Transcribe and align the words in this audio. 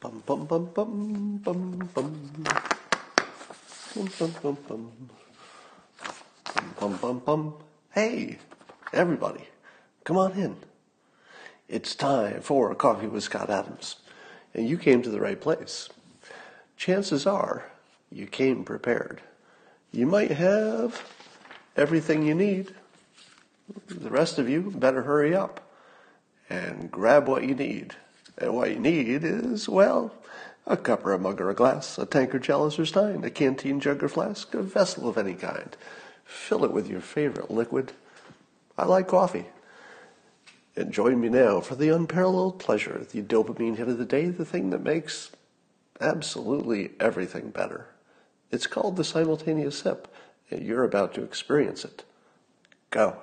Bum 0.00 0.22
bum 0.24 0.44
bum 0.46 0.70
bum 0.72 1.40
bum 1.42 1.90
bum. 1.92 2.44
Bum 3.94 4.08
bum 4.16 4.34
bum 4.40 4.56
bum. 4.68 5.10
Bum 6.78 6.96
bum 6.98 7.18
bum. 7.18 7.54
Hey, 7.90 8.38
everybody, 8.92 9.48
come 10.04 10.16
on 10.16 10.34
in. 10.34 10.54
It's 11.68 11.96
time 11.96 12.42
for 12.42 12.72
Coffee 12.76 13.08
with 13.08 13.24
Scott 13.24 13.50
Adams, 13.50 13.96
and 14.54 14.68
you 14.68 14.78
came 14.78 15.02
to 15.02 15.10
the 15.10 15.20
right 15.20 15.40
place. 15.40 15.88
Chances 16.76 17.26
are 17.26 17.64
you 18.12 18.26
came 18.26 18.62
prepared. 18.62 19.20
You 19.90 20.06
might 20.06 20.30
have 20.30 21.02
everything 21.76 22.22
you 22.22 22.36
need. 22.36 22.72
The 23.88 24.10
rest 24.10 24.38
of 24.38 24.48
you 24.48 24.72
better 24.76 25.02
hurry 25.02 25.34
up 25.34 25.72
and 26.48 26.88
grab 26.88 27.26
what 27.26 27.42
you 27.42 27.56
need. 27.56 27.96
And 28.40 28.54
what 28.54 28.70
you 28.70 28.78
need 28.78 29.24
is, 29.24 29.68
well, 29.68 30.14
a 30.66 30.76
cup 30.76 31.04
or 31.04 31.12
a 31.12 31.18
mug 31.18 31.40
or 31.40 31.50
a 31.50 31.54
glass, 31.54 31.98
a 31.98 32.06
tankard, 32.06 32.44
chalice 32.44 32.78
or 32.78 32.86
stein, 32.86 33.24
a 33.24 33.30
canteen, 33.30 33.80
jug 33.80 34.02
or 34.02 34.08
flask, 34.08 34.54
a 34.54 34.62
vessel 34.62 35.08
of 35.08 35.18
any 35.18 35.34
kind. 35.34 35.76
Fill 36.24 36.64
it 36.64 36.72
with 36.72 36.88
your 36.88 37.00
favorite 37.00 37.50
liquid. 37.50 37.92
I 38.76 38.84
like 38.84 39.08
coffee. 39.08 39.46
And 40.76 40.92
join 40.92 41.20
me 41.20 41.28
now 41.28 41.60
for 41.60 41.74
the 41.74 41.88
unparalleled 41.88 42.60
pleasure, 42.60 43.04
the 43.10 43.22
dopamine 43.22 43.76
hit 43.76 43.88
of 43.88 43.98
the 43.98 44.04
day, 44.04 44.26
the 44.26 44.44
thing 44.44 44.70
that 44.70 44.82
makes 44.82 45.32
absolutely 46.00 46.92
everything 47.00 47.50
better. 47.50 47.86
It's 48.52 48.68
called 48.68 48.96
the 48.96 49.04
simultaneous 49.04 49.78
sip, 49.78 50.06
and 50.50 50.64
you're 50.64 50.84
about 50.84 51.14
to 51.14 51.24
experience 51.24 51.84
it. 51.84 52.04
Go. 52.90 53.16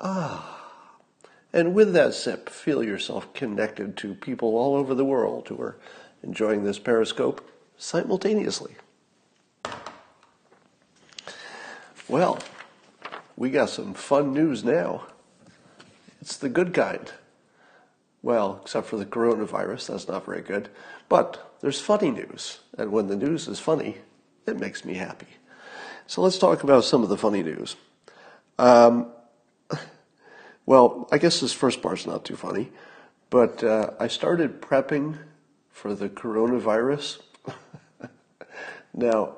Ah. 0.00 0.61
And 1.52 1.74
with 1.74 1.92
that 1.92 2.14
sip, 2.14 2.48
feel 2.48 2.82
yourself 2.82 3.32
connected 3.34 3.96
to 3.98 4.14
people 4.14 4.56
all 4.56 4.74
over 4.74 4.94
the 4.94 5.04
world 5.04 5.48
who 5.48 5.60
are 5.60 5.76
enjoying 6.22 6.64
this 6.64 6.78
periscope 6.78 7.46
simultaneously. 7.76 8.76
Well, 12.08 12.38
we 13.36 13.50
got 13.50 13.70
some 13.70 13.94
fun 13.94 14.32
news 14.32 14.64
now. 14.64 15.06
It's 16.20 16.36
the 16.36 16.48
good 16.48 16.72
kind. 16.72 17.12
Well, 18.22 18.60
except 18.62 18.86
for 18.86 18.96
the 18.96 19.06
coronavirus, 19.06 19.88
that's 19.88 20.08
not 20.08 20.24
very 20.24 20.42
good. 20.42 20.68
But 21.08 21.56
there's 21.60 21.80
funny 21.80 22.10
news, 22.10 22.60
and 22.78 22.92
when 22.92 23.08
the 23.08 23.16
news 23.16 23.48
is 23.48 23.58
funny, 23.58 23.98
it 24.46 24.58
makes 24.58 24.84
me 24.84 24.94
happy. 24.94 25.26
So 26.06 26.22
let's 26.22 26.38
talk 26.38 26.62
about 26.62 26.84
some 26.84 27.02
of 27.02 27.08
the 27.08 27.18
funny 27.18 27.42
news. 27.42 27.76
Um, 28.58 29.10
well, 30.66 31.08
I 31.10 31.18
guess 31.18 31.40
this 31.40 31.52
first 31.52 31.82
part's 31.82 32.06
not 32.06 32.24
too 32.24 32.36
funny, 32.36 32.70
but 33.30 33.64
uh, 33.64 33.90
I 33.98 34.08
started 34.08 34.60
prepping 34.60 35.18
for 35.70 35.94
the 35.94 36.08
coronavirus. 36.08 37.20
now, 38.94 39.34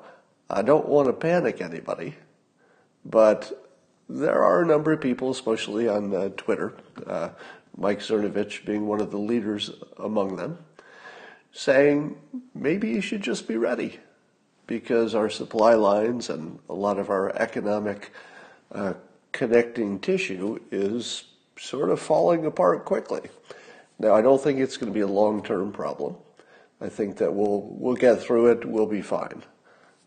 I 0.49 0.61
don't 0.61 0.87
want 0.87 1.07
to 1.07 1.13
panic 1.13 1.61
anybody, 1.61 2.15
but 3.03 3.65
there 4.07 4.43
are 4.43 4.61
a 4.61 4.65
number 4.65 4.91
of 4.91 5.01
people, 5.01 5.31
especially 5.31 5.87
on 5.87 6.13
uh, 6.13 6.29
Twitter, 6.37 6.75
uh, 7.07 7.29
Mike 7.75 7.99
Cernovich 7.99 8.63
being 8.65 8.85
one 8.85 9.01
of 9.01 9.11
the 9.11 9.17
leaders 9.17 9.71
among 9.97 10.35
them, 10.35 10.59
saying 11.51 12.17
maybe 12.53 12.89
you 12.89 13.01
should 13.01 13.21
just 13.21 13.47
be 13.47 13.57
ready 13.57 13.99
because 14.67 15.15
our 15.15 15.29
supply 15.29 15.73
lines 15.73 16.29
and 16.29 16.59
a 16.69 16.73
lot 16.73 16.99
of 16.99 17.09
our 17.09 17.35
economic 17.35 18.11
uh, 18.71 18.93
connecting 19.35 19.99
tissue 19.99 20.57
is 20.71 21.25
sort 21.59 21.89
of 21.89 21.99
falling 21.99 22.45
apart 22.45 22.85
quickly. 22.85 23.29
Now, 23.99 24.15
I 24.15 24.21
don't 24.21 24.41
think 24.41 24.59
it's 24.59 24.77
going 24.77 24.91
to 24.91 24.95
be 24.95 25.01
a 25.01 25.07
long-term 25.07 25.73
problem. 25.73 26.15
I 26.79 26.87
think 26.87 27.17
that 27.17 27.33
we'll 27.33 27.61
we'll 27.69 27.95
get 27.95 28.21
through 28.21 28.47
it. 28.47 28.65
We'll 28.65 28.85
be 28.85 29.01
fine. 29.01 29.43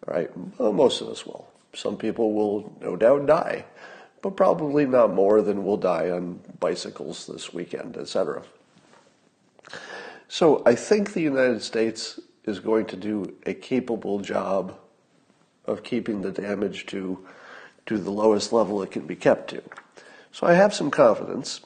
All 0.06 0.14
right, 0.14 0.30
well, 0.58 0.72
most 0.72 1.02
of 1.02 1.08
us 1.08 1.26
will. 1.26 1.46
Some 1.74 1.98
people 1.98 2.32
will 2.32 2.74
no 2.80 2.96
doubt 2.96 3.26
die, 3.26 3.66
but 4.22 4.36
probably 4.36 4.86
not 4.86 5.12
more 5.12 5.42
than 5.42 5.64
will 5.64 5.76
die 5.76 6.10
on 6.10 6.40
bicycles 6.58 7.26
this 7.26 7.52
weekend, 7.52 7.96
etc. 7.98 8.42
So 10.28 10.62
I 10.64 10.74
think 10.74 11.12
the 11.12 11.22
United 11.22 11.62
States 11.62 12.18
is 12.44 12.60
going 12.60 12.86
to 12.86 12.96
do 12.96 13.34
a 13.44 13.52
capable 13.52 14.20
job 14.20 14.78
of 15.66 15.82
keeping 15.82 16.22
the 16.22 16.32
damage 16.32 16.86
to 16.86 17.26
to 17.88 17.98
the 17.98 18.10
lowest 18.10 18.52
level 18.52 18.82
it 18.82 18.90
can 18.90 19.06
be 19.06 19.16
kept 19.16 19.50
to. 19.50 19.62
So 20.30 20.46
I 20.46 20.54
have 20.54 20.74
some 20.74 20.90
confidence, 20.90 21.62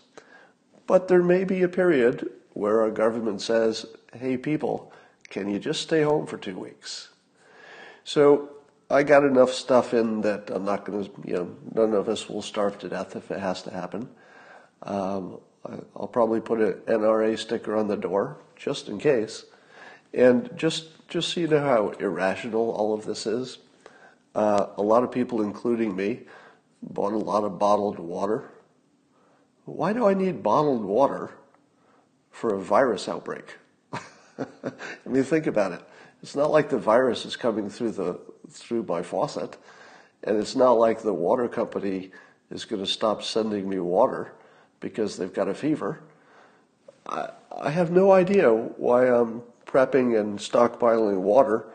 but 0.86 1.08
there 1.08 1.22
may 1.22 1.44
be 1.44 1.62
a 1.62 1.68
period 1.68 2.30
where 2.54 2.80
our 2.80 2.90
government 2.90 3.42
says, 3.42 3.86
hey, 4.14 4.36
people, 4.36 4.92
can 5.28 5.48
you 5.48 5.58
just 5.58 5.82
stay 5.82 6.02
home 6.02 6.26
for 6.26 6.38
two 6.38 6.58
weeks? 6.58 7.08
So 8.04 8.50
I 8.88 9.02
got 9.02 9.24
enough 9.24 9.52
stuff 9.52 9.94
in 9.94 10.20
that 10.20 10.50
I'm 10.50 10.64
not 10.64 10.84
going 10.84 11.04
to, 11.04 11.10
you 11.24 11.34
know, 11.34 11.56
none 11.74 11.92
of 11.92 12.08
us 12.08 12.28
will 12.28 12.42
starve 12.42 12.78
to 12.80 12.88
death 12.88 13.16
if 13.16 13.30
it 13.30 13.40
has 13.40 13.62
to 13.62 13.70
happen. 13.70 14.08
Um, 14.82 15.40
I'll 15.96 16.08
probably 16.08 16.40
put 16.40 16.60
an 16.60 16.74
NRA 16.86 17.38
sticker 17.38 17.76
on 17.76 17.88
the 17.88 17.96
door 17.96 18.36
just 18.54 18.88
in 18.88 18.98
case. 18.98 19.44
And 20.14 20.50
just, 20.56 21.08
just 21.08 21.32
so 21.32 21.40
you 21.40 21.48
know 21.48 21.60
how 21.60 21.88
irrational 21.98 22.70
all 22.70 22.94
of 22.94 23.06
this 23.06 23.26
is, 23.26 23.58
uh, 24.34 24.66
a 24.76 24.82
lot 24.82 25.02
of 25.02 25.12
people, 25.12 25.42
including 25.42 25.94
me, 25.94 26.20
bought 26.82 27.12
a 27.12 27.18
lot 27.18 27.44
of 27.44 27.58
bottled 27.58 27.98
water. 27.98 28.50
Why 29.64 29.92
do 29.92 30.06
I 30.06 30.14
need 30.14 30.42
bottled 30.42 30.84
water 30.84 31.32
for 32.30 32.54
a 32.54 32.60
virus 32.60 33.08
outbreak? 33.08 33.56
I 33.92 34.46
mean, 35.06 35.22
think 35.24 35.46
about 35.46 35.72
it. 35.72 35.82
It's 36.22 36.34
not 36.36 36.50
like 36.50 36.68
the 36.68 36.78
virus 36.78 37.24
is 37.24 37.36
coming 37.36 37.68
through 37.68 37.92
the 37.92 38.20
through 38.48 38.84
my 38.84 39.02
faucet, 39.02 39.56
and 40.24 40.36
it's 40.36 40.56
not 40.56 40.72
like 40.72 41.02
the 41.02 41.12
water 41.12 41.48
company 41.48 42.10
is 42.50 42.64
going 42.64 42.82
to 42.82 42.90
stop 42.90 43.22
sending 43.22 43.68
me 43.68 43.78
water 43.78 44.32
because 44.80 45.16
they've 45.16 45.32
got 45.32 45.48
a 45.48 45.54
fever. 45.54 46.00
I, 47.08 47.30
I 47.56 47.70
have 47.70 47.90
no 47.90 48.12
idea 48.12 48.52
why 48.52 49.06
I'm 49.06 49.42
prepping 49.66 50.18
and 50.20 50.38
stockpiling 50.38 51.18
water 51.18 51.66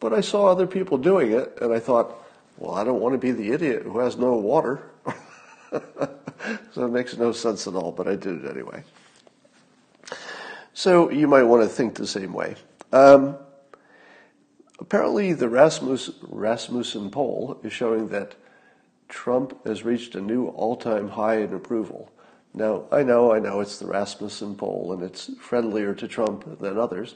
but 0.00 0.14
I 0.14 0.22
saw 0.22 0.46
other 0.46 0.66
people 0.66 0.98
doing 0.98 1.32
it, 1.32 1.58
and 1.60 1.72
I 1.72 1.78
thought, 1.78 2.14
well, 2.56 2.74
I 2.74 2.84
don't 2.84 3.00
want 3.00 3.12
to 3.14 3.18
be 3.18 3.32
the 3.32 3.52
idiot 3.52 3.82
who 3.84 3.98
has 3.98 4.16
no 4.16 4.34
water. 4.34 4.82
so 6.72 6.86
it 6.86 6.90
makes 6.90 7.16
no 7.16 7.32
sense 7.32 7.66
at 7.66 7.74
all, 7.74 7.92
but 7.92 8.08
I 8.08 8.16
did 8.16 8.44
it 8.44 8.50
anyway. 8.50 8.82
So 10.72 11.10
you 11.10 11.28
might 11.28 11.42
want 11.42 11.62
to 11.62 11.68
think 11.68 11.94
the 11.94 12.06
same 12.06 12.32
way. 12.32 12.56
Um, 12.92 13.36
apparently, 14.78 15.34
the 15.34 15.48
Rasmus, 15.48 16.10
Rasmussen 16.22 17.10
poll 17.10 17.60
is 17.62 17.72
showing 17.72 18.08
that 18.08 18.34
Trump 19.08 19.66
has 19.66 19.84
reached 19.84 20.14
a 20.14 20.20
new 20.20 20.46
all-time 20.48 21.08
high 21.08 21.38
in 21.38 21.52
approval. 21.52 22.10
Now, 22.54 22.84
I 22.90 23.02
know, 23.02 23.32
I 23.32 23.38
know 23.38 23.60
it's 23.60 23.78
the 23.78 23.86
Rasmussen 23.86 24.56
poll, 24.56 24.92
and 24.92 25.02
it's 25.02 25.30
friendlier 25.40 25.94
to 25.94 26.08
Trump 26.08 26.58
than 26.60 26.78
others, 26.78 27.14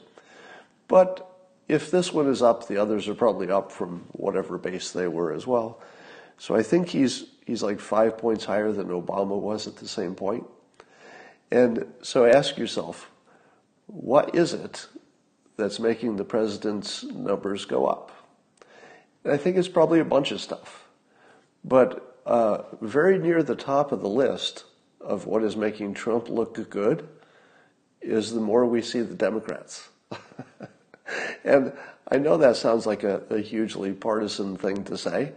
but 0.87 1.34
if 1.67 1.89
this 1.91 2.13
one 2.13 2.27
is 2.27 2.41
up, 2.41 2.67
the 2.67 2.77
others 2.77 3.07
are 3.07 3.15
probably 3.15 3.49
up 3.49 3.71
from 3.71 4.05
whatever 4.11 4.57
base 4.57 4.91
they 4.91 5.07
were 5.07 5.33
as 5.33 5.47
well. 5.47 5.81
So 6.37 6.55
I 6.55 6.63
think 6.63 6.89
he's 6.89 7.25
he's 7.45 7.63
like 7.63 7.79
five 7.79 8.17
points 8.17 8.45
higher 8.45 8.71
than 8.71 8.87
Obama 8.87 9.39
was 9.39 9.67
at 9.67 9.77
the 9.77 9.87
same 9.87 10.15
point. 10.15 10.45
And 11.51 11.85
so 12.01 12.25
ask 12.25 12.57
yourself, 12.57 13.09
what 13.87 14.35
is 14.35 14.53
it 14.53 14.87
that's 15.57 15.79
making 15.79 16.17
the 16.17 16.25
president's 16.25 17.03
numbers 17.03 17.65
go 17.65 17.85
up? 17.85 18.11
And 19.23 19.33
I 19.33 19.37
think 19.37 19.57
it's 19.57 19.67
probably 19.67 19.99
a 19.99 20.05
bunch 20.05 20.31
of 20.31 20.41
stuff. 20.41 20.87
But 21.63 22.19
uh, 22.25 22.63
very 22.81 23.17
near 23.17 23.43
the 23.43 23.55
top 23.55 23.91
of 23.91 24.01
the 24.01 24.09
list 24.09 24.65
of 24.99 25.25
what 25.27 25.43
is 25.43 25.55
making 25.55 25.93
Trump 25.93 26.29
look 26.29 26.69
good 26.69 27.07
is 28.01 28.33
the 28.33 28.39
more 28.39 28.65
we 28.65 28.81
see 28.81 29.01
the 29.01 29.15
Democrats. 29.15 29.89
and 31.45 31.73
I 32.07 32.17
know 32.17 32.37
that 32.37 32.57
sounds 32.57 32.85
like 32.85 33.03
a, 33.03 33.21
a, 33.29 33.39
hugely 33.39 33.93
partisan 33.93 34.57
thing 34.57 34.83
to 34.85 34.97
say, 34.97 35.31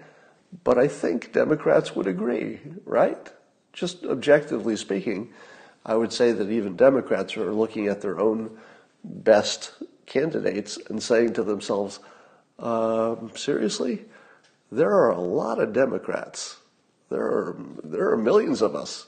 but 0.65 0.79
I 0.79 0.89
think 0.89 1.33
Democrats 1.33 1.95
would 1.95 2.07
agree, 2.07 2.61
right? 2.85 3.31
Just 3.73 4.05
objectively 4.05 4.77
speaking, 4.77 5.33
I 5.85 5.95
would 5.95 6.13
say 6.13 6.33
that 6.33 6.51
even 6.51 6.77
Democrats 6.77 7.37
are 7.37 7.53
looking 7.53 7.87
at 7.87 8.01
their 8.01 8.19
own 8.19 8.59
best 9.05 9.73
candidates 10.07 10.79
and 10.89 11.03
saying 11.03 11.35
to 11.35 11.43
themselves, 11.43 12.01
um, 12.59 13.31
seriously, 13.35 14.05
there 14.73 14.91
are 14.91 15.11
a 15.11 15.21
lot 15.21 15.61
of 15.61 15.73
Democrats. 15.73 16.57
There 17.11 17.23
are 17.23 17.57
there 17.85 18.11
are 18.11 18.17
millions 18.17 18.61
of 18.61 18.75
us, 18.75 19.07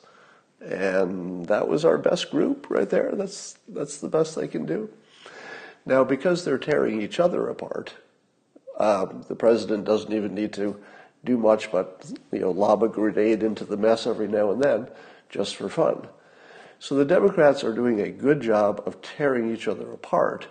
and 0.61 1.44
that 1.47 1.69
was 1.69 1.85
our 1.85 1.99
best 1.99 2.31
group 2.31 2.70
right 2.70 2.88
there. 2.88 3.12
That's 3.12 3.58
that's 3.69 3.99
the 3.99 4.08
best 4.08 4.37
they 4.37 4.49
can 4.49 4.64
do. 4.64 4.88
Now, 5.87 6.05
because 6.05 6.44
they're 6.44 6.59
tearing 6.59 7.00
each 7.00 7.19
other 7.19 7.49
apart, 7.49 7.94
um, 8.79 9.25
the 9.29 9.35
president 9.35 9.85
doesn't 9.85 10.12
even 10.12 10.35
need 10.35 10.53
to 10.55 10.81
do 11.25 11.37
much 11.37 11.71
but 11.71 12.11
you 12.32 12.41
know 12.41 12.50
lob 12.50 12.82
a 12.82 12.88
grenade 12.88 13.43
into 13.43 13.65
the 13.65 13.77
mess 13.77 14.06
every 14.06 14.29
now 14.29 14.50
and 14.50 14.62
then, 14.62 14.88
just 15.29 15.56
for 15.56 15.69
fun. 15.69 16.09
So 16.79 16.94
the 16.94 17.05
Democrats 17.05 17.62
are 17.62 17.75
doing 17.75 18.00
a 18.00 18.11
good 18.11 18.41
job 18.41 18.82
of 18.87 19.03
tearing 19.03 19.55
each 19.55 19.69
other 19.69 19.93
apart, 19.93 20.49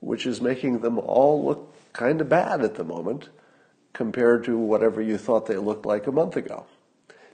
which 0.00 0.26
is 0.26 0.40
making 0.40 0.80
them 0.80 0.98
all 0.98 1.42
look 1.42 1.74
kind 1.94 2.20
of 2.20 2.28
bad 2.28 2.62
at 2.62 2.74
the 2.74 2.84
moment 2.84 3.30
compared 3.94 4.44
to 4.44 4.58
whatever 4.58 5.00
you 5.00 5.16
thought 5.16 5.46
they 5.46 5.56
looked 5.56 5.86
like 5.86 6.06
a 6.06 6.12
month 6.12 6.36
ago. 6.36 6.66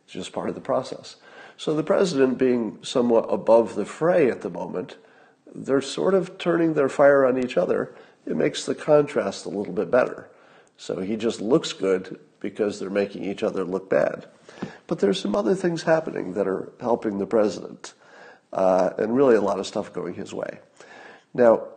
It's 0.04 0.12
just 0.12 0.32
part 0.32 0.48
of 0.48 0.54
the 0.54 0.60
process. 0.60 1.16
So 1.56 1.74
the 1.74 1.82
president 1.82 2.38
being 2.38 2.78
somewhat 2.82 3.26
above 3.28 3.74
the 3.74 3.84
fray 3.84 4.30
at 4.30 4.42
the 4.42 4.50
moment, 4.50 4.96
they're 5.56 5.80
sort 5.80 6.14
of 6.14 6.36
turning 6.38 6.74
their 6.74 6.88
fire 6.88 7.24
on 7.24 7.42
each 7.42 7.56
other. 7.56 7.94
It 8.26 8.36
makes 8.36 8.66
the 8.66 8.74
contrast 8.74 9.46
a 9.46 9.48
little 9.48 9.72
bit 9.72 9.90
better. 9.90 10.28
So 10.76 11.00
he 11.00 11.16
just 11.16 11.40
looks 11.40 11.72
good 11.72 12.20
because 12.40 12.78
they're 12.78 12.90
making 12.90 13.24
each 13.24 13.42
other 13.42 13.64
look 13.64 13.88
bad. 13.88 14.26
But 14.86 14.98
there's 14.98 15.20
some 15.20 15.34
other 15.34 15.54
things 15.54 15.82
happening 15.82 16.34
that 16.34 16.46
are 16.46 16.72
helping 16.80 17.18
the 17.18 17.26
president, 17.26 17.94
uh, 18.52 18.90
and 18.98 19.16
really 19.16 19.34
a 19.34 19.40
lot 19.40 19.58
of 19.58 19.66
stuff 19.66 19.92
going 19.92 20.14
his 20.14 20.34
way. 20.34 20.58
Now, 21.32 21.68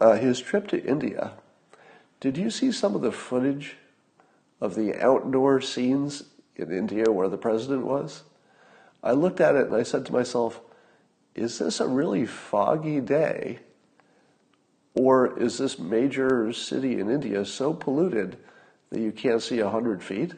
uh, 0.00 0.16
his 0.16 0.40
trip 0.40 0.68
to 0.68 0.84
India, 0.84 1.32
did 2.20 2.36
you 2.36 2.50
see 2.50 2.70
some 2.70 2.94
of 2.94 3.00
the 3.00 3.12
footage 3.12 3.76
of 4.60 4.74
the 4.74 4.94
outdoor 5.02 5.60
scenes 5.60 6.24
in 6.54 6.70
India 6.70 7.10
where 7.10 7.28
the 7.28 7.38
president 7.38 7.86
was? 7.86 8.22
I 9.02 9.12
looked 9.12 9.40
at 9.40 9.54
it 9.54 9.66
and 9.66 9.74
I 9.74 9.82
said 9.82 10.04
to 10.06 10.12
myself, 10.12 10.60
is 11.36 11.58
this 11.58 11.80
a 11.80 11.86
really 11.86 12.26
foggy 12.26 13.00
day? 13.00 13.60
Or 14.94 15.38
is 15.38 15.58
this 15.58 15.78
major 15.78 16.52
city 16.52 16.98
in 16.98 17.10
India 17.10 17.44
so 17.44 17.74
polluted 17.74 18.38
that 18.90 19.00
you 19.00 19.12
can't 19.12 19.42
see 19.42 19.62
100 19.62 20.02
feet? 20.02 20.32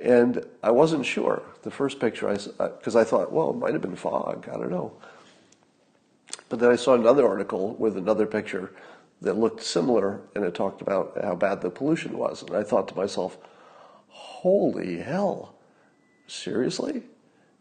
And 0.00 0.44
I 0.62 0.70
wasn't 0.70 1.04
sure. 1.04 1.42
The 1.62 1.70
first 1.70 1.98
picture, 1.98 2.28
I 2.28 2.34
because 2.34 2.96
uh, 2.96 3.00
I 3.00 3.04
thought, 3.04 3.32
well, 3.32 3.50
it 3.50 3.56
might 3.56 3.72
have 3.72 3.82
been 3.82 3.96
fog. 3.96 4.48
I 4.48 4.56
don't 4.56 4.70
know. 4.70 4.92
But 6.48 6.60
then 6.60 6.70
I 6.70 6.76
saw 6.76 6.94
another 6.94 7.26
article 7.26 7.74
with 7.74 7.96
another 7.96 8.26
picture 8.26 8.72
that 9.20 9.36
looked 9.36 9.62
similar, 9.62 10.20
and 10.34 10.44
it 10.44 10.54
talked 10.54 10.80
about 10.80 11.18
how 11.22 11.34
bad 11.34 11.60
the 11.60 11.70
pollution 11.70 12.16
was. 12.16 12.42
And 12.42 12.56
I 12.56 12.62
thought 12.62 12.88
to 12.88 12.96
myself, 12.96 13.36
holy 14.08 14.98
hell, 14.98 15.54
seriously? 16.26 17.02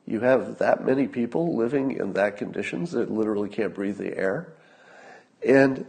You 0.09 0.21
have 0.21 0.57
that 0.57 0.83
many 0.83 1.07
people 1.07 1.55
living 1.55 1.91
in 1.91 2.13
that 2.13 2.37
conditions 2.37 2.93
that 2.93 3.11
literally 3.11 3.47
can't 3.47 3.75
breathe 3.75 3.99
the 3.99 4.17
air? 4.17 4.53
And 5.45 5.85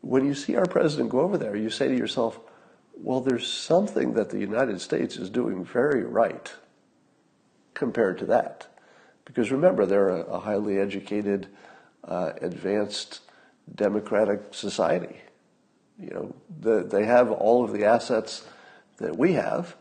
when 0.00 0.26
you 0.26 0.34
see 0.34 0.56
our 0.56 0.66
president 0.66 1.10
go 1.10 1.20
over 1.20 1.38
there, 1.38 1.54
you 1.54 1.70
say 1.70 1.86
to 1.86 1.96
yourself, 1.96 2.40
well, 2.96 3.20
there's 3.20 3.46
something 3.46 4.14
that 4.14 4.30
the 4.30 4.40
United 4.40 4.80
States 4.80 5.16
is 5.16 5.30
doing 5.30 5.64
very 5.64 6.02
right 6.02 6.52
compared 7.74 8.18
to 8.18 8.26
that. 8.26 8.66
Because 9.24 9.52
remember, 9.52 9.86
they're 9.86 10.08
a, 10.08 10.22
a 10.22 10.40
highly 10.40 10.80
educated, 10.80 11.46
uh, 12.02 12.32
advanced 12.42 13.20
democratic 13.72 14.52
society. 14.52 15.20
You 16.00 16.10
know, 16.10 16.34
the, 16.60 16.82
they 16.82 17.04
have 17.04 17.30
all 17.30 17.62
of 17.62 17.72
the 17.72 17.84
assets 17.84 18.44
that 18.96 19.16
we 19.16 19.34
have, 19.34 19.76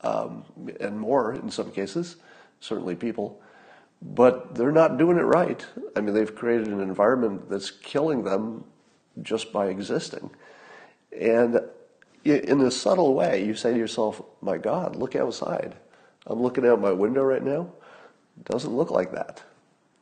um, 0.00 0.44
and 0.80 0.98
more 0.98 1.32
in 1.32 1.52
some 1.52 1.70
cases, 1.70 2.16
certainly 2.64 2.96
people, 2.96 3.40
but 4.00 4.54
they're 4.54 4.72
not 4.72 4.96
doing 4.96 5.18
it 5.18 5.22
right. 5.22 5.64
I 5.94 6.00
mean, 6.00 6.14
they've 6.14 6.34
created 6.34 6.68
an 6.68 6.80
environment 6.80 7.50
that's 7.50 7.70
killing 7.70 8.24
them 8.24 8.64
just 9.22 9.52
by 9.52 9.66
existing. 9.66 10.30
And 11.18 11.60
in 12.24 12.60
a 12.62 12.70
subtle 12.70 13.14
way, 13.14 13.44
you 13.44 13.54
say 13.54 13.72
to 13.72 13.78
yourself, 13.78 14.22
my 14.40 14.56
God, 14.56 14.96
look 14.96 15.14
outside. 15.14 15.76
I'm 16.26 16.40
looking 16.40 16.66
out 16.66 16.80
my 16.80 16.92
window 16.92 17.22
right 17.22 17.42
now. 17.42 17.70
It 18.38 18.44
doesn't 18.46 18.74
look 18.74 18.90
like 18.90 19.12
that. 19.12 19.42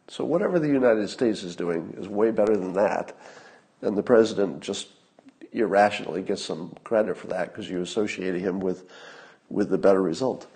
So 0.08 0.24
whatever 0.24 0.58
the 0.58 0.68
United 0.68 1.08
States 1.10 1.42
is 1.42 1.56
doing 1.56 1.94
is 1.98 2.08
way 2.08 2.30
better 2.30 2.56
than 2.56 2.74
that. 2.74 3.16
And 3.82 3.96
the 3.96 4.02
president 4.02 4.60
just 4.60 4.88
irrationally 5.52 6.22
gets 6.22 6.44
some 6.44 6.76
credit 6.84 7.16
for 7.16 7.26
that 7.28 7.52
because 7.52 7.68
you 7.68 7.82
associate 7.82 8.34
him 8.36 8.60
with, 8.60 8.88
with 9.50 9.68
the 9.68 9.78
better 9.78 10.00
result. 10.00 10.46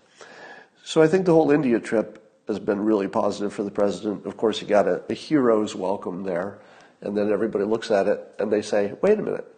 So 0.86 1.02
I 1.02 1.08
think 1.08 1.26
the 1.26 1.32
whole 1.32 1.50
India 1.50 1.80
trip 1.80 2.22
has 2.46 2.60
been 2.60 2.80
really 2.80 3.08
positive 3.08 3.52
for 3.52 3.64
the 3.64 3.72
president. 3.72 4.24
Of 4.24 4.36
course, 4.36 4.60
he 4.60 4.66
got 4.66 4.86
a, 4.86 5.02
a 5.10 5.14
hero's 5.14 5.74
welcome 5.74 6.22
there. 6.22 6.60
And 7.00 7.16
then 7.16 7.32
everybody 7.32 7.64
looks 7.64 7.90
at 7.90 8.06
it 8.06 8.20
and 8.38 8.52
they 8.52 8.62
say, 8.62 8.94
wait 9.02 9.18
a 9.18 9.22
minute 9.22 9.52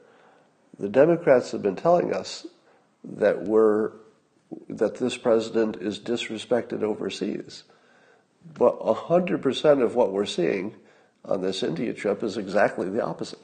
the 0.79 0.89
Democrats 0.89 1.51
have 1.51 1.63
been 1.63 1.77
telling 1.77 2.15
us 2.15 2.47
that 3.05 3.43
we're 3.43 3.93
that 4.69 4.97
this 4.97 5.17
president 5.17 5.77
is 5.77 5.99
disrespected 5.99 6.83
overseas. 6.83 7.65
But 8.55 8.81
100% 8.81 9.83
of 9.83 9.95
what 9.95 10.13
we're 10.13 10.25
seeing 10.25 10.75
on 11.25 11.43
this 11.43 11.63
India 11.63 11.93
trip 11.93 12.23
is 12.23 12.39
exactly 12.39 12.89
the 12.89 13.05
opposite. 13.05 13.41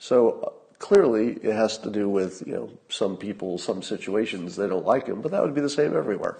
So 0.00 0.40
uh, 0.40 0.50
clearly 0.80 1.34
it 1.34 1.54
has 1.54 1.78
to 1.78 1.90
do 1.90 2.08
with, 2.08 2.42
you 2.44 2.54
know, 2.54 2.70
some 2.88 3.16
people, 3.16 3.56
some 3.56 3.82
situations, 3.82 4.56
they 4.56 4.66
don't 4.66 4.84
like 4.84 5.06
him, 5.06 5.20
but 5.20 5.30
that 5.30 5.42
would 5.42 5.54
be 5.54 5.60
the 5.60 5.70
same 5.70 5.96
everywhere. 5.96 6.38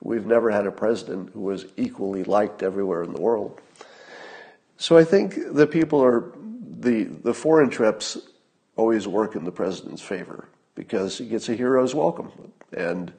We've 0.00 0.26
never 0.26 0.50
had 0.50 0.66
a 0.66 0.70
president 0.70 1.30
who 1.32 1.40
was 1.40 1.66
equally 1.76 2.24
liked 2.24 2.62
everywhere 2.62 3.02
in 3.02 3.12
the 3.12 3.20
world. 3.20 3.60
So 4.76 4.96
I 4.96 5.04
think 5.04 5.36
the 5.52 5.66
people 5.66 6.02
are, 6.02 6.32
the, 6.78 7.04
the 7.04 7.34
foreign 7.34 7.68
trips 7.68 8.16
always 8.76 9.08
work 9.08 9.34
in 9.34 9.44
the 9.44 9.50
president's 9.50 10.02
favor 10.02 10.48
because 10.76 11.18
he 11.18 11.26
gets 11.26 11.48
a 11.48 11.54
hero's 11.54 11.94
welcome. 11.94 12.30
And 12.72 13.12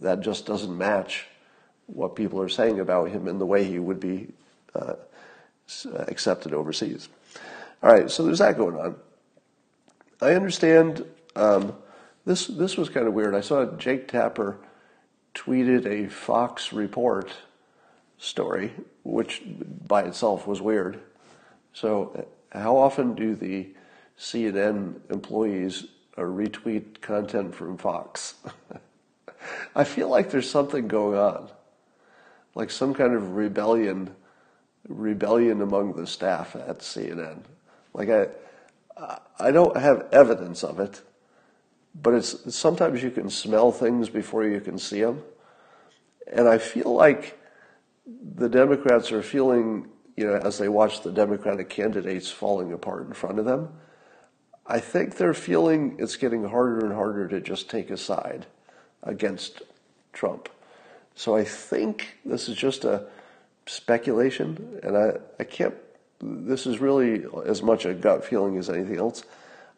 that 0.00 0.20
just 0.20 0.46
doesn't 0.46 0.76
match 0.76 1.26
what 1.86 2.14
people 2.14 2.40
are 2.40 2.48
saying 2.48 2.78
about 2.78 3.10
him 3.10 3.26
and 3.26 3.40
the 3.40 3.46
way 3.46 3.64
he 3.64 3.80
would 3.80 3.98
be 3.98 4.28
uh, 4.76 4.94
accepted 6.06 6.54
overseas. 6.54 7.08
All 7.82 7.92
right, 7.92 8.10
so 8.10 8.24
there's 8.24 8.38
that 8.38 8.56
going 8.56 8.76
on. 8.76 8.94
I 10.20 10.34
understand 10.34 11.04
um, 11.34 11.74
this. 12.26 12.46
This 12.46 12.76
was 12.76 12.88
kind 12.88 13.08
of 13.08 13.14
weird. 13.14 13.34
I 13.34 13.40
saw 13.40 13.64
Jake 13.76 14.06
Tapper 14.06 14.58
tweeted 15.34 15.86
a 15.86 16.08
Fox 16.08 16.72
report 16.72 17.32
story, 18.18 18.72
which 19.02 19.42
by 19.86 20.02
itself 20.02 20.46
was 20.46 20.60
weird. 20.60 21.00
So, 21.72 22.26
uh, 22.52 22.58
how 22.58 22.76
often 22.76 23.14
do 23.14 23.34
the 23.34 23.68
CNN 24.18 24.96
employees 25.10 25.86
uh, 26.18 26.22
retweet 26.22 27.00
content 27.00 27.54
from 27.54 27.78
Fox. 27.78 28.34
I 29.74 29.84
feel 29.84 30.08
like 30.10 30.30
there's 30.30 30.50
something 30.50 30.86
going 30.86 31.16
on, 31.16 31.48
like 32.54 32.70
some 32.70 32.92
kind 32.92 33.14
of 33.14 33.36
rebellion, 33.36 34.14
rebellion 34.86 35.62
among 35.62 35.94
the 35.94 36.06
staff 36.06 36.54
at 36.54 36.80
CNN. 36.80 37.38
Like 37.94 38.10
I, 38.10 38.26
I 39.38 39.50
don't 39.50 39.76
have 39.78 40.08
evidence 40.12 40.62
of 40.62 40.78
it, 40.78 41.00
but 41.94 42.14
it's 42.14 42.54
sometimes 42.54 43.02
you 43.02 43.10
can 43.10 43.30
smell 43.30 43.72
things 43.72 44.08
before 44.08 44.44
you 44.44 44.60
can 44.60 44.78
see 44.78 45.02
them, 45.02 45.22
and 46.32 46.48
I 46.48 46.58
feel 46.58 46.94
like 46.94 47.38
the 48.06 48.48
Democrats 48.48 49.12
are 49.12 49.22
feeling, 49.22 49.88
you 50.16 50.26
know, 50.26 50.36
as 50.36 50.58
they 50.58 50.68
watch 50.68 51.02
the 51.02 51.12
Democratic 51.12 51.68
candidates 51.68 52.30
falling 52.30 52.72
apart 52.72 53.06
in 53.06 53.12
front 53.12 53.38
of 53.38 53.44
them 53.44 53.68
I 54.70 54.78
think 54.78 55.16
they're 55.16 55.34
feeling 55.34 55.96
it's 55.98 56.14
getting 56.16 56.44
harder 56.44 56.86
and 56.86 56.94
harder 56.94 57.26
to 57.26 57.40
just 57.40 57.68
take 57.68 57.90
a 57.90 57.96
side 57.96 58.46
against 59.02 59.62
Trump. 60.12 60.48
So 61.16 61.34
I 61.34 61.42
think 61.42 62.18
this 62.24 62.48
is 62.48 62.56
just 62.56 62.84
a 62.84 63.06
speculation, 63.66 64.78
and 64.84 64.96
I, 64.96 65.14
I 65.40 65.44
can't, 65.44 65.74
this 66.20 66.66
is 66.66 66.78
really 66.78 67.24
as 67.46 67.64
much 67.64 67.84
a 67.84 67.92
gut 67.92 68.24
feeling 68.24 68.58
as 68.58 68.70
anything 68.70 68.96
else. 68.96 69.24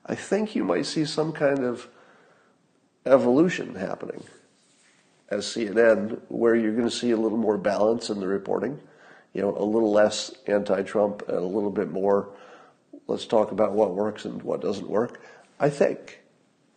I 0.04 0.14
think 0.14 0.54
you 0.54 0.62
might 0.62 0.84
see 0.84 1.06
some 1.06 1.32
kind 1.32 1.64
of 1.64 1.88
evolution 3.06 3.74
happening 3.74 4.22
as 5.28 5.46
CNN, 5.46 6.20
where 6.28 6.54
you're 6.54 6.72
going 6.72 6.88
to 6.88 6.94
see 6.94 7.10
a 7.10 7.16
little 7.16 7.38
more 7.38 7.56
balance 7.56 8.10
in 8.10 8.20
the 8.20 8.26
reporting, 8.26 8.78
you 9.32 9.40
know, 9.40 9.56
a 9.56 9.64
little 9.64 9.90
less 9.90 10.32
anti 10.46 10.82
Trump 10.82 11.22
and 11.28 11.38
a 11.38 11.40
little 11.40 11.70
bit 11.70 11.90
more 11.90 12.28
Let's 13.12 13.26
talk 13.26 13.50
about 13.50 13.72
what 13.72 13.94
works 13.94 14.24
and 14.24 14.42
what 14.42 14.60
doesn't 14.60 14.88
work. 14.88 15.20
I 15.58 15.68
think, 15.68 16.20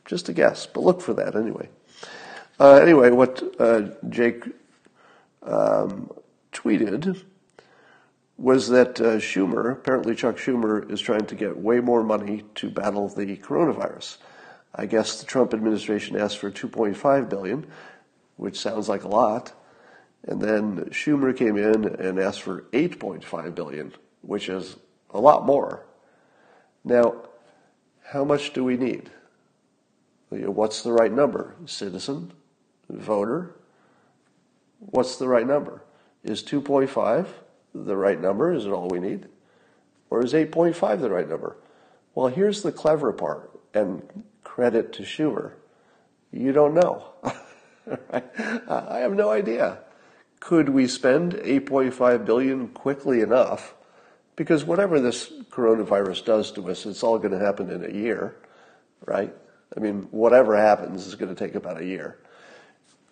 just 0.05 0.27
a 0.27 0.33
guess, 0.33 0.65
but 0.65 0.83
look 0.83 1.01
for 1.01 1.13
that 1.13 1.35
anyway. 1.35 1.69
Uh, 2.59 2.73
anyway, 2.75 3.11
what 3.11 3.41
uh, 3.59 3.83
Jake 4.09 4.43
um, 5.43 6.11
tweeted 6.51 7.23
was 8.37 8.69
that 8.69 8.99
uh, 8.99 9.15
Schumer, 9.17 9.71
apparently 9.71 10.15
Chuck 10.15 10.37
Schumer, 10.37 10.91
is 10.91 10.99
trying 10.99 11.25
to 11.25 11.35
get 11.35 11.57
way 11.57 11.79
more 11.79 12.03
money 12.03 12.43
to 12.55 12.69
battle 12.69 13.07
the 13.07 13.37
coronavirus. 13.37 14.17
I 14.77 14.85
guess 14.85 15.19
the 15.21 15.25
Trump 15.25 15.53
administration 15.53 16.17
asked 16.17 16.37
for 16.37 16.51
2.5 16.51 17.29
billion, 17.29 17.65
which 18.35 18.59
sounds 18.59 18.89
like 18.89 19.03
a 19.03 19.07
lot, 19.07 19.53
and 20.27 20.41
then 20.41 20.85
Schumer 20.89 21.35
came 21.35 21.55
in 21.55 21.85
and 21.85 22.19
asked 22.19 22.41
for 22.41 22.61
8.5 22.73 23.55
billion, 23.55 23.93
which 24.21 24.49
is 24.49 24.75
a 25.11 25.19
lot 25.19 25.45
more. 25.45 25.85
Now, 26.83 27.15
how 28.03 28.25
much 28.25 28.51
do 28.51 28.63
we 28.63 28.75
need? 28.75 29.09
What's 30.29 30.81
the 30.81 30.91
right 30.91 31.11
number? 31.11 31.55
Citizen? 31.65 32.33
Voter? 32.89 33.55
What's 34.79 35.15
the 35.15 35.27
right 35.27 35.47
number? 35.47 35.83
Is 36.23 36.43
2.5 36.43 37.27
the 37.73 37.95
right 37.95 38.19
number? 38.19 38.53
Is 38.53 38.65
it 38.65 38.71
all 38.71 38.89
we 38.89 38.99
need? 38.99 39.27
Or 40.09 40.23
is 40.23 40.33
8.5 40.33 40.99
the 40.99 41.09
right 41.09 41.29
number? 41.29 41.55
Well, 42.13 42.27
here's 42.27 42.61
the 42.61 42.71
clever 42.71 43.13
part, 43.13 43.51
and 43.73 44.23
credit 44.55 44.93
to 44.93 45.03
Schumer. 45.03 45.51
You 46.31 46.53
don't 46.53 46.75
know. 46.75 47.03
I 48.69 48.99
have 48.99 49.11
no 49.11 49.29
idea. 49.29 49.79
Could 50.39 50.69
we 50.69 50.87
spend 50.87 51.33
8.5 51.33 52.25
billion 52.25 52.69
quickly 52.69 53.19
enough? 53.19 53.73
Because 54.37 54.63
whatever 54.63 55.01
this 55.01 55.29
coronavirus 55.49 56.23
does 56.23 56.51
to 56.53 56.69
us, 56.69 56.85
it's 56.85 57.03
all 57.03 57.19
going 57.19 57.37
to 57.37 57.45
happen 57.45 57.69
in 57.69 57.83
a 57.83 57.93
year, 57.93 58.37
right? 59.05 59.35
I 59.75 59.79
mean, 59.81 60.07
whatever 60.11 60.55
happens 60.55 61.05
is 61.05 61.15
going 61.15 61.35
to 61.35 61.37
take 61.37 61.55
about 61.55 61.81
a 61.81 61.85
year. 61.85 62.17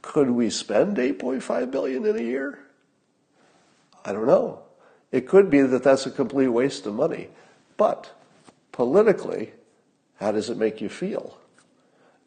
Could 0.01 0.29
we 0.29 0.49
spend 0.49 0.95
8.5 0.95 1.69
billion 1.69 2.05
in 2.05 2.15
a 2.15 2.23
year? 2.23 2.59
I 4.05 4.13
don't 4.13 4.27
know. 4.27 4.61
It 5.11 5.27
could 5.27 5.49
be 5.49 5.59
that 5.59 5.83
that's 5.83 6.05
a 6.05 6.11
complete 6.11 6.47
waste 6.47 6.85
of 6.85 6.93
money. 6.93 7.27
But 7.75 8.13
politically, 8.71 9.51
how 10.15 10.31
does 10.31 10.49
it 10.49 10.57
make 10.57 10.81
you 10.81 10.89
feel? 10.89 11.37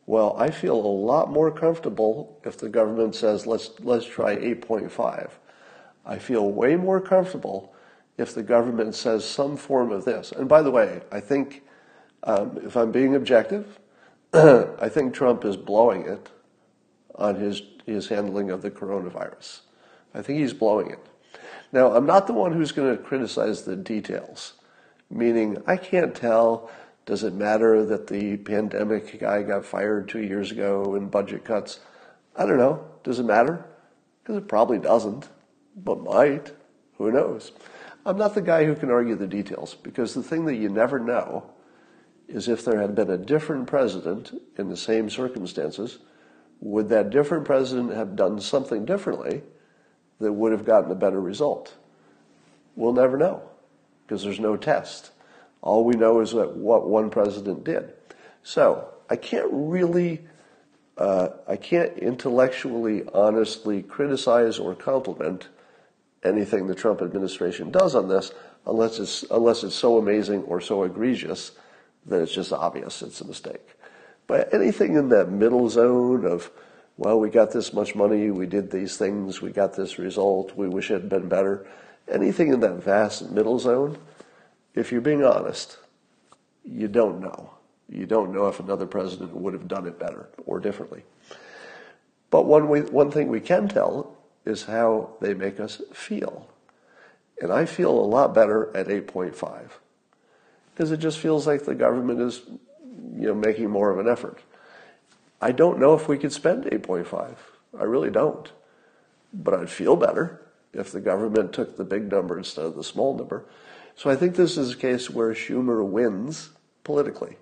Well, 0.07 0.37
I 0.39 0.51
feel 0.51 0.77
a 0.77 0.87
lot 0.87 1.31
more 1.31 1.51
comfortable 1.51 2.41
if 2.45 2.59
the 2.59 2.69
government 2.69 3.15
says 3.15 3.47
let's 3.47 3.71
let's 3.81 4.07
try 4.07 4.37
8.5. 4.37 5.31
I 6.05 6.19
feel 6.19 6.51
way 6.51 6.77
more 6.77 7.01
comfortable 7.01 7.75
if 8.17 8.35
the 8.35 8.43
government 8.43 8.95
says 8.95 9.25
some 9.25 9.57
form 9.57 9.91
of 9.91 10.05
this. 10.05 10.33
And 10.33 10.49
by 10.49 10.63
the 10.63 10.71
way, 10.71 11.03
I 11.11 11.21
think 11.21 11.63
um, 12.23 12.59
if 12.63 12.77
I'm 12.77 12.93
being 12.93 13.15
objective, 13.15 13.79
I 14.33 14.89
think 14.89 15.15
Trump 15.15 15.45
is 15.45 15.57
blowing 15.57 16.07
it 16.07 16.31
on 17.15 17.37
his, 17.37 17.63
his 17.85 18.09
handling 18.09 18.51
of 18.51 18.63
the 18.63 18.71
coronavirus. 18.71 19.61
I 20.15 20.23
think 20.23 20.39
he's 20.39 20.53
blowing 20.53 20.91
it. 20.91 21.05
Now, 21.73 21.93
I'm 21.93 22.07
not 22.07 22.27
the 22.27 22.33
one 22.33 22.53
who's 22.53 22.73
going 22.73 22.97
to 22.97 23.03
criticize 23.03 23.63
the 23.63 23.77
details, 23.77 24.55
meaning 25.11 25.63
I 25.67 25.77
can't 25.77 26.15
tell 26.15 26.71
does 27.07 27.23
it 27.23 27.35
matter 27.35 27.87
that 27.87 28.09
the 28.09 28.37
pandemic 28.37 29.21
guy 29.21 29.43
got 29.45 29.65
fired 29.65 30.09
two 30.09 30.23
years 30.23 30.51
ago 30.51 30.97
in 30.97 31.09
budget 31.09 31.45
cuts? 31.45 31.79
I 32.35 32.45
don't 32.45 32.59
know. 32.59 32.85
Does 33.05 33.21
it 33.21 33.25
matter? 33.25 33.65
Because 34.23 34.37
it 34.37 34.49
probably 34.49 34.81
doesn't, 34.81 35.29
but 35.77 36.03
might. 36.03 36.53
Who 36.99 37.13
knows? 37.13 37.53
I'm 38.05 38.19
not 38.19 38.35
the 38.35 38.43
guy 38.43 38.65
who 38.65 38.75
can 38.75 38.91
argue 38.91 39.15
the 39.15 39.27
details 39.27 39.75
because 39.75 40.15
the 40.15 40.23
thing 40.23 40.47
that 40.47 40.57
you 40.57 40.69
never 40.69 40.99
know 40.99 41.51
is 42.29 42.49
if 42.49 42.65
there 42.65 42.81
had 42.81 42.97
been 42.97 43.11
a 43.11 43.17
different 43.17 43.69
president 43.69 44.33
in 44.59 44.69
the 44.69 44.77
same 44.77 45.09
circumstances 45.09 45.99
would 46.61 46.89
that 46.89 47.11
different 47.11 47.45
president 47.45 47.93
have 47.93 48.17
done 48.17 48.41
something 48.41 48.85
differently 48.85 49.43
that 50.19 50.33
would 50.33 50.53
have 50.53 50.65
gotten 50.65 50.91
a 50.91 50.97
better 50.97 51.21
result? 51.21 51.75
We'll 52.75 52.93
never 52.93 53.17
know 53.17 53.43
because 54.07 54.25
there's 54.25 54.41
no 54.41 54.57
test. 54.57 55.11
All 55.63 55.85
we 55.85 55.95
know 55.95 56.21
is 56.21 56.33
that 56.33 56.57
what 56.57 56.89
one 56.89 57.11
president 57.11 57.65
did. 57.65 57.93
So 58.43 58.89
I 59.11 59.17
can't 59.17 59.49
really, 59.51 60.25
uh, 60.97 61.29
I 61.49 61.57
can't 61.57 61.97
intellectually, 61.99 63.05
honestly 63.13 63.83
criticize 63.83 64.59
or 64.59 64.75
compliment 64.75 65.49
anything 66.23 66.67
the 66.67 66.75
Trump 66.75 67.03
administration 67.03 67.71
does 67.71 67.95
on 67.95 68.09
this 68.09 68.33
unless 68.67 68.99
it's, 68.99 69.25
unless 69.31 69.63
it's 69.63 69.75
so 69.75 69.99
amazing 69.99 70.43
or 70.45 70.61
so 70.61 70.83
egregious 70.83 71.53
that 72.07 72.23
it's 72.23 72.33
just 72.35 72.53
obvious 72.53 73.03
it's 73.03 73.21
a 73.21 73.27
mistake. 73.27 73.77
But 74.27 74.53
anything 74.53 74.97
in 74.97 75.09
that 75.11 75.31
middle 75.31 75.69
zone 75.69 76.25
of, 76.25 76.51
well, 76.97 77.21
we 77.21 77.31
got 77.31 77.53
this 77.53 77.73
much 77.73 77.95
money, 77.95 78.31
we 78.31 78.47
did 78.47 78.71
these 78.71 78.97
things, 78.97 79.41
we 79.41 79.51
got 79.51 79.75
this 79.77 79.99
result, 79.99 80.57
we 80.57 80.69
wish 80.69 80.91
it 80.91 80.95
had 80.95 81.09
been 81.09 81.29
better, 81.29 81.67
anything 82.09 82.53
in 82.53 82.61
that 82.61 82.83
vast 82.83 83.31
middle 83.31 83.59
zone, 83.59 83.99
if 84.77 84.93
you're 84.93 85.01
being 85.01 85.25
honest, 85.25 85.79
you 86.65 86.87
don't 86.87 87.21
know. 87.21 87.51
You 87.89 88.07
don't 88.07 88.33
know 88.33 88.47
if 88.47 88.61
another 88.61 88.87
president 88.87 89.35
would 89.35 89.55
have 89.55 89.67
done 89.67 89.87
it 89.87 89.99
better 89.99 90.29
or 90.45 90.61
differently. 90.61 91.03
But 92.31 92.47
one, 92.47 92.69
way, 92.69 92.83
one 92.83 93.11
thing 93.11 93.29
we 93.29 93.41
can 93.41 93.69
tell 93.69 94.17
is 94.45 94.65
how 94.65 95.11
they 95.21 95.35
make 95.35 95.59
us 95.59 95.81
feel. 95.93 96.49
And 97.41 97.53
I 97.53 97.65
feel 97.65 97.91
a 97.91 98.01
lot 98.01 98.35
better 98.35 98.75
at 98.77 98.89
8.5 98.89 99.71
because 100.75 100.93
it 100.93 100.99
just 100.99 101.19
feels 101.19 101.47
like 101.47 101.65
the 101.65 101.75
government 101.75 102.21
is 102.21 102.43
you 103.15 103.29
know, 103.29 103.35
making 103.35 103.71
more 103.71 103.91
of 103.91 103.99
an 103.99 104.09
effort. 104.09 104.41
I 105.41 105.53
don't 105.53 105.79
know 105.79 105.95
if 105.95 106.09
we 106.09 106.19
could 106.19 106.33
spend 106.33 106.65
8.5. 106.65 107.35
I 107.79 107.83
really 107.85 108.11
don't. 108.11 108.51
But 109.33 109.55
I'd 109.55 109.71
feel 109.71 109.97
better 109.97 110.41
if 110.73 110.93
the 110.93 111.01
government 111.01 111.53
took 111.53 111.77
the 111.77 111.85
big 111.85 112.11
number 112.11 112.39
instead 112.39 112.65
of 112.65 112.75
the 112.75 112.85
small 112.85 113.17
number. 113.17 113.45
So 113.97 114.11
I 114.11 114.17
think 114.17 114.37
this 114.37 114.59
is 114.59 114.73
a 114.73 114.77
case 114.77 115.09
where 115.09 115.33
Schumer 115.33 115.85
wins 115.85 116.51
politically 116.85 117.39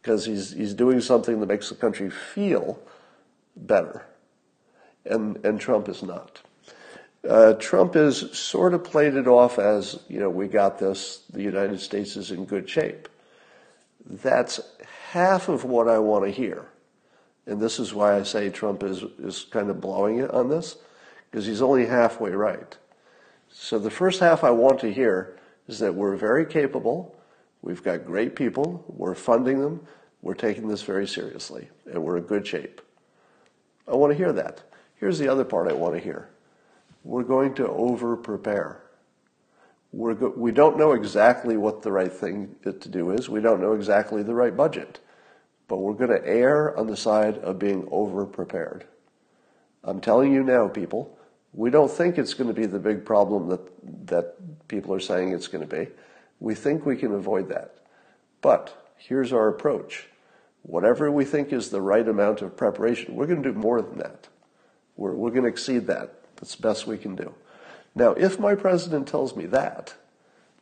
because 0.00 0.24
he's, 0.24 0.52
he's 0.52 0.72
doing 0.72 1.00
something 1.00 1.38
that 1.40 1.46
makes 1.46 1.68
the 1.68 1.74
country 1.74 2.08
feel 2.10 2.78
better. 3.54 4.06
And, 5.04 5.44
and 5.44 5.60
Trump 5.60 5.88
is 5.88 6.02
not. 6.02 6.40
Uh, 7.28 7.52
Trump 7.54 7.92
has 7.92 8.36
sort 8.36 8.72
of 8.72 8.82
played 8.82 9.14
it 9.14 9.28
off 9.28 9.58
as, 9.58 10.00
you 10.08 10.18
know, 10.18 10.30
we 10.30 10.48
got 10.48 10.78
this, 10.78 11.18
the 11.30 11.42
United 11.42 11.78
States 11.78 12.16
is 12.16 12.30
in 12.30 12.46
good 12.46 12.68
shape. 12.68 13.08
That's 14.06 14.60
half 15.10 15.50
of 15.50 15.64
what 15.64 15.88
I 15.88 15.98
want 15.98 16.24
to 16.24 16.30
hear. 16.30 16.66
And 17.44 17.60
this 17.60 17.78
is 17.78 17.92
why 17.92 18.16
I 18.16 18.22
say 18.22 18.48
Trump 18.48 18.82
is, 18.82 19.02
is 19.18 19.44
kind 19.50 19.68
of 19.68 19.80
blowing 19.82 20.20
it 20.20 20.30
on 20.30 20.48
this, 20.48 20.76
because 21.30 21.44
he's 21.44 21.60
only 21.60 21.84
halfway 21.84 22.30
right. 22.30 22.78
So 23.50 23.78
the 23.78 23.90
first 23.90 24.20
half 24.20 24.42
I 24.42 24.50
want 24.50 24.80
to 24.80 24.92
hear 24.92 25.36
is 25.70 25.78
that 25.78 25.94
we're 25.94 26.16
very 26.16 26.44
capable, 26.44 27.16
we've 27.62 27.82
got 27.82 28.04
great 28.04 28.34
people, 28.34 28.84
we're 28.88 29.14
funding 29.14 29.60
them, 29.60 29.80
we're 30.20 30.34
taking 30.34 30.66
this 30.66 30.82
very 30.82 31.06
seriously, 31.06 31.68
and 31.86 32.02
we're 32.02 32.16
in 32.16 32.24
good 32.24 32.46
shape. 32.46 32.80
I 33.86 33.94
want 33.94 34.10
to 34.10 34.16
hear 34.16 34.32
that. 34.32 34.62
Here's 34.96 35.18
the 35.18 35.28
other 35.28 35.44
part 35.44 35.70
I 35.70 35.72
want 35.72 35.94
to 35.94 36.00
hear. 36.00 36.28
We're 37.04 37.22
going 37.22 37.54
to 37.54 37.68
over 37.68 38.16
prepare. 38.16 38.82
We're 39.92 40.14
go- 40.14 40.34
we 40.36 40.52
don't 40.52 40.76
know 40.76 40.92
exactly 40.92 41.56
what 41.56 41.82
the 41.82 41.92
right 41.92 42.12
thing 42.12 42.56
to 42.64 42.72
do 42.72 43.12
is. 43.12 43.28
We 43.28 43.40
don't 43.40 43.60
know 43.60 43.72
exactly 43.72 44.22
the 44.22 44.34
right 44.34 44.54
budget. 44.56 45.00
But 45.68 45.78
we're 45.78 45.94
going 45.94 46.10
to 46.10 46.26
err 46.26 46.76
on 46.76 46.88
the 46.88 46.96
side 46.96 47.38
of 47.38 47.60
being 47.60 47.86
over 47.92 48.26
prepared. 48.26 48.84
I'm 49.84 50.00
telling 50.00 50.32
you 50.32 50.42
now, 50.42 50.66
people, 50.66 51.16
we 51.52 51.70
don't 51.70 51.90
think 51.90 52.18
it's 52.18 52.34
going 52.34 52.48
to 52.48 52.58
be 52.58 52.66
the 52.66 52.78
big 52.78 53.04
problem 53.04 53.48
that, 53.48 54.06
that 54.06 54.68
people 54.68 54.94
are 54.94 55.00
saying 55.00 55.32
it's 55.32 55.48
going 55.48 55.66
to 55.66 55.76
be. 55.76 55.90
We 56.38 56.54
think 56.54 56.86
we 56.86 56.96
can 56.96 57.12
avoid 57.12 57.48
that. 57.48 57.74
But 58.40 58.92
here's 58.96 59.32
our 59.32 59.48
approach. 59.48 60.06
Whatever 60.62 61.10
we 61.10 61.24
think 61.24 61.52
is 61.52 61.70
the 61.70 61.80
right 61.80 62.06
amount 62.06 62.42
of 62.42 62.56
preparation, 62.56 63.14
we're 63.14 63.26
going 63.26 63.42
to 63.42 63.52
do 63.52 63.58
more 63.58 63.82
than 63.82 63.98
that. 63.98 64.28
We're, 64.96 65.14
we're 65.14 65.30
going 65.30 65.42
to 65.42 65.48
exceed 65.48 65.86
that. 65.88 66.14
That's 66.36 66.54
the 66.54 66.62
best 66.62 66.86
we 66.86 66.98
can 66.98 67.16
do. 67.16 67.34
Now, 67.94 68.12
if 68.12 68.38
my 68.38 68.54
president 68.54 69.08
tells 69.08 69.34
me 69.34 69.46
that, 69.46 69.94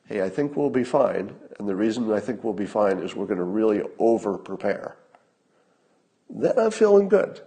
hey, 0.07 0.23
I 0.23 0.29
think 0.29 0.57
we'll 0.57 0.71
be 0.71 0.85
fine, 0.85 1.35
and 1.59 1.69
the 1.69 1.77
reason 1.77 2.11
I 2.13 2.21
think 2.21 2.43
we'll 2.43 2.55
be 2.55 2.67
fine 2.67 2.99
is 2.99 3.15
we're 3.15 3.27
going 3.27 3.39
to 3.39 3.45
really 3.45 3.83
over 3.99 4.39
prepare, 4.39 4.97
then 6.31 6.59
I'm 6.59 6.71
feeling 6.71 7.09
good. 7.09 7.41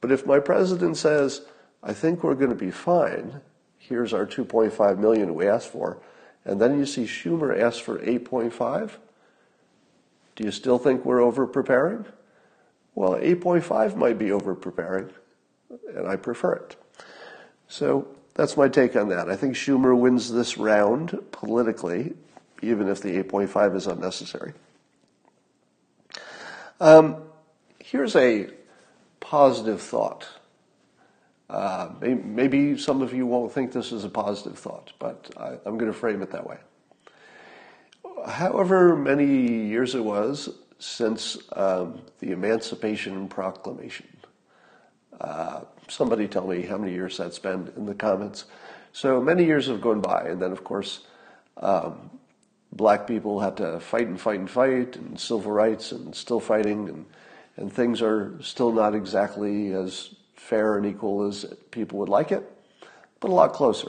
But 0.00 0.12
if 0.12 0.26
my 0.26 0.38
president 0.38 0.96
says, 0.96 1.42
I 1.86 1.92
think 1.92 2.24
we're 2.24 2.34
going 2.34 2.50
to 2.50 2.56
be 2.56 2.72
fine, 2.72 3.40
here's 3.78 4.12
our 4.12 4.26
2.5 4.26 4.98
million 4.98 5.36
we 5.36 5.46
asked 5.46 5.68
for, 5.68 5.98
and 6.44 6.60
then 6.60 6.76
you 6.76 6.84
see 6.84 7.04
Schumer 7.04 7.56
ask 7.56 7.80
for 7.80 8.00
8.5, 8.00 8.90
do 10.34 10.44
you 10.44 10.50
still 10.50 10.78
think 10.78 11.04
we're 11.04 11.20
over 11.22 11.46
preparing? 11.46 12.04
Well, 12.96 13.12
8.5 13.12 13.94
might 13.94 14.18
be 14.18 14.32
over 14.32 14.56
preparing, 14.56 15.10
and 15.94 16.08
I 16.08 16.16
prefer 16.16 16.54
it. 16.54 16.76
So 17.68 18.08
that's 18.34 18.56
my 18.56 18.68
take 18.68 18.96
on 18.96 19.08
that. 19.10 19.30
I 19.30 19.36
think 19.36 19.54
Schumer 19.54 19.96
wins 19.96 20.32
this 20.32 20.58
round 20.58 21.16
politically, 21.30 22.14
even 22.62 22.88
if 22.88 23.00
the 23.00 23.22
8.5 23.22 23.76
is 23.76 23.86
unnecessary. 23.86 24.54
Um, 26.80 27.22
here's 27.78 28.16
a 28.16 28.48
positive 29.20 29.80
thought. 29.80 30.28
Uh, 31.48 31.90
maybe 32.00 32.76
some 32.76 33.02
of 33.02 33.14
you 33.14 33.26
won't 33.26 33.52
think 33.52 33.72
this 33.72 33.92
is 33.92 34.04
a 34.04 34.08
positive 34.08 34.58
thought, 34.58 34.92
but 34.98 35.30
I, 35.36 35.50
am 35.66 35.78
going 35.78 35.92
to 35.92 35.92
frame 35.92 36.22
it 36.22 36.30
that 36.32 36.46
way. 36.46 36.58
However 38.26 38.96
many 38.96 39.66
years 39.68 39.94
it 39.94 40.04
was 40.04 40.48
since 40.78 41.38
um, 41.52 42.00
the 42.18 42.32
Emancipation 42.32 43.28
Proclamation, 43.28 44.08
uh, 45.20 45.60
somebody 45.88 46.26
tell 46.26 46.46
me 46.48 46.62
how 46.62 46.78
many 46.78 46.92
years 46.92 47.16
that's 47.16 47.38
been 47.38 47.72
in 47.76 47.86
the 47.86 47.94
comments. 47.94 48.46
So 48.92 49.20
many 49.20 49.44
years 49.44 49.68
have 49.68 49.80
gone 49.80 50.00
by, 50.00 50.22
and 50.22 50.42
then 50.42 50.50
of 50.50 50.64
course, 50.64 51.06
um, 51.58 52.10
black 52.72 53.06
people 53.06 53.38
had 53.40 53.56
to 53.58 53.78
fight 53.78 54.08
and 54.08 54.20
fight 54.20 54.40
and 54.40 54.50
fight, 54.50 54.96
and 54.96 55.18
civil 55.18 55.52
rights, 55.52 55.92
and 55.92 56.14
still 56.14 56.40
fighting, 56.40 56.88
and 56.88 57.06
and 57.56 57.72
things 57.72 58.02
are 58.02 58.34
still 58.42 58.72
not 58.72 58.94
exactly 58.94 59.72
as 59.72 60.14
fair 60.46 60.76
and 60.76 60.86
equal 60.86 61.26
as 61.26 61.44
people 61.72 61.98
would 61.98 62.08
like 62.08 62.30
it. 62.30 62.48
but 63.18 63.30
a 63.30 63.34
lot 63.34 63.52
closer. 63.52 63.88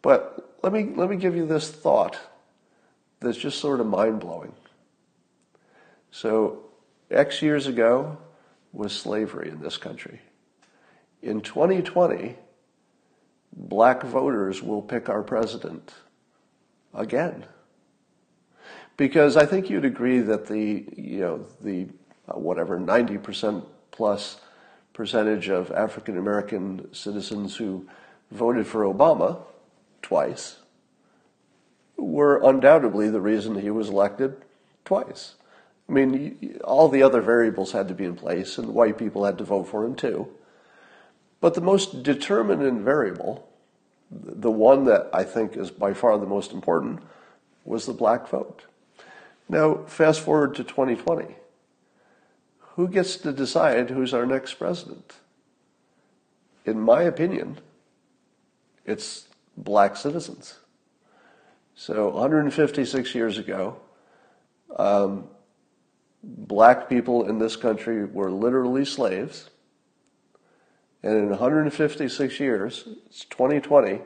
But 0.00 0.56
let 0.62 0.72
me, 0.72 0.92
let 0.94 1.10
me 1.10 1.16
give 1.16 1.34
you 1.34 1.44
this 1.44 1.70
thought 1.70 2.18
that's 3.18 3.36
just 3.36 3.58
sort 3.58 3.80
of 3.80 3.86
mind 3.86 4.20
blowing. 4.20 4.52
So, 6.12 6.64
X 7.10 7.42
years 7.42 7.66
ago 7.66 8.16
was 8.72 8.92
slavery 8.92 9.48
in 9.48 9.60
this 9.60 9.76
country. 9.76 10.20
In 11.22 11.40
2020, 11.40 12.36
black 13.52 14.02
voters 14.04 14.62
will 14.62 14.82
pick 14.82 15.08
our 15.08 15.22
president 15.22 15.94
again. 16.94 17.44
Because 18.96 19.36
I 19.36 19.46
think 19.46 19.68
you'd 19.68 19.84
agree 19.84 20.20
that 20.20 20.46
the, 20.46 20.86
you 20.96 21.20
know, 21.20 21.46
the 21.60 21.88
uh, 22.28 22.38
whatever 22.38 22.78
90% 22.78 23.64
plus 23.90 24.40
percentage 25.00 25.48
of 25.48 25.70
African 25.70 26.18
American 26.18 26.92
citizens 26.92 27.56
who 27.56 27.88
voted 28.30 28.66
for 28.66 28.84
Obama 28.84 29.40
twice 30.02 30.58
were 31.96 32.38
undoubtedly 32.44 33.08
the 33.08 33.18
reason 33.18 33.58
he 33.58 33.70
was 33.70 33.88
elected 33.88 34.36
twice. 34.84 35.36
I 35.88 35.92
mean, 35.92 36.60
all 36.64 36.90
the 36.90 37.02
other 37.02 37.22
variables 37.22 37.72
had 37.72 37.88
to 37.88 37.94
be 37.94 38.04
in 38.04 38.14
place, 38.14 38.58
and 38.58 38.74
white 38.74 38.98
people 38.98 39.24
had 39.24 39.38
to 39.38 39.44
vote 39.44 39.68
for 39.68 39.86
him 39.86 39.94
too. 39.94 40.28
But 41.40 41.54
the 41.54 41.62
most 41.62 42.02
determinant 42.02 42.82
variable, 42.82 43.48
the 44.10 44.50
one 44.50 44.84
that 44.84 45.08
I 45.14 45.24
think 45.24 45.56
is 45.56 45.70
by 45.70 45.94
far 45.94 46.18
the 46.18 46.26
most 46.26 46.52
important, 46.52 47.00
was 47.64 47.86
the 47.86 47.94
black 47.94 48.28
vote. 48.28 48.66
Now, 49.48 49.76
fast 49.86 50.20
forward 50.20 50.56
to 50.56 50.62
2020. 50.62 51.36
Who 52.80 52.88
gets 52.88 53.16
to 53.16 53.32
decide 53.32 53.90
who's 53.90 54.14
our 54.14 54.24
next 54.24 54.54
president? 54.54 55.16
In 56.64 56.80
my 56.80 57.02
opinion, 57.02 57.58
it's 58.86 59.28
black 59.54 59.98
citizens. 59.98 60.60
So 61.74 62.08
156 62.08 63.14
years 63.14 63.36
ago, 63.36 63.76
um, 64.78 65.28
black 66.24 66.88
people 66.88 67.28
in 67.28 67.38
this 67.38 67.54
country 67.54 68.06
were 68.06 68.30
literally 68.30 68.86
slaves. 68.86 69.50
And 71.02 71.18
in 71.18 71.28
156 71.28 72.40
years, 72.40 72.88
it's 73.04 73.26
2020, 73.26 74.00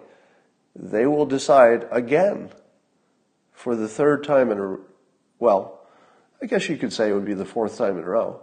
they 0.74 1.06
will 1.06 1.26
decide 1.26 1.86
again 1.92 2.50
for 3.52 3.76
the 3.76 3.86
third 3.86 4.24
time 4.24 4.50
in 4.50 4.58
a 4.58 4.78
well, 5.38 5.86
I 6.42 6.46
guess 6.46 6.68
you 6.68 6.76
could 6.76 6.92
say 6.92 7.10
it 7.10 7.12
would 7.12 7.24
be 7.24 7.34
the 7.34 7.44
fourth 7.44 7.78
time 7.78 7.98
in 7.98 8.02
a 8.02 8.08
row. 8.08 8.40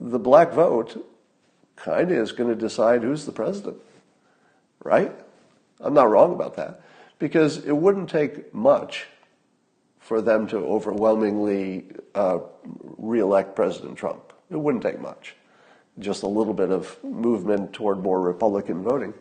The 0.00 0.18
black 0.18 0.52
vote 0.52 1.06
kind 1.76 2.10
of 2.10 2.18
is 2.18 2.32
going 2.32 2.50
to 2.50 2.56
decide 2.56 3.02
who's 3.02 3.26
the 3.26 3.32
president, 3.32 3.78
right? 4.82 5.12
I'm 5.80 5.94
not 5.94 6.10
wrong 6.10 6.32
about 6.32 6.56
that 6.56 6.82
because 7.18 7.58
it 7.64 7.72
wouldn't 7.72 8.10
take 8.10 8.54
much 8.54 9.06
for 9.98 10.20
them 10.20 10.46
to 10.48 10.58
overwhelmingly 10.58 11.86
uh, 12.14 12.38
reelect 12.98 13.56
President 13.56 13.96
Trump. 13.96 14.32
It 14.50 14.56
wouldn't 14.56 14.82
take 14.82 15.00
much, 15.00 15.34
just 15.98 16.22
a 16.22 16.28
little 16.28 16.52
bit 16.52 16.70
of 16.70 17.02
movement 17.02 17.72
toward 17.72 18.02
more 18.02 18.20
Republican 18.20 18.82
voting. 18.82 19.14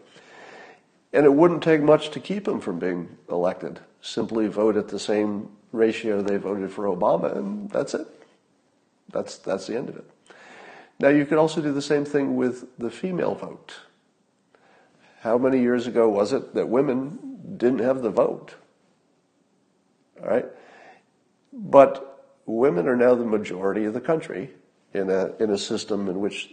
And 1.14 1.26
it 1.26 1.34
wouldn't 1.34 1.64
take 1.64 1.82
much 1.82 2.10
to 2.12 2.20
keep 2.20 2.48
him 2.48 2.60
from 2.60 2.80
being 2.80 3.18
elected. 3.30 3.80
Simply 4.02 4.48
vote 4.48 4.76
at 4.76 4.90
the 4.90 5.00
same 5.00 5.50
ratio 5.72 6.22
they 6.22 6.38
voted 6.38 6.72
for 6.72 6.86
Obama, 6.86 7.36
and 7.38 7.70
that's 7.70 7.94
it. 7.94 8.08
That's, 9.12 9.38
that's 9.38 9.68
the 9.68 9.78
end 9.78 9.90
of 9.90 9.96
it. 9.96 10.10
Now, 11.04 11.10
you 11.10 11.26
could 11.26 11.38
also 11.38 11.60
do 11.60 11.74
the 11.74 11.82
same 11.82 12.06
thing 12.06 12.38
with 12.38 12.78
the 12.78 12.90
female 12.90 13.36
vote. 13.36 13.74
How 15.20 15.38
many 15.38 15.60
years 15.60 15.86
ago 15.86 16.08
was 16.08 16.32
it 16.32 16.54
that 16.54 16.70
women 16.70 17.58
didn't 17.58 17.80
have 17.80 18.02
the 18.02 18.10
vote? 18.10 18.56
All 20.22 20.30
right? 20.30 20.46
But 21.52 22.26
women 22.46 22.88
are 22.88 22.96
now 22.96 23.16
the 23.16 23.26
majority 23.26 23.84
of 23.84 23.94
the 23.94 24.00
country 24.00 24.52
in 24.94 25.10
a, 25.10 25.34
in 25.42 25.50
a 25.50 25.58
system 25.58 26.08
in 26.08 26.22
which 26.22 26.52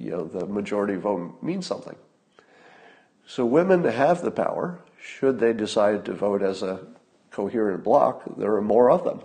you 0.00 0.10
know, 0.10 0.24
the 0.24 0.46
majority 0.46 0.96
vote 0.96 1.40
means 1.40 1.64
something. 1.64 1.94
So 3.24 3.46
women 3.46 3.84
have 3.84 4.22
the 4.22 4.32
power, 4.32 4.80
should 5.00 5.38
they 5.38 5.52
decide 5.52 6.04
to 6.06 6.12
vote 6.12 6.42
as 6.42 6.64
a 6.64 6.80
coherent 7.30 7.84
bloc, 7.84 8.24
there 8.36 8.52
are 8.56 8.62
more 8.62 8.90
of 8.90 9.04
them. 9.04 9.20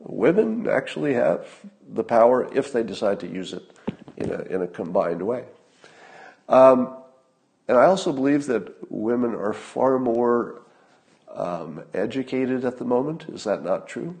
Women 0.00 0.68
actually 0.68 1.14
have 1.14 1.48
the 1.88 2.04
power 2.04 2.46
if 2.54 2.74
they 2.74 2.82
decide 2.82 3.20
to 3.20 3.26
use 3.26 3.54
it 3.54 3.72
in 4.16 4.30
a, 4.30 4.42
in 4.42 4.62
a 4.62 4.66
combined 4.66 5.22
way. 5.22 5.44
Um, 6.48 6.96
and 7.68 7.76
I 7.76 7.84
also 7.84 8.12
believe 8.12 8.46
that 8.46 8.90
women 8.90 9.34
are 9.34 9.52
far 9.52 9.98
more 9.98 10.62
um, 11.34 11.82
educated 11.92 12.64
at 12.64 12.78
the 12.78 12.84
moment. 12.84 13.26
Is 13.28 13.44
that 13.44 13.64
not 13.64 13.88
true? 13.88 14.18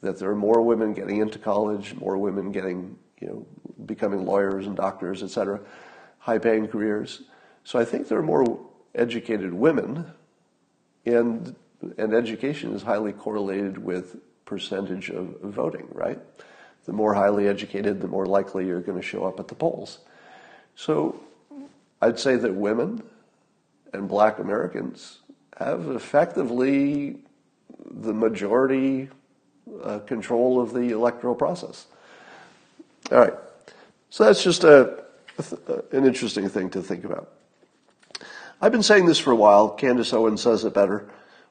That 0.00 0.18
there 0.18 0.30
are 0.30 0.36
more 0.36 0.62
women 0.62 0.94
getting 0.94 1.20
into 1.20 1.38
college, 1.38 1.94
more 1.96 2.16
women 2.16 2.52
getting, 2.52 2.96
you 3.20 3.26
know, 3.26 3.46
becoming 3.84 4.24
lawyers 4.24 4.66
and 4.66 4.76
doctors, 4.76 5.22
et 5.22 5.30
cetera, 5.30 5.60
high 6.18 6.38
paying 6.38 6.68
careers. 6.68 7.22
So 7.64 7.78
I 7.78 7.84
think 7.84 8.08
there 8.08 8.18
are 8.18 8.22
more 8.22 8.60
educated 8.94 9.52
women 9.52 10.06
and 11.04 11.54
and 11.96 12.12
education 12.12 12.74
is 12.74 12.82
highly 12.82 13.12
correlated 13.12 13.78
with 13.78 14.16
percentage 14.44 15.10
of 15.10 15.36
voting, 15.42 15.86
right? 15.92 16.18
The 16.88 16.94
more 16.94 17.12
highly 17.12 17.46
educated, 17.46 18.00
the 18.00 18.08
more 18.08 18.24
likely 18.24 18.66
you're 18.66 18.80
going 18.80 18.98
to 18.98 19.06
show 19.06 19.26
up 19.26 19.38
at 19.38 19.48
the 19.48 19.54
polls. 19.54 19.98
So 20.74 21.20
I'd 22.00 22.18
say 22.18 22.36
that 22.36 22.54
women 22.54 23.02
and 23.92 24.08
black 24.08 24.38
Americans 24.38 25.18
have 25.58 25.88
effectively 25.88 27.18
the 27.90 28.14
majority 28.14 29.10
uh, 29.84 29.98
control 29.98 30.62
of 30.62 30.72
the 30.72 30.88
electoral 30.92 31.34
process. 31.34 31.88
All 33.12 33.18
right. 33.18 33.34
So 34.08 34.24
that's 34.24 34.42
just 34.42 34.64
a, 34.64 35.04
an 35.92 36.06
interesting 36.06 36.48
thing 36.48 36.70
to 36.70 36.80
think 36.80 37.04
about. 37.04 37.32
I've 38.62 38.72
been 38.72 38.82
saying 38.82 39.04
this 39.04 39.18
for 39.18 39.30
a 39.30 39.36
while. 39.36 39.68
Candace 39.68 40.14
Owen 40.14 40.38
says 40.38 40.64
it 40.64 40.72
better. 40.72 41.06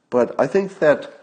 But 0.10 0.34
I 0.42 0.48
think 0.48 0.80
that 0.80 1.14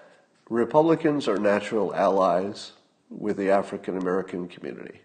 Republicans 0.48 1.26
are 1.26 1.36
natural 1.36 1.92
allies 1.96 2.73
with 3.10 3.36
the 3.36 3.50
African 3.50 3.96
American 3.96 4.48
community. 4.48 5.00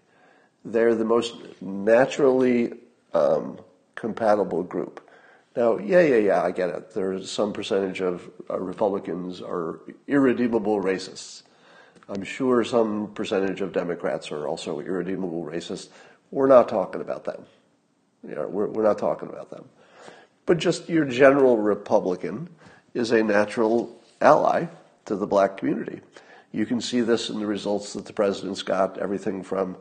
They're 0.66 0.96
the 0.96 1.06
most 1.06 1.36
naturally 1.62 2.74
um, 3.14 3.60
compatible 3.96 4.64
group. 4.64 5.06
Now, 5.56 5.78
yeah, 5.78 6.02
yeah, 6.02 6.18
yeah, 6.18 6.44
I 6.44 6.52
get 6.52 6.70
it. 6.70 6.94
There's 6.94 7.32
some 7.32 7.54
percentage 7.54 8.02
of 8.02 8.30
uh, 8.50 8.60
Republicans 8.60 9.42
are 9.42 9.82
irredeemable 10.08 10.82
racists. 10.82 11.44
I'm 12.08 12.24
sure 12.24 12.64
some 12.64 13.14
percentage 13.14 13.62
of 13.62 13.72
Democrats 13.72 14.32
are 14.32 14.48
also 14.48 14.80
irredeemable 14.80 15.44
racists. 15.44 15.90
We're 16.32 16.48
not 16.48 16.70
talking 16.70 17.02
about 17.02 17.26
them. 17.26 17.46
You 18.28 18.36
know, 18.36 18.48
we're, 18.48 18.68
we're 18.68 18.84
not 18.84 18.98
talking 18.98 19.30
about 19.30 19.50
them. 19.50 19.68
But 20.46 20.58
just 20.58 20.90
your 20.90 21.06
general 21.06 21.58
Republican 21.58 22.50
is 22.94 23.12
a 23.12 23.24
natural 23.24 23.96
ally 24.22 24.66
to 25.06 25.16
the 25.16 25.28
black 25.28 25.58
community. 25.58 26.02
You 26.52 26.66
can 26.66 26.82
see 26.82 27.02
this 27.02 27.30
in 27.30 27.40
the 27.40 27.46
results 27.46 27.94
that 27.94 28.06
the 28.06 28.14
president's 28.14 28.64
got, 28.64 28.98
everything 28.98 29.44
from 29.44 29.78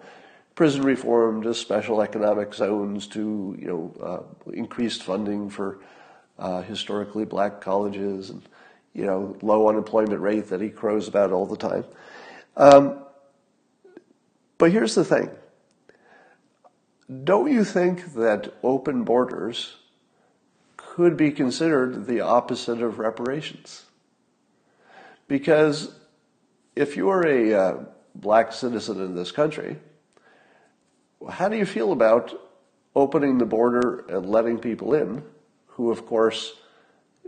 prison 0.55 0.83
reform 0.83 1.43
to 1.43 1.55
special 1.55 2.03
economic 2.03 2.53
zones 2.53 3.07
to 3.07 3.57
you 3.59 3.67
know 3.67 3.95
uh, 4.03 4.51
increased 4.53 5.03
funding 5.03 5.49
for 5.49 5.79
uh, 6.39 6.63
historically 6.63 7.25
black 7.25 7.61
colleges 7.61 8.31
and 8.31 8.43
you 8.93 9.07
know 9.07 9.37
low 9.41 9.69
unemployment 9.69 10.21
rate 10.21 10.49
that 10.49 10.61
he 10.61 10.69
crows 10.69 11.09
about 11.09 11.33
all 11.33 11.47
the 11.47 11.57
time. 11.57 11.85
Um, 12.57 12.99
but 14.59 14.73
here's 14.73 14.95
the 14.95 15.05
thing: 15.05 15.31
don't 17.25 17.51
you 17.51 17.65
think 17.65 18.15
that 18.15 18.53
open 18.63 19.05
borders 19.05 19.77
could 20.99 21.17
be 21.17 21.31
considered 21.31 22.07
the 22.09 22.21
opposite 22.21 22.83
of 22.83 22.99
reparations. 22.99 23.85
Because 25.29 25.95
if 26.79 26.97
you're 26.97 27.27
a 27.27 27.55
uh, 27.55 27.85
black 28.15 28.53
citizen 28.53 29.01
in 29.01 29.17
this 29.17 29.33
country, 29.33 29.77
how 31.29 31.49
do 31.49 31.57
you 31.57 31.67
feel 31.67 31.91
about 31.91 32.33
opening 32.95 33.39
the 33.39 33.45
border 33.45 34.07
and 34.09 34.31
letting 34.31 34.59
people 34.59 34.95
in 34.95 35.23
who, 35.67 35.91
of 35.91 36.07
course, 36.07 36.55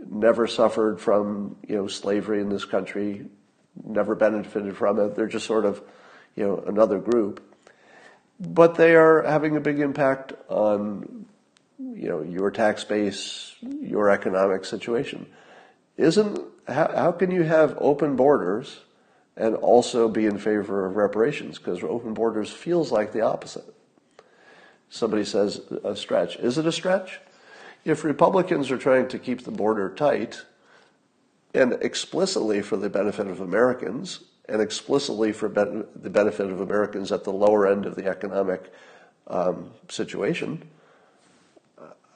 never 0.09 0.47
suffered 0.47 1.01
from 1.01 1.57
you 1.67 1.75
know 1.75 1.87
slavery 1.87 2.39
in 2.39 2.47
this 2.49 2.63
country, 2.63 3.25
never 3.83 4.15
benefited 4.15 4.77
from 4.77 4.99
it. 4.99 5.15
They're 5.15 5.27
just 5.27 5.45
sort 5.45 5.65
of 5.65 5.81
you 6.35 6.45
know 6.45 6.63
another 6.65 6.99
group, 6.99 7.43
but 8.39 8.75
they 8.75 8.95
are 8.95 9.21
having 9.23 9.57
a 9.57 9.59
big 9.59 9.79
impact 9.79 10.31
on 10.47 11.25
you 11.77 12.07
know, 12.07 12.21
your 12.21 12.51
tax 12.51 12.85
base, 12.85 13.53
your 13.61 14.09
economic 14.09 14.63
situation. 14.63 15.25
Isn't, 15.97 16.39
how, 16.67 16.91
how 16.95 17.11
can 17.11 17.31
you 17.31 17.43
have 17.43 17.77
open 17.79 18.15
borders 18.15 18.79
and 19.41 19.55
also 19.55 20.07
be 20.07 20.27
in 20.27 20.37
favor 20.37 20.85
of 20.85 20.95
reparations? 20.95 21.57
Because 21.57 21.83
open 21.83 22.13
borders 22.13 22.51
feels 22.51 22.91
like 22.91 23.11
the 23.11 23.21
opposite. 23.21 23.65
Somebody 24.89 25.25
says 25.25 25.61
a 25.83 25.95
stretch. 25.95 26.35
Is 26.37 26.59
it 26.59 26.67
a 26.67 26.71
stretch? 26.71 27.19
If 27.83 28.03
Republicans 28.03 28.69
are 28.69 28.77
trying 28.77 29.07
to 29.07 29.17
keep 29.17 29.43
the 29.43 29.51
border 29.51 29.89
tight, 29.89 30.43
and 31.55 31.73
explicitly 31.81 32.61
for 32.61 32.77
the 32.77 32.89
benefit 32.89 33.27
of 33.27 33.41
Americans, 33.41 34.19
and 34.47 34.61
explicitly 34.61 35.31
for 35.31 35.49
ben- 35.49 35.85
the 35.95 36.09
benefit 36.09 36.51
of 36.51 36.61
Americans 36.61 37.11
at 37.11 37.23
the 37.23 37.33
lower 37.33 37.65
end 37.65 37.85
of 37.85 37.95
the 37.95 38.05
economic 38.05 38.71
um, 39.27 39.71
situation, 39.89 40.61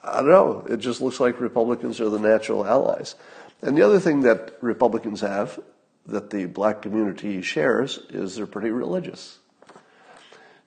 I 0.03 0.17
don't 0.17 0.29
know. 0.29 0.65
It 0.69 0.77
just 0.77 1.01
looks 1.01 1.19
like 1.19 1.41
Republicans 1.41 1.99
are 1.99 2.09
the 2.09 2.19
natural 2.19 2.65
allies. 2.65 3.15
And 3.63 3.75
the 3.75 3.81
other 3.81 3.99
thing 3.99 4.21
that 4.21 4.53
Republicans 4.61 5.21
have 5.21 5.59
that 6.07 6.29
the 6.29 6.45
black 6.45 6.81
community 6.81 7.41
shares 7.41 7.99
is 8.09 8.35
they're 8.35 8.45
pretty 8.45 8.69
religious. 8.69 9.39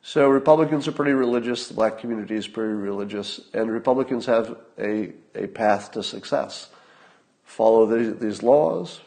So 0.02 0.28
Republicans 0.28 0.88
are 0.88 0.92
pretty 0.92 1.12
religious, 1.12 1.68
the 1.68 1.74
black 1.74 1.98
community 1.98 2.34
is 2.34 2.48
pretty 2.48 2.72
religious, 2.72 3.40
and 3.52 3.70
Republicans 3.70 4.26
have 4.26 4.56
a, 4.78 5.12
a 5.34 5.46
path 5.48 5.92
to 5.92 6.02
success. 6.02 6.70
Follow 7.44 7.86
the, 7.86 8.12
these 8.14 8.42
laws, 8.42 9.00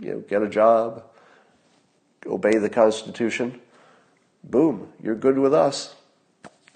you 0.00 0.12
know, 0.12 0.20
get 0.20 0.42
a 0.42 0.48
job, 0.48 1.04
obey 2.26 2.56
the 2.58 2.70
Constitution. 2.70 3.60
Boom, 4.42 4.92
you're 5.02 5.14
good 5.14 5.38
with 5.38 5.54
us. 5.54 5.94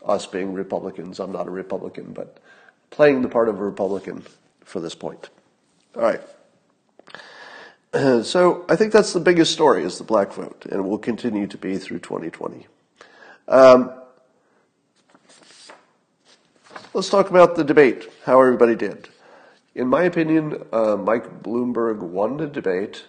Us 0.04 0.26
being 0.26 0.52
Republicans, 0.52 1.18
I'm 1.18 1.32
not 1.32 1.46
a 1.46 1.50
Republican, 1.50 2.12
but 2.12 2.38
playing 2.90 3.22
the 3.22 3.28
part 3.28 3.48
of 3.48 3.58
a 3.60 3.64
Republican 3.64 4.24
for 4.64 4.80
this 4.80 4.94
point. 4.94 5.28
All 5.96 6.02
right. 6.02 6.20
So 8.22 8.64
I 8.68 8.77
think 8.77 8.92
that's 8.92 9.12
the 9.12 9.20
biggest 9.20 9.53
story 9.53 9.85
is 9.85 9.98
the 9.98 10.05
black 10.05 10.33
vote, 10.33 10.66
and 10.70 10.81
it 10.81 10.83
will 10.83 10.98
continue 10.98 11.46
to 11.46 11.57
be 11.57 11.79
through 11.79 12.01
2020. 12.01 12.66
Um, 13.48 13.92
let's 16.92 17.09
talk 17.09 17.31
about 17.31 17.57
the 17.57 17.64
debate, 17.64 18.09
how 18.24 18.40
everybody 18.40 18.74
did. 18.77 19.09
In 19.74 19.88
my 19.88 20.03
opinion, 20.03 20.64
uh, 20.72 20.96
Mike 20.96 21.42
Bloomberg 21.42 22.01
won 22.01 22.37
the 22.37 22.46
debate, 22.46 23.05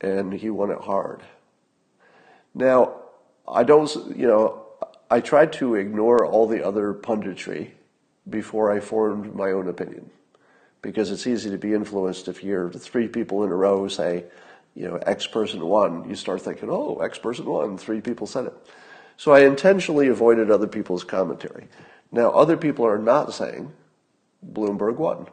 and 0.00 0.32
he 0.32 0.50
won 0.50 0.70
it 0.70 0.82
hard. 0.82 1.22
Now, 2.54 2.94
I 3.46 3.64
don't, 3.64 3.90
you 4.16 4.26
know, 4.26 4.64
I 5.10 5.20
tried 5.20 5.52
to 5.54 5.74
ignore 5.74 6.24
all 6.24 6.46
the 6.46 6.64
other 6.64 6.92
punditry 6.92 7.72
before 8.28 8.70
I 8.70 8.80
formed 8.80 9.34
my 9.34 9.50
own 9.50 9.68
opinion. 9.68 10.10
Because 10.80 11.10
it's 11.10 11.26
easy 11.26 11.50
to 11.50 11.58
be 11.58 11.74
influenced 11.74 12.28
if 12.28 12.44
you're 12.44 12.70
three 12.70 13.08
people 13.08 13.44
in 13.44 13.50
a 13.50 13.54
row 13.54 13.88
say, 13.88 14.24
you 14.74 14.86
know, 14.86 14.96
X 14.96 15.26
person 15.26 15.64
won, 15.66 16.08
you 16.08 16.14
start 16.14 16.42
thinking, 16.42 16.68
oh, 16.70 16.98
X 16.98 17.18
person 17.18 17.46
won, 17.46 17.76
three 17.76 18.00
people 18.00 18.26
said 18.26 18.46
it. 18.46 18.54
So 19.16 19.32
I 19.32 19.40
intentionally 19.40 20.06
avoided 20.06 20.50
other 20.50 20.68
people's 20.68 21.02
commentary. 21.02 21.66
Now, 22.12 22.30
other 22.30 22.56
people 22.56 22.86
are 22.86 22.98
not 22.98 23.34
saying 23.34 23.72
Bloomberg 24.46 24.96
won. 24.96 25.26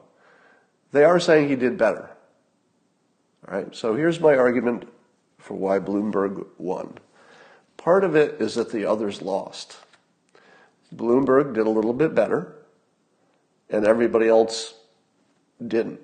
They 0.92 1.04
are 1.04 1.20
saying 1.20 1.50
he 1.50 1.56
did 1.56 1.78
better. 1.78 2.10
All 3.48 3.56
right, 3.56 3.76
so 3.76 3.96
here's 3.96 4.20
my 4.20 4.36
argument 4.36 4.88
for 5.38 5.54
why 5.54 5.78
Bloomberg 5.78 6.48
won. 6.58 6.98
Part 7.78 8.04
of 8.04 8.16
it 8.16 8.42
is 8.42 8.56
that 8.56 8.72
the 8.72 8.86
others 8.86 9.22
lost. 9.22 9.78
Bloomberg 10.96 11.54
did 11.54 11.68
a 11.68 11.70
little 11.70 11.94
bit 11.94 12.16
better 12.16 12.56
and 13.70 13.86
everybody 13.86 14.28
else 14.28 14.74
didn't. 15.66 16.00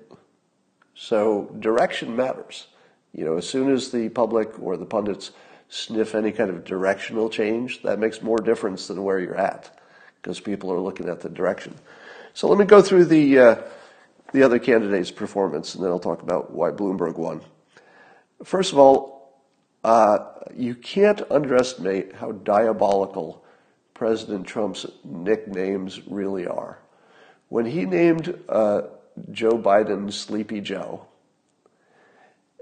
So 0.96 1.56
direction 1.60 2.16
matters. 2.16 2.68
You 3.14 3.26
know, 3.26 3.38
as 3.38 3.48
soon 3.48 3.72
as 3.72 3.92
the 3.92 4.10
public 4.10 4.60
or 4.60 4.78
the 4.78 4.86
pundits 4.86 5.32
sniff 5.70 6.16
any 6.16 6.32
kind 6.32 6.50
of 6.50 6.64
directional 6.64 7.30
change, 7.30 7.82
that 7.84 8.00
makes 8.00 8.22
more 8.22 8.38
difference 8.38 8.88
than 8.88 9.04
where 9.04 9.20
you're 9.20 9.36
at 9.36 9.78
because 10.22 10.40
people 10.40 10.72
are 10.72 10.80
looking 10.80 11.10
at 11.10 11.22
the 11.22 11.30
direction. 11.30 11.76
So 12.34 12.48
let 12.48 12.58
me 12.58 12.66
go 12.66 12.82
through 12.82 13.06
the 13.06 13.40
uh, 13.40 13.56
the 14.32 14.44
other 14.44 14.60
candidates' 14.60 15.12
performance, 15.12 15.76
and 15.76 15.84
then 15.84 15.92
I'll 15.92 16.00
talk 16.00 16.22
about 16.22 16.52
why 16.52 16.72
Bloomberg 16.72 17.18
won. 17.18 17.42
First 18.44 18.72
of 18.72 18.80
all, 18.80 19.42
uh, 19.84 20.20
you 20.56 20.76
can't 20.76 21.22
underestimate 21.30 22.16
how 22.16 22.32
diabolical 22.32 23.44
President 23.94 24.48
Trump's 24.48 24.86
nicknames 25.04 26.02
really 26.08 26.48
are. 26.48 26.80
When 27.50 27.66
he 27.66 27.86
named 27.86 28.40
uh, 28.48 28.84
Joe 29.32 29.58
Biden 29.58 30.12
Sleepy 30.12 30.62
Joe, 30.62 31.08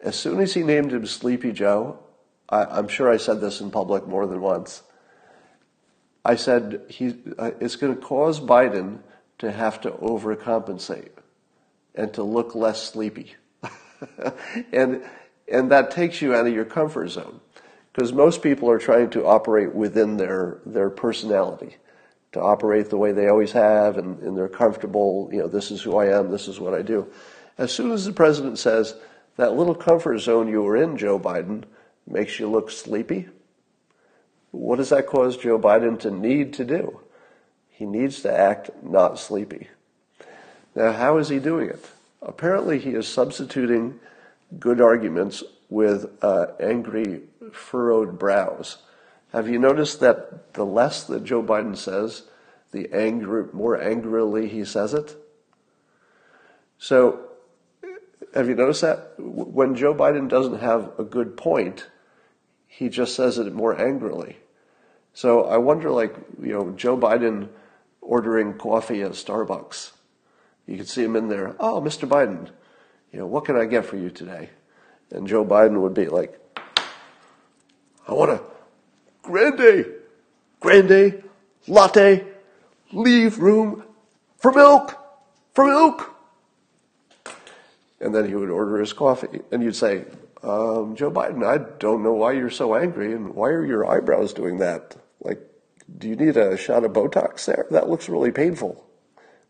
as 0.01 0.15
soon 0.15 0.39
as 0.39 0.53
he 0.53 0.63
named 0.63 0.93
him 0.93 1.05
Sleepy 1.05 1.51
Joe, 1.51 1.99
I, 2.49 2.79
am 2.79 2.87
sure 2.87 3.09
I 3.09 3.17
said 3.17 3.41
this 3.41 3.61
in 3.61 3.69
public 3.71 4.07
more 4.07 4.25
than 4.25 4.41
once. 4.41 4.83
I 6.23 6.35
said 6.35 6.81
he, 6.89 7.15
uh, 7.37 7.51
it's 7.59 7.75
going 7.75 7.95
to 7.95 8.01
cause 8.01 8.39
Biden 8.39 8.99
to 9.39 9.51
have 9.51 9.81
to 9.81 9.91
overcompensate 9.91 11.11
and 11.95 12.13
to 12.13 12.23
look 12.23 12.55
less 12.55 12.83
sleepy. 12.83 13.35
and, 14.73 15.03
and 15.51 15.71
that 15.71 15.91
takes 15.91 16.21
you 16.21 16.33
out 16.33 16.47
of 16.47 16.53
your 16.53 16.65
comfort 16.65 17.09
zone 17.09 17.39
because 17.93 18.13
most 18.13 18.41
people 18.41 18.69
are 18.69 18.79
trying 18.79 19.09
to 19.11 19.25
operate 19.25 19.73
within 19.73 20.17
their, 20.17 20.59
their 20.65 20.89
personality 20.89 21.77
to 22.31 22.41
operate 22.41 22.89
the 22.89 22.97
way 22.97 23.11
they 23.11 23.27
always 23.27 23.51
have 23.51 23.97
and, 23.97 24.19
and 24.19 24.37
they're 24.37 24.47
comfortable, 24.47 25.29
you 25.31 25.39
know, 25.39 25.47
this 25.47 25.71
is 25.71 25.81
who 25.81 25.97
I 25.97 26.17
am, 26.17 26.29
this 26.29 26.47
is 26.47 26.59
what 26.59 26.73
I 26.73 26.81
do. 26.81 27.07
As 27.57 27.71
soon 27.71 27.91
as 27.91 28.05
the 28.05 28.13
president 28.13 28.59
says, 28.59 28.95
that 29.37 29.53
little 29.53 29.75
comfort 29.75 30.19
zone 30.19 30.47
you 30.47 30.61
were 30.61 30.77
in, 30.77 30.97
Joe 30.97 31.19
Biden, 31.19 31.63
makes 32.05 32.39
you 32.39 32.49
look 32.49 32.69
sleepy, 32.71 33.27
what 34.51 34.77
does 34.77 34.89
that 34.89 35.07
cause 35.07 35.37
Joe 35.37 35.59
Biden 35.59 35.99
to 35.99 36.11
need 36.11 36.53
to 36.53 36.65
do? 36.65 36.99
He 37.69 37.85
needs 37.85 38.21
to 38.23 38.37
act 38.37 38.71
not 38.83 39.19
sleepy. 39.19 39.69
Now, 40.75 40.91
how 40.91 41.17
is 41.17 41.29
he 41.29 41.39
doing 41.39 41.69
it? 41.69 41.85
Apparently, 42.21 42.79
he 42.79 42.91
is 42.91 43.07
substituting 43.07 43.99
good 44.59 44.81
arguments 44.81 45.43
with 45.69 46.11
uh, 46.21 46.47
angry, 46.59 47.21
furrowed 47.51 48.17
brows. 48.19 48.77
Have 49.31 49.47
you 49.47 49.59
noticed 49.59 49.99
that 49.99 50.53
the 50.53 50.65
less 50.65 51.03
that 51.03 51.23
Joe 51.23 51.43
Biden 51.43 51.77
says, 51.77 52.23
the 52.71 52.89
angry, 52.93 53.45
more 53.53 53.79
angrily 53.81 54.47
he 54.47 54.65
says 54.65 54.93
it? 54.93 55.15
So, 56.77 57.29
have 58.33 58.47
you 58.47 58.55
noticed 58.55 58.81
that? 58.81 59.13
When 59.17 59.75
Joe 59.75 59.93
Biden 59.93 60.29
doesn't 60.29 60.59
have 60.59 60.91
a 60.97 61.03
good 61.03 61.37
point, 61.37 61.87
he 62.67 62.89
just 62.89 63.15
says 63.15 63.37
it 63.37 63.53
more 63.53 63.79
angrily. 63.79 64.37
So 65.13 65.45
I 65.45 65.57
wonder, 65.57 65.89
like, 65.89 66.15
you 66.41 66.53
know, 66.53 66.71
Joe 66.71 66.97
Biden 66.97 67.49
ordering 68.01 68.53
coffee 68.57 69.01
at 69.01 69.11
Starbucks. 69.11 69.91
You 70.65 70.77
could 70.77 70.87
see 70.87 71.03
him 71.03 71.15
in 71.15 71.29
there. 71.29 71.55
Oh, 71.59 71.81
Mr. 71.81 72.07
Biden, 72.07 72.49
you 73.11 73.19
know, 73.19 73.25
what 73.25 73.45
can 73.45 73.57
I 73.57 73.65
get 73.65 73.85
for 73.85 73.97
you 73.97 74.09
today? 74.09 74.49
And 75.11 75.27
Joe 75.27 75.43
Biden 75.43 75.81
would 75.81 75.93
be 75.93 76.07
like, 76.07 76.39
I 78.07 78.13
want 78.13 78.31
to 78.31 78.58
grande, 79.29 79.85
grande, 80.59 81.23
latte, 81.67 82.25
leave 82.91 83.37
room 83.37 83.83
for 84.37 84.51
milk, 84.51 84.97
for 85.53 85.65
milk. 85.65 86.15
And 88.01 88.15
then 88.15 88.27
he 88.27 88.33
would 88.33 88.49
order 88.49 88.79
his 88.79 88.91
coffee, 88.91 89.41
and 89.51 89.61
you'd 89.61 89.75
say, 89.75 90.05
um, 90.41 90.95
Joe 90.95 91.11
Biden, 91.11 91.45
I 91.45 91.63
don't 91.77 92.01
know 92.01 92.13
why 92.13 92.31
you're 92.31 92.49
so 92.49 92.75
angry, 92.75 93.13
and 93.13 93.35
why 93.35 93.49
are 93.49 93.65
your 93.65 93.85
eyebrows 93.85 94.33
doing 94.33 94.57
that? 94.59 94.95
Like, 95.21 95.39
do 95.99 96.07
you 96.07 96.15
need 96.15 96.35
a 96.35 96.57
shot 96.57 96.83
of 96.83 96.93
Botox 96.93 97.45
there? 97.45 97.67
That 97.69 97.87
looks 97.87 98.09
really 98.09 98.31
painful. 98.31 98.83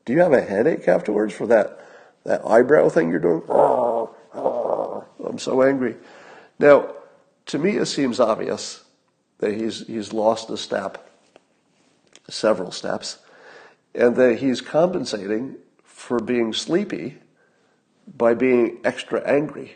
Do 0.03 0.11
you 0.11 0.19
have 0.19 0.33
a 0.33 0.41
headache 0.41 0.87
afterwards 0.89 1.33
for 1.33 1.47
that, 1.47 1.85
that 2.25 2.45
eyebrow 2.45 2.89
thing 2.89 3.11
you're 3.11 3.19
doing? 3.19 3.43
Oh, 3.47 4.13
oh, 4.33 5.05
I'm 5.25 5.39
so 5.39 5.61
angry. 5.61 5.95
Now, 6.57 6.95
to 7.45 7.57
me, 7.57 7.77
it 7.77 7.85
seems 7.85 8.19
obvious 8.19 8.83
that 9.39 9.53
he's, 9.53 9.87
he's 9.87 10.13
lost 10.13 10.49
a 10.49 10.57
step, 10.57 11.09
several 12.29 12.71
steps, 12.71 13.17
and 13.95 14.15
that 14.15 14.39
he's 14.39 14.61
compensating 14.61 15.55
for 15.83 16.19
being 16.19 16.53
sleepy 16.53 17.17
by 18.15 18.33
being 18.33 18.79
extra 18.83 19.21
angry. 19.27 19.75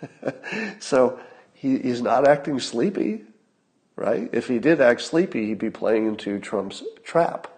so 0.80 1.18
he, 1.54 1.78
he's 1.78 2.02
not 2.02 2.26
acting 2.26 2.60
sleepy, 2.60 3.22
right? 3.96 4.28
If 4.32 4.48
he 4.48 4.58
did 4.58 4.80
act 4.80 5.00
sleepy, 5.00 5.46
he'd 5.46 5.58
be 5.58 5.70
playing 5.70 6.06
into 6.06 6.38
Trump's 6.38 6.82
trap. 7.02 7.48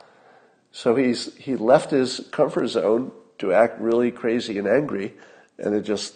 So 0.70 0.94
he's 0.94 1.34
he 1.36 1.56
left 1.56 1.90
his 1.90 2.20
comfort 2.30 2.68
zone 2.68 3.10
to 3.38 3.52
act 3.52 3.80
really 3.80 4.10
crazy 4.10 4.58
and 4.58 4.68
angry, 4.68 5.14
and 5.58 5.74
it 5.74 5.82
just 5.82 6.14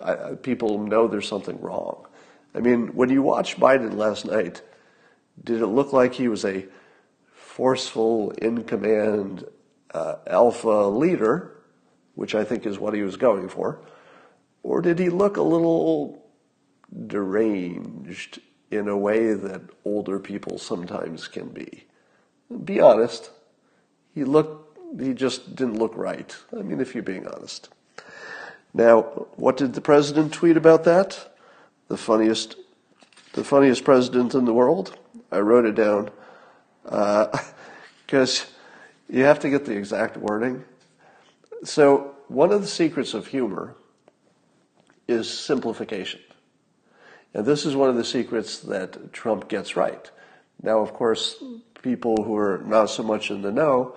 I, 0.00 0.34
people 0.34 0.78
know 0.78 1.08
there's 1.08 1.26
something 1.26 1.60
wrong. 1.60 2.06
I 2.54 2.60
mean, 2.60 2.88
when 2.88 3.10
you 3.10 3.22
watched 3.22 3.60
Biden 3.60 3.94
last 3.94 4.24
night, 4.24 4.62
did 5.42 5.60
it 5.60 5.66
look 5.66 5.92
like 5.92 6.14
he 6.14 6.28
was 6.28 6.44
a 6.44 6.66
forceful, 7.32 8.30
in 8.32 8.64
command 8.64 9.44
uh, 9.92 10.16
alpha 10.26 10.88
leader, 10.88 11.56
which 12.14 12.34
I 12.34 12.44
think 12.44 12.66
is 12.66 12.78
what 12.78 12.94
he 12.94 13.02
was 13.02 13.16
going 13.16 13.48
for? 13.48 13.80
Or 14.62 14.80
did 14.80 14.98
he 14.98 15.08
look 15.08 15.36
a 15.36 15.42
little 15.42 16.24
deranged 17.06 18.40
in 18.70 18.88
a 18.88 18.96
way 18.96 19.34
that 19.34 19.62
older 19.84 20.18
people 20.18 20.58
sometimes 20.58 21.28
can 21.28 21.48
be? 21.48 21.84
Be 22.64 22.80
honest. 22.80 23.30
He 24.14 24.24
looked 24.24 24.68
he 24.98 25.12
just 25.12 25.54
didn't 25.54 25.78
look 25.78 25.96
right. 25.96 26.34
I 26.56 26.62
mean, 26.62 26.80
if 26.80 26.94
you're 26.94 27.02
being 27.02 27.26
honest. 27.26 27.68
Now, 28.72 29.02
what 29.36 29.56
did 29.56 29.74
the 29.74 29.80
president 29.80 30.32
tweet 30.32 30.56
about 30.56 30.84
that? 30.84 31.34
The 31.88 31.96
funniest, 31.96 32.56
the 33.32 33.44
funniest 33.44 33.84
president 33.84 34.34
in 34.34 34.44
the 34.44 34.52
world. 34.52 34.96
I 35.30 35.40
wrote 35.40 35.66
it 35.66 35.74
down 35.74 36.10
because 36.82 38.42
uh, 38.42 38.44
you 39.10 39.24
have 39.24 39.40
to 39.40 39.50
get 39.50 39.64
the 39.64 39.76
exact 39.76 40.16
wording. 40.16 40.64
So, 41.64 42.14
one 42.28 42.52
of 42.52 42.60
the 42.60 42.68
secrets 42.68 43.14
of 43.14 43.26
humor 43.26 43.74
is 45.08 45.28
simplification. 45.28 46.20
And 47.34 47.46
this 47.46 47.66
is 47.66 47.74
one 47.74 47.88
of 47.88 47.96
the 47.96 48.04
secrets 48.04 48.58
that 48.60 49.12
Trump 49.12 49.48
gets 49.48 49.76
right. 49.76 50.10
Now, 50.62 50.80
of 50.80 50.92
course, 50.92 51.42
people 51.82 52.22
who 52.22 52.36
are 52.36 52.62
not 52.64 52.86
so 52.90 53.02
much 53.02 53.30
in 53.30 53.42
the 53.42 53.52
know, 53.52 53.96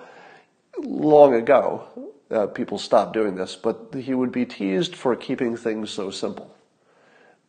long 0.78 1.34
ago, 1.34 2.12
uh, 2.30 2.48
people 2.48 2.78
stopped 2.78 3.14
doing 3.14 3.36
this, 3.36 3.56
but 3.56 3.94
he 4.00 4.14
would 4.14 4.32
be 4.32 4.46
teased 4.46 4.96
for 4.96 5.16
keeping 5.16 5.58
things 5.58 5.90
so 5.90 6.10
simple. 6.10 6.56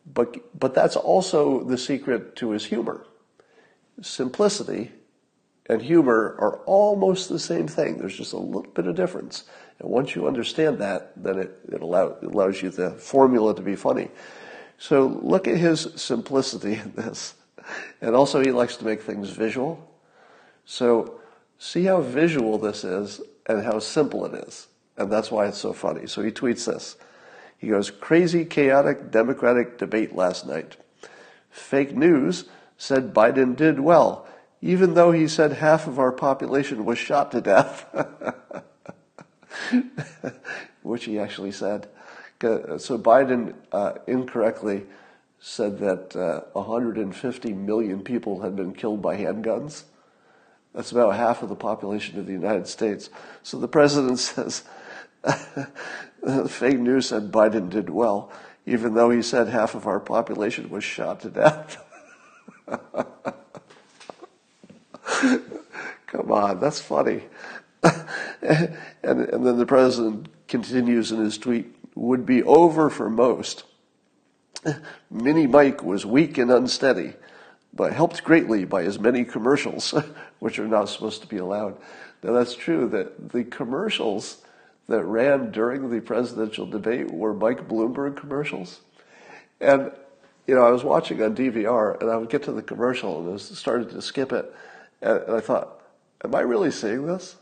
But, 0.05 0.59
but 0.59 0.73
that's 0.73 0.95
also 0.95 1.63
the 1.63 1.77
secret 1.77 2.35
to 2.37 2.51
his 2.51 2.65
humor. 2.65 3.05
Simplicity 4.01 4.91
and 5.67 5.81
humor 5.81 6.35
are 6.39 6.57
almost 6.65 7.29
the 7.29 7.39
same 7.39 7.67
thing. 7.67 7.97
There's 7.97 8.17
just 8.17 8.33
a 8.33 8.37
little 8.37 8.71
bit 8.73 8.87
of 8.87 8.95
difference. 8.95 9.45
And 9.79 9.89
once 9.89 10.15
you 10.15 10.27
understand 10.27 10.79
that, 10.79 11.11
then 11.15 11.39
it, 11.39 11.59
it, 11.71 11.81
allow, 11.81 12.17
it 12.21 12.23
allows 12.23 12.61
you 12.61 12.69
the 12.69 12.91
formula 12.91 13.55
to 13.55 13.61
be 13.61 13.75
funny. 13.75 14.09
So 14.77 15.07
look 15.21 15.47
at 15.47 15.57
his 15.57 15.87
simplicity 15.95 16.73
in 16.73 16.93
this. 16.95 17.35
And 18.01 18.15
also 18.15 18.41
he 18.41 18.51
likes 18.51 18.75
to 18.77 18.85
make 18.85 19.01
things 19.01 19.29
visual. 19.29 19.89
So 20.65 21.21
see 21.57 21.85
how 21.85 22.01
visual 22.01 22.57
this 22.57 22.83
is 22.83 23.21
and 23.45 23.63
how 23.63 23.79
simple 23.79 24.25
it 24.25 24.33
is. 24.47 24.67
And 24.97 25.11
that's 25.11 25.31
why 25.31 25.47
it's 25.47 25.57
so 25.57 25.73
funny. 25.73 26.07
So 26.07 26.21
he 26.21 26.31
tweets 26.31 26.65
this. 26.65 26.97
He 27.63 27.69
goes, 27.69 27.89
crazy, 27.89 28.43
chaotic 28.43 29.09
Democratic 29.09 29.77
debate 29.77 30.13
last 30.13 30.45
night. 30.45 30.75
Fake 31.49 31.95
news 31.95 32.43
said 32.77 33.13
Biden 33.13 33.55
did 33.55 33.79
well, 33.79 34.27
even 34.61 34.95
though 34.95 35.13
he 35.13 35.29
said 35.29 35.53
half 35.53 35.87
of 35.87 35.97
our 35.97 36.11
population 36.11 36.83
was 36.83 36.97
shot 36.97 37.31
to 37.31 37.39
death. 37.39 37.85
Which 40.81 41.05
he 41.05 41.17
actually 41.17 41.53
said. 41.53 41.87
So 42.41 42.97
Biden 42.97 43.53
uh, 43.71 43.93
incorrectly 44.07 44.83
said 45.39 45.79
that 45.79 46.17
uh, 46.17 46.41
150 46.51 47.53
million 47.53 48.01
people 48.01 48.41
had 48.41 48.57
been 48.57 48.73
killed 48.73 49.01
by 49.01 49.15
handguns. 49.15 49.83
That's 50.75 50.91
about 50.91 51.15
half 51.15 51.41
of 51.41 51.47
the 51.47 51.55
population 51.55 52.19
of 52.19 52.25
the 52.25 52.33
United 52.33 52.67
States. 52.67 53.09
So 53.41 53.57
the 53.57 53.69
president 53.69 54.19
says, 54.19 54.63
Uh, 56.25 56.47
fake 56.47 56.79
news 56.79 57.09
said 57.09 57.31
Biden 57.31 57.69
did 57.69 57.89
well, 57.89 58.31
even 58.65 58.93
though 58.93 59.09
he 59.09 59.21
said 59.21 59.49
half 59.49 59.75
of 59.75 59.85
our 59.87 59.99
population 59.99 60.69
was 60.69 60.83
shot 60.83 61.19
to 61.21 61.29
death. 61.29 61.83
Come 66.07 66.31
on, 66.31 66.59
that's 66.59 66.79
funny. 66.79 67.23
and, 67.83 68.77
and 69.01 69.45
then 69.45 69.57
the 69.57 69.65
president 69.65 70.29
continues 70.47 71.11
in 71.11 71.19
his 71.19 71.37
tweet 71.37 71.75
would 71.95 72.25
be 72.25 72.41
over 72.43 72.89
for 72.89 73.09
most. 73.09 73.65
Mini 75.11 75.45
Mike 75.45 75.83
was 75.83 76.05
weak 76.05 76.37
and 76.37 76.49
unsteady, 76.49 77.13
but 77.73 77.91
helped 77.91 78.23
greatly 78.23 78.63
by 78.63 78.83
his 78.83 78.99
many 78.99 79.25
commercials, 79.25 79.93
which 80.39 80.57
are 80.59 80.67
not 80.67 80.89
supposed 80.89 81.21
to 81.21 81.27
be 81.27 81.37
allowed. 81.37 81.77
Now, 82.23 82.33
that's 82.33 82.55
true 82.55 82.87
that 82.89 83.31
the 83.31 83.43
commercials 83.43 84.37
that 84.87 85.03
ran 85.03 85.51
during 85.51 85.89
the 85.89 86.01
presidential 86.01 86.65
debate 86.65 87.11
were 87.11 87.33
Mike 87.33 87.67
Bloomberg 87.67 88.17
commercials. 88.17 88.81
And, 89.61 89.91
you 90.45 90.55
know, 90.55 90.65
I 90.65 90.71
was 90.71 90.83
watching 90.83 91.21
on 91.21 91.35
DVR 91.35 91.99
and 92.01 92.11
I 92.11 92.17
would 92.17 92.29
get 92.29 92.43
to 92.43 92.51
the 92.51 92.61
commercial 92.61 93.19
and 93.19 93.33
I 93.33 93.37
started 93.37 93.89
to 93.91 94.01
skip 94.01 94.33
it. 94.33 94.53
And 95.01 95.23
I 95.29 95.39
thought, 95.39 95.81
am 96.23 96.35
I 96.35 96.41
really 96.41 96.71
seeing 96.71 97.05
this? 97.05 97.37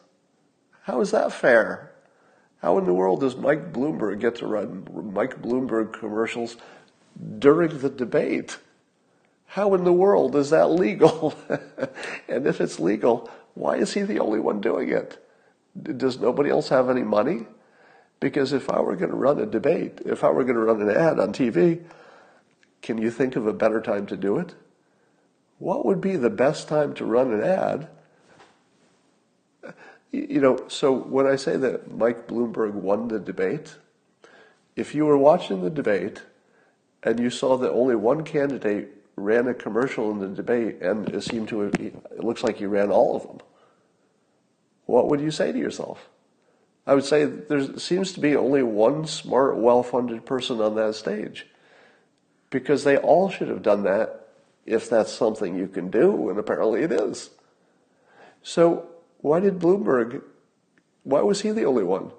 How 0.84 1.02
is 1.02 1.12
that 1.12 1.34
fair? 1.34 1.92
How 2.62 2.78
in 2.78 2.86
the 2.86 2.94
world 2.94 3.22
does 3.22 3.36
Mike 3.36 3.74
Bloomberg 3.74 4.20
get 4.20 4.36
to 4.36 4.48
run 4.48 5.12
Mike 5.14 5.42
Bloomberg 5.42 5.94
commercials 5.94 6.58
during 7.40 7.80
the 7.80 7.90
debate? 7.90 8.60
How 9.48 9.74
in 9.74 9.84
the 9.84 9.94
world 9.94 10.36
is 10.36 10.52
that 10.52 10.70
legal? 10.70 11.34
and 12.30 12.46
if 12.46 12.62
it's 12.62 12.80
legal, 12.80 13.30
why 13.56 13.78
is 13.78 13.94
he 13.94 14.04
the 14.04 14.20
only 14.20 14.40
one 14.40 14.62
doing 14.62 14.90
it? 14.90 15.21
Does 15.80 16.20
nobody 16.20 16.50
else 16.50 16.70
have 16.70 16.90
any 16.90 17.04
money? 17.04 17.46
Because 18.20 18.54
if 18.54 18.70
I 18.70 18.80
were 18.82 18.96
going 18.96 19.10
to 19.12 19.18
run 19.18 19.40
a 19.40 19.46
debate, 19.46 20.02
if 20.06 20.24
I 20.24 20.30
were 20.30 20.44
going 20.44 20.56
to 20.56 20.62
run 20.62 20.82
an 20.82 20.90
ad 20.90 21.20
on 21.20 21.34
TV, 21.34 21.82
can 22.82 22.98
you 22.98 23.10
think 23.10 23.36
of 23.36 23.48
a 23.48 23.54
better 23.54 23.82
time 23.82 24.06
to 24.08 24.18
do 24.18 24.38
it? 24.38 24.54
What 25.60 25.86
would 25.86 26.02
be 26.02 26.16
the 26.16 26.30
best 26.30 26.68
time 26.68 26.94
to 26.96 27.06
run 27.06 27.34
an 27.34 27.44
ad? 27.44 27.88
You 30.12 30.42
know, 30.42 30.66
so 30.68 30.94
when 30.94 31.26
I 31.26 31.36
say 31.36 31.56
that 31.58 31.92
Mike 31.92 32.28
Bloomberg 32.28 32.74
won 32.74 33.08
the 33.08 33.20
debate, 33.20 33.76
if 34.76 34.94
you 34.94 35.06
were 35.06 35.18
watching 35.18 35.62
the 35.62 35.70
debate 35.70 36.22
and 37.04 37.20
you 37.20 37.30
saw 37.30 37.58
that 37.58 37.72
only 37.72 37.96
one 37.96 38.24
candidate 38.24 38.90
ran 39.16 39.48
a 39.48 39.54
commercial 39.54 40.12
in 40.12 40.20
the 40.20 40.28
debate 40.28 40.82
and 40.82 41.08
it 41.10 41.24
seemed 41.24 41.48
to 41.50 41.60
have, 41.62 41.76
it 41.76 42.24
looks 42.24 42.44
like 42.44 42.58
he 42.58 42.66
ran 42.66 42.92
all 42.92 43.16
of 43.16 43.24
them 43.24 43.40
what 44.92 45.08
would 45.08 45.22
you 45.22 45.32
say 45.32 45.54
to 45.54 45.58
yourself? 45.58 46.10
I 46.86 46.96
would 46.96 47.06
say 47.06 47.24
there 47.24 47.78
seems 47.78 48.12
to 48.12 48.20
be 48.20 48.36
only 48.36 48.62
one 48.62 49.08
smart, 49.08 49.56
well 49.56 49.84
funded 49.84 50.26
person 50.26 50.60
on 50.60 50.76
that 50.76 50.96
stage. 50.96 51.48
Because 52.50 52.84
they 52.84 52.98
all 52.98 53.30
should 53.30 53.48
have 53.48 53.64
done 53.64 53.84
that 53.84 54.28
if 54.66 54.90
that's 54.90 55.14
something 55.14 55.56
you 55.56 55.70
can 55.70 55.90
do, 55.90 56.30
and 56.30 56.38
apparently 56.38 56.82
it 56.82 56.92
is. 56.92 57.30
So, 58.44 58.86
why 59.20 59.40
did 59.40 59.60
Bloomberg, 59.60 60.24
why 61.04 61.22
was 61.22 61.42
he 61.42 61.52
the 61.52 61.64
only 61.64 61.86
one? 61.86 62.12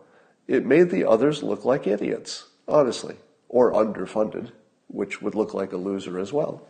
It 0.49 0.65
made 0.65 0.89
the 0.89 1.05
others 1.05 1.43
look 1.43 1.67
like 1.67 1.87
idiots, 1.87 2.49
honestly, 2.67 3.17
or 3.51 3.73
underfunded, 3.73 4.51
which 4.89 5.21
would 5.21 5.35
look 5.35 5.53
like 5.53 5.73
a 5.73 5.77
loser 5.77 6.19
as 6.19 6.33
well. 6.33 6.67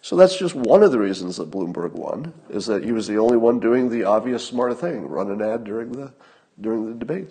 So 0.00 0.16
that's 0.16 0.38
just 0.38 0.54
one 0.54 0.82
of 0.82 0.92
the 0.92 0.98
reasons 0.98 1.36
that 1.36 1.50
Bloomberg 1.50 1.92
won, 1.92 2.32
is 2.48 2.66
that 2.66 2.84
he 2.84 2.92
was 2.92 3.06
the 3.06 3.18
only 3.18 3.36
one 3.36 3.58
doing 3.58 3.90
the 3.90 4.04
obvious 4.04 4.46
smart 4.46 4.78
thing, 4.78 5.06
run 5.08 5.30
an 5.30 5.42
ad 5.42 5.64
during 5.64 5.92
the, 5.92 6.12
during 6.60 6.86
the 6.86 6.94
debate. 6.94 7.30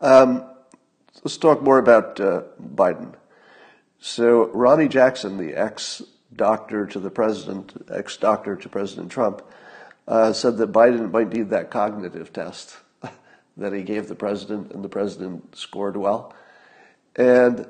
Um, 0.00 0.44
let's 1.22 1.36
talk 1.36 1.62
more 1.62 1.78
about 1.78 2.20
uh, 2.20 2.42
Biden. 2.74 3.14
So 4.00 4.46
Ronny 4.52 4.88
Jackson, 4.88 5.36
the 5.36 5.54
ex-doctor 5.54 6.86
to 6.86 7.00
the 7.00 7.10
president, 7.10 7.86
ex-doctor 7.92 8.56
to 8.56 8.68
President 8.68 9.10
Trump, 9.10 9.42
uh, 10.06 10.32
said 10.32 10.56
that 10.56 10.72
Biden 10.72 11.10
might 11.10 11.32
need 11.32 11.50
that 11.50 11.70
cognitive 11.70 12.32
test 12.32 12.78
that 13.56 13.72
he 13.72 13.82
gave 13.82 14.08
the 14.08 14.14
president, 14.14 14.72
and 14.72 14.82
the 14.82 14.88
president 14.88 15.54
scored 15.56 15.96
well. 15.96 16.34
And 17.16 17.68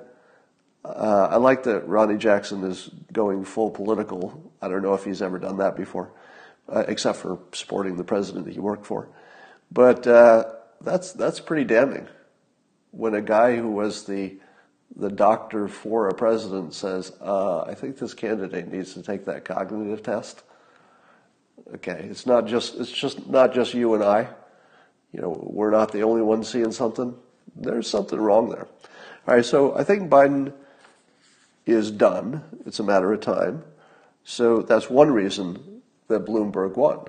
uh, 0.85 1.29
I 1.31 1.37
like 1.37 1.64
that 1.64 1.87
Ronny 1.87 2.17
Jackson 2.17 2.64
is 2.64 2.91
going 3.12 3.45
full 3.45 3.71
political. 3.71 4.53
I 4.62 4.69
don't 4.69 4.83
know 4.83 4.95
if 4.95 5.05
he's 5.05 5.23
ever 5.23 5.38
done 5.38 5.59
that 5.59 5.77
before, 5.77 6.11
uh, 6.69 6.85
except 6.88 7.19
for 7.19 7.38
supporting 7.53 7.97
the 7.97 8.05
president 8.05 8.47
that 8.47 8.55
he 8.55 8.61
worked 8.61 8.87
for. 8.87 9.09
But 9.71 10.07
uh, 10.07 10.45
that's 10.81 11.12
that's 11.12 11.41
pretty 11.41 11.64
damning. 11.64 12.09
When 12.91 13.14
a 13.14 13.21
guy 13.21 13.57
who 13.57 13.71
was 13.71 14.05
the 14.05 14.37
the 14.97 15.11
doctor 15.11 15.69
for 15.69 16.09
a 16.09 16.14
president 16.14 16.75
says, 16.75 17.12
uh, 17.21 17.62
"I 17.62 17.75
think 17.75 17.99
this 17.99 18.14
candidate 18.14 18.73
needs 18.73 18.95
to 18.95 19.03
take 19.03 19.25
that 19.27 19.45
cognitive 19.45 20.03
test." 20.03 20.43
Okay, 21.75 22.07
it's 22.11 22.27
not 22.27 22.47
just 22.47 22.77
it's 22.77 22.91
just 22.91 23.29
not 23.29 23.53
just 23.53 23.75
you 23.75 23.95
and 23.95 24.03
I. 24.03 24.29
You 25.12 25.21
know, 25.23 25.38
we're 25.43 25.71
not 25.71 25.93
the 25.93 26.03
only 26.03 26.23
ones 26.23 26.49
seeing 26.49 26.73
something. 26.73 27.14
There's 27.57 27.88
something 27.88 28.19
wrong 28.19 28.51
there. 28.51 28.67
All 29.27 29.35
right, 29.35 29.45
so 29.45 29.77
I 29.77 29.85
think 29.85 30.11
Biden 30.11 30.53
is 31.72 31.90
done. 31.90 32.42
It's 32.66 32.81
a 32.81 32.85
matter 32.85 33.12
of 33.12 33.20
time. 33.20 33.64
So 34.24 34.62
that's 34.62 34.90
one 34.90 35.11
reason 35.11 35.83
that 36.09 36.24
Bloomberg 36.24 36.76
won. 36.76 37.07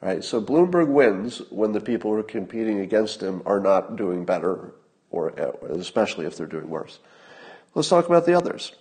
Right? 0.00 0.24
So 0.24 0.40
Bloomberg 0.40 0.88
wins 0.88 1.42
when 1.50 1.72
the 1.72 1.80
people 1.80 2.10
who 2.10 2.18
are 2.18 2.24
competing 2.24 2.80
against 2.80 3.22
him 3.22 3.42
are 3.46 3.60
not 3.60 3.96
doing 3.96 4.24
better, 4.24 4.74
or 5.10 5.28
especially 5.28 6.26
if 6.26 6.36
they're 6.36 6.46
doing 6.46 6.68
worse. 6.68 6.98
Let's 7.74 7.88
talk 7.88 8.06
about 8.06 8.26
the 8.26 8.34
others. 8.34 8.72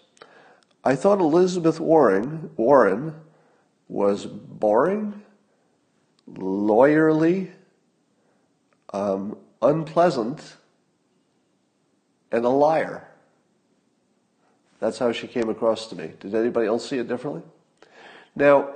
I 0.83 0.95
thought 0.95 1.19
Elizabeth 1.19 1.79
Warren, 1.79 2.49
Warren 2.57 3.15
was 3.87 4.25
boring, 4.25 5.21
lawyerly, 6.27 7.51
um, 8.93 9.37
unpleasant, 9.61 10.57
and 12.31 12.45
a 12.45 12.49
liar. 12.49 13.10
That's 14.81 14.97
how 14.97 15.11
she 15.11 15.27
came 15.27 15.47
across 15.47 15.87
to 15.87 15.95
me. 15.95 16.11
Did 16.19 16.33
anybody 16.33 16.67
else 16.67 16.89
see 16.89 16.97
it 16.97 17.07
differently? 17.07 17.43
Now, 18.35 18.73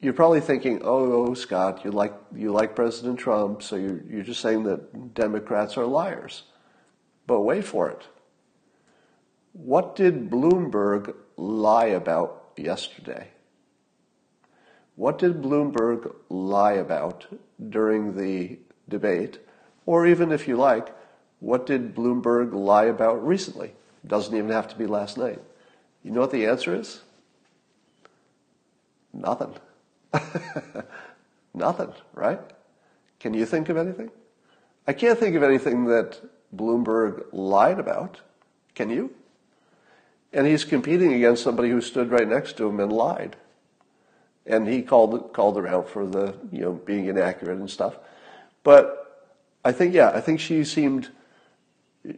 you're 0.00 0.14
probably 0.14 0.40
thinking, 0.40 0.80
oh, 0.82 1.26
oh, 1.26 1.34
Scott, 1.34 1.84
you 1.84 1.90
like 1.90 2.14
you 2.34 2.52
like 2.52 2.74
President 2.74 3.18
Trump, 3.18 3.62
so 3.62 3.76
you're 3.76 4.00
you're 4.10 4.22
just 4.22 4.40
saying 4.40 4.64
that 4.64 5.14
Democrats 5.14 5.76
are 5.76 5.84
liars. 5.84 6.44
But 7.26 7.42
wait 7.42 7.64
for 7.64 7.90
it. 7.90 8.06
What 9.52 9.94
did 9.94 10.30
Bloomberg 10.30 11.14
lie 11.36 11.86
about 11.86 12.52
yesterday? 12.56 13.28
What 14.94 15.18
did 15.18 15.42
Bloomberg 15.42 16.14
lie 16.30 16.72
about 16.72 17.26
during 17.68 18.16
the 18.16 18.58
debate? 18.88 19.38
Or 19.84 20.06
even 20.06 20.32
if 20.32 20.48
you 20.48 20.56
like, 20.56 20.94
what 21.40 21.66
did 21.66 21.94
Bloomberg 21.94 22.54
lie 22.54 22.86
about 22.86 23.26
recently? 23.26 23.75
Doesn't 24.06 24.36
even 24.36 24.50
have 24.50 24.68
to 24.68 24.76
be 24.76 24.86
last 24.86 25.18
night. 25.18 25.40
You 26.02 26.12
know 26.12 26.20
what 26.20 26.30
the 26.30 26.46
answer 26.46 26.74
is? 26.74 27.00
Nothing. 29.12 29.54
Nothing, 31.54 31.92
right? 32.14 32.40
Can 33.18 33.34
you 33.34 33.46
think 33.46 33.68
of 33.68 33.76
anything? 33.76 34.10
I 34.86 34.92
can't 34.92 35.18
think 35.18 35.34
of 35.34 35.42
anything 35.42 35.86
that 35.86 36.20
Bloomberg 36.54 37.24
lied 37.32 37.78
about. 37.78 38.20
Can 38.74 38.90
you? 38.90 39.10
And 40.32 40.46
he's 40.46 40.64
competing 40.64 41.14
against 41.14 41.42
somebody 41.42 41.70
who 41.70 41.80
stood 41.80 42.10
right 42.10 42.28
next 42.28 42.56
to 42.58 42.68
him 42.68 42.78
and 42.78 42.92
lied. 42.92 43.36
And 44.44 44.68
he 44.68 44.82
called 44.82 45.32
called 45.32 45.56
her 45.56 45.66
out 45.66 45.88
for 45.88 46.06
the 46.06 46.34
you 46.52 46.60
know 46.60 46.72
being 46.72 47.06
inaccurate 47.06 47.58
and 47.58 47.70
stuff. 47.70 47.98
But 48.62 49.24
I 49.64 49.72
think 49.72 49.94
yeah, 49.94 50.10
I 50.14 50.20
think 50.20 50.38
she 50.38 50.62
seemed 50.62 51.08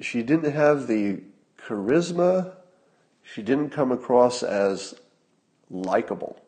she 0.01 0.22
didn't 0.22 0.53
have 0.53 0.88
the 0.88 1.22
charisma. 1.68 2.54
She 3.22 3.42
didn't 3.42 3.70
come 3.70 3.92
across 3.92 4.42
as 4.42 4.94
likable. 5.70 6.42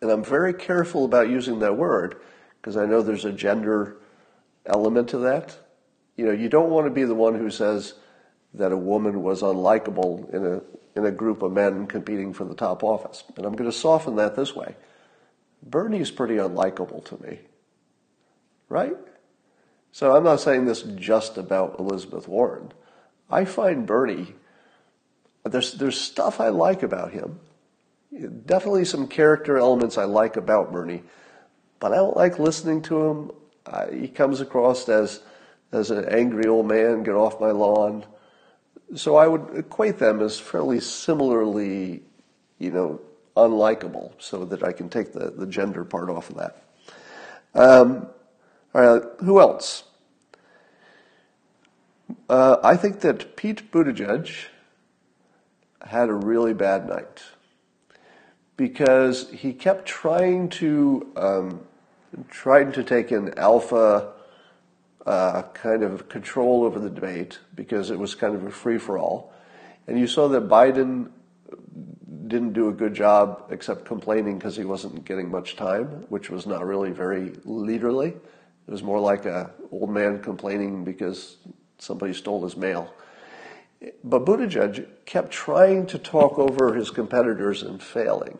And 0.00 0.10
I'm 0.10 0.22
very 0.22 0.54
careful 0.54 1.04
about 1.04 1.28
using 1.28 1.58
that 1.58 1.76
word 1.76 2.20
because 2.60 2.76
I 2.76 2.86
know 2.86 3.02
there's 3.02 3.24
a 3.24 3.32
gender 3.32 3.96
element 4.64 5.08
to 5.10 5.18
that. 5.18 5.56
You 6.16 6.26
know, 6.26 6.32
you 6.32 6.48
don't 6.48 6.70
want 6.70 6.86
to 6.86 6.90
be 6.90 7.04
the 7.04 7.14
one 7.14 7.34
who 7.34 7.50
says 7.50 7.94
that 8.54 8.72
a 8.72 8.76
woman 8.76 9.22
was 9.22 9.42
unlikable 9.42 10.32
in 10.32 10.46
a 10.46 10.62
in 10.98 11.06
a 11.06 11.12
group 11.12 11.42
of 11.42 11.52
men 11.52 11.86
competing 11.86 12.32
for 12.32 12.44
the 12.44 12.56
top 12.56 12.82
office. 12.82 13.22
And 13.36 13.46
I'm 13.46 13.54
going 13.54 13.70
to 13.70 13.76
soften 13.76 14.16
that 14.16 14.34
this 14.34 14.54
way. 14.54 14.74
Bernie's 15.62 16.10
pretty 16.10 16.36
unlikable 16.36 17.04
to 17.04 17.22
me. 17.22 17.38
Right? 18.68 18.96
So 19.92 20.16
I'm 20.16 20.24
not 20.24 20.40
saying 20.40 20.66
this 20.66 20.82
just 20.82 21.38
about 21.38 21.78
Elizabeth 21.78 22.26
Warren. 22.26 22.72
I 23.30 23.44
find 23.44 23.86
Bernie 23.86 24.34
there's 25.44 25.74
there's 25.74 25.98
stuff 25.98 26.40
I 26.40 26.48
like 26.48 26.82
about 26.82 27.12
him 27.12 27.40
definitely 28.46 28.84
some 28.84 29.06
character 29.06 29.58
elements 29.58 29.98
I 29.98 30.04
like 30.04 30.36
about 30.36 30.72
Bernie, 30.72 31.02
but 31.78 31.92
I 31.92 31.96
don't 31.96 32.16
like 32.16 32.38
listening 32.38 32.82
to 32.82 33.06
him. 33.06 33.30
Uh, 33.66 33.88
he 33.88 34.08
comes 34.08 34.40
across 34.40 34.88
as 34.88 35.20
as 35.70 35.90
an 35.90 36.06
angry 36.06 36.46
old 36.46 36.66
man, 36.66 37.02
get 37.02 37.14
off 37.14 37.40
my 37.40 37.50
lawn. 37.50 38.04
So 38.94 39.16
I 39.16 39.26
would 39.26 39.50
equate 39.54 39.98
them 39.98 40.22
as 40.22 40.40
fairly 40.40 40.80
similarly, 40.80 42.02
you 42.58 42.70
know, 42.70 43.00
unlikable, 43.36 44.12
so 44.16 44.46
that 44.46 44.62
I 44.62 44.72
can 44.72 44.88
take 44.88 45.12
the, 45.12 45.30
the 45.30 45.46
gender 45.46 45.84
part 45.84 46.08
off 46.08 46.30
of 46.30 46.36
that. 46.36 46.62
Um, 47.54 48.06
all 48.74 48.80
right, 48.80 49.02
who 49.20 49.40
else? 49.40 49.84
Uh, 52.28 52.56
I 52.62 52.76
think 52.76 53.00
that 53.00 53.36
Pete 53.36 53.70
Buttigieg 53.70 54.46
had 55.82 56.08
a 56.08 56.14
really 56.14 56.54
bad 56.54 56.88
night 56.88 57.22
because 58.56 59.30
he 59.30 59.52
kept 59.52 59.86
trying 59.86 60.48
to 60.48 61.06
um, 61.16 61.60
trying 62.30 62.72
to 62.72 62.82
take 62.82 63.10
an 63.10 63.38
alpha 63.38 64.12
uh, 65.06 65.42
kind 65.54 65.82
of 65.82 66.08
control 66.08 66.64
over 66.64 66.78
the 66.78 66.90
debate 66.90 67.38
because 67.54 67.90
it 67.90 67.98
was 67.98 68.14
kind 68.14 68.34
of 68.34 68.44
a 68.44 68.50
free 68.50 68.78
for 68.78 68.98
all, 68.98 69.32
and 69.86 69.98
you 69.98 70.06
saw 70.06 70.28
that 70.28 70.48
Biden 70.48 71.10
didn't 72.26 72.52
do 72.52 72.68
a 72.68 72.72
good 72.72 72.94
job 72.94 73.44
except 73.50 73.84
complaining 73.84 74.38
because 74.38 74.56
he 74.56 74.64
wasn't 74.64 75.04
getting 75.04 75.30
much 75.30 75.56
time, 75.56 75.86
which 76.08 76.30
was 76.30 76.46
not 76.46 76.66
really 76.66 76.90
very 76.90 77.30
leaderly. 77.46 78.08
It 78.08 78.70
was 78.70 78.82
more 78.82 79.00
like 79.00 79.24
a 79.24 79.50
old 79.70 79.90
man 79.90 80.20
complaining 80.22 80.84
because 80.84 81.36
somebody 81.78 82.12
stole 82.12 82.44
his 82.44 82.56
mail. 82.56 82.92
But 84.02 84.24
Buttigieg 84.24 84.86
kept 85.06 85.30
trying 85.30 85.86
to 85.86 85.98
talk 85.98 86.38
over 86.38 86.74
his 86.74 86.90
competitors 86.90 87.62
and 87.62 87.82
failing. 87.82 88.38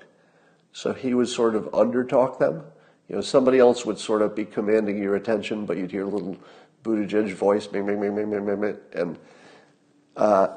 So 0.72 0.92
he 0.92 1.14
would 1.14 1.28
sort 1.28 1.54
of 1.54 1.64
undertalk 1.66 2.38
them. 2.38 2.64
You 3.08 3.16
know, 3.16 3.20
somebody 3.22 3.58
else 3.58 3.86
would 3.86 3.98
sort 3.98 4.22
of 4.22 4.34
be 4.34 4.44
commanding 4.44 5.02
your 5.02 5.14
attention, 5.14 5.64
but 5.64 5.76
you'd 5.76 5.90
hear 5.90 6.04
a 6.04 6.08
little 6.08 6.36
Buttigieg 6.84 7.32
voice, 7.32 7.66
bing, 7.66 7.86
bing, 7.86 8.00
bing, 8.00 8.14
bing, 8.14 8.30
bing, 8.30 8.46
bing, 8.46 8.60
bing. 8.60 8.76
And 8.92 9.18
uh, 10.16 10.48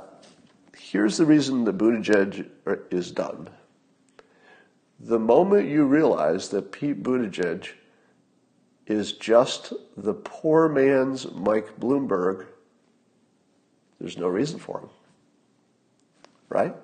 here's 0.77 1.17
the 1.17 1.25
reason 1.25 1.63
the 1.63 1.73
Buttigieg 1.73 2.49
is 2.91 3.11
done. 3.11 3.49
The 4.99 5.19
moment 5.19 5.67
you 5.67 5.85
realize 5.85 6.49
that 6.49 6.71
Pete 6.71 7.01
Buttigieg 7.01 7.69
is 8.85 9.13
just 9.13 9.73
the 9.95 10.13
poor 10.13 10.67
man's 10.67 11.31
Mike 11.31 11.79
Bloomberg, 11.79 12.47
there's 14.01 14.17
no 14.17 14.27
reason 14.27 14.57
for 14.57 14.79
him. 14.79 14.89
Right? 16.49 16.75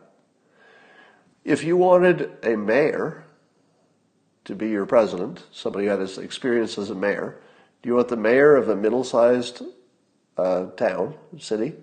If 1.43 1.63
you 1.63 1.75
wanted 1.75 2.37
a 2.43 2.55
mayor 2.55 3.25
to 4.45 4.55
be 4.55 4.69
your 4.69 4.85
president, 4.85 5.43
somebody 5.51 5.85
who 5.85 5.91
had 5.91 6.01
experience 6.19 6.77
as 6.77 6.91
a 6.91 6.95
mayor, 6.95 7.41
do 7.81 7.89
you 7.89 7.95
want 7.95 8.09
the 8.09 8.17
mayor 8.17 8.55
of 8.55 8.69
a 8.69 8.75
middle 8.75 9.03
sized 9.03 9.63
uh, 10.37 10.67
town, 10.77 11.15
city? 11.39 11.73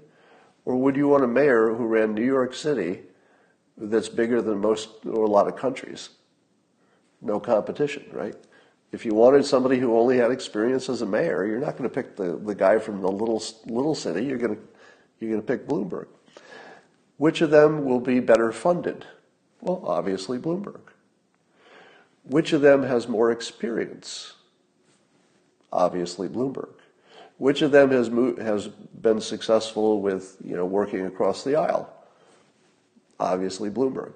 Or 0.64 0.76
would 0.76 0.96
you 0.96 1.08
want 1.08 1.24
a 1.24 1.28
mayor 1.28 1.74
who 1.74 1.84
ran 1.86 2.14
New 2.14 2.24
York 2.24 2.54
City 2.54 3.00
that's 3.76 4.08
bigger 4.08 4.40
than 4.40 4.60
most 4.60 4.88
or 5.04 5.24
a 5.24 5.30
lot 5.30 5.48
of 5.48 5.56
countries? 5.56 6.10
No 7.20 7.40
competition, 7.40 8.04
right? 8.12 8.36
If 8.92 9.04
you 9.04 9.14
wanted 9.14 9.44
somebody 9.44 9.80
who 9.80 9.98
only 9.98 10.18
had 10.18 10.30
experience 10.30 10.88
as 10.88 11.02
a 11.02 11.06
mayor, 11.06 11.44
you're 11.44 11.58
not 11.58 11.76
going 11.76 11.90
to 11.90 11.94
pick 11.94 12.16
the, 12.16 12.36
the 12.36 12.54
guy 12.54 12.78
from 12.78 13.00
the 13.00 13.10
little 13.10 13.42
little 13.66 13.96
city. 13.96 14.24
You're 14.24 14.38
going 14.38 14.54
to 14.54 14.62
you're 15.20 15.31
going 15.31 15.42
to 15.42 15.46
pick 15.46 15.66
Bloomberg. 15.66 16.07
Which 17.16 17.40
of 17.40 17.50
them 17.50 17.85
will 17.85 18.00
be 18.00 18.20
better 18.20 18.53
funded? 18.53 19.07
Well, 19.61 19.83
obviously 19.87 20.38
Bloomberg. 20.38 20.81
Which 22.24 22.53
of 22.53 22.61
them 22.61 22.83
has 22.83 23.07
more 23.07 23.31
experience? 23.31 24.35
Obviously 25.72 26.29
Bloomberg. 26.29 26.74
Which 27.38 27.62
of 27.62 27.72
them 27.72 27.90
has 27.90 28.09
has 28.38 28.68
been 28.68 29.20
successful 29.20 30.00
with 30.00 30.37
you 30.44 30.57
know 30.57 30.64
working 30.64 31.05
across 31.05 31.44
the 31.44 31.57
aisle? 31.57 31.92
Obviously 33.18 33.70
Bloomberg. 33.70 34.12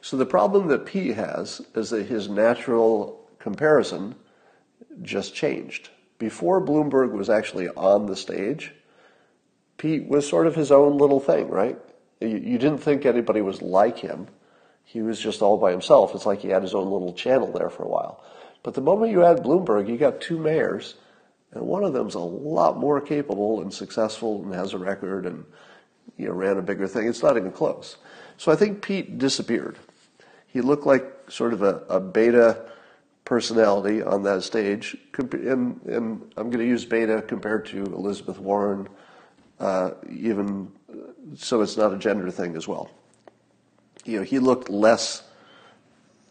So 0.00 0.16
the 0.16 0.26
problem 0.26 0.68
that 0.68 0.86
P 0.86 1.12
has 1.12 1.60
is 1.74 1.90
that 1.90 2.06
his 2.06 2.28
natural 2.28 3.28
comparison 3.38 4.14
just 5.02 5.34
changed. 5.34 5.90
Before 6.18 6.60
Bloomberg 6.64 7.12
was 7.12 7.30
actually 7.30 7.68
on 7.68 8.06
the 8.06 8.16
stage, 8.16 8.72
Pete 9.78 10.06
was 10.06 10.28
sort 10.28 10.46
of 10.46 10.54
his 10.54 10.70
own 10.70 10.98
little 10.98 11.20
thing, 11.20 11.48
right? 11.48 11.78
You, 12.20 12.58
didn't 12.58 12.78
think 12.78 13.04
anybody 13.04 13.40
was 13.40 13.60
like 13.62 13.98
him 13.98 14.28
he 14.84 15.02
was 15.02 15.18
just 15.18 15.42
all 15.42 15.56
by 15.56 15.70
himself. 15.70 16.14
It's 16.14 16.26
like 16.26 16.40
he 16.40 16.48
had 16.48 16.62
his 16.62 16.74
own 16.74 16.90
little 16.90 17.14
channel 17.14 17.50
there 17.50 17.70
for 17.70 17.82
a 17.82 17.88
while. 17.88 18.22
But 18.62 18.74
the 18.74 18.80
moment 18.80 19.12
you 19.12 19.24
add 19.24 19.38
Bloomberg, 19.38 19.88
you 19.88 19.96
got 19.96 20.20
two 20.20 20.38
mayors, 20.38 20.96
and 21.52 21.66
one 21.66 21.84
of 21.84 21.92
them's 21.92 22.14
a 22.14 22.20
lot 22.20 22.78
more 22.78 23.00
capable 23.00 23.60
and 23.60 23.72
successful 23.72 24.42
and 24.42 24.54
has 24.54 24.74
a 24.74 24.78
record 24.78 25.26
and 25.26 25.44
you 26.16 26.26
know 26.26 26.32
ran 26.32 26.58
a 26.58 26.62
bigger 26.62 26.86
thing. 26.86 27.08
It's 27.08 27.22
not 27.22 27.36
even 27.36 27.52
close. 27.52 27.96
So 28.36 28.52
I 28.52 28.56
think 28.56 28.82
Pete 28.82 29.18
disappeared. 29.18 29.78
He 30.46 30.60
looked 30.60 30.86
like 30.86 31.04
sort 31.28 31.54
of 31.54 31.62
a, 31.62 31.82
a 31.88 31.98
beta 31.98 32.66
personality 33.24 34.02
on 34.02 34.24
that 34.24 34.42
stage, 34.42 34.96
and, 35.16 35.80
and 35.86 36.32
I'm 36.36 36.50
going 36.50 36.58
to 36.58 36.66
use 36.66 36.84
beta 36.84 37.22
compared 37.22 37.64
to 37.66 37.84
Elizabeth 37.84 38.38
Warren, 38.38 38.88
even 40.10 40.72
so 41.36 41.62
it's 41.62 41.76
not 41.76 41.92
a 41.92 41.98
gender 41.98 42.30
thing 42.30 42.56
as 42.56 42.66
well 42.66 42.90
you 44.04 44.18
know, 44.18 44.24
he 44.24 44.38
looked 44.38 44.68
less 44.68 45.22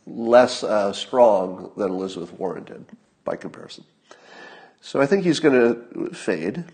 less 0.08 0.64
uh, 0.64 0.92
strong 0.92 1.72
than 1.78 1.92
Elizabeth 1.92 2.34
Warren 2.34 2.64
did 2.64 2.86
by 3.24 3.36
comparison. 3.36 3.84
So 4.82 5.00
I 5.00 5.06
think 5.06 5.24
he's 5.24 5.40
going 5.40 5.54
to 5.54 6.10
fade. 6.14 6.66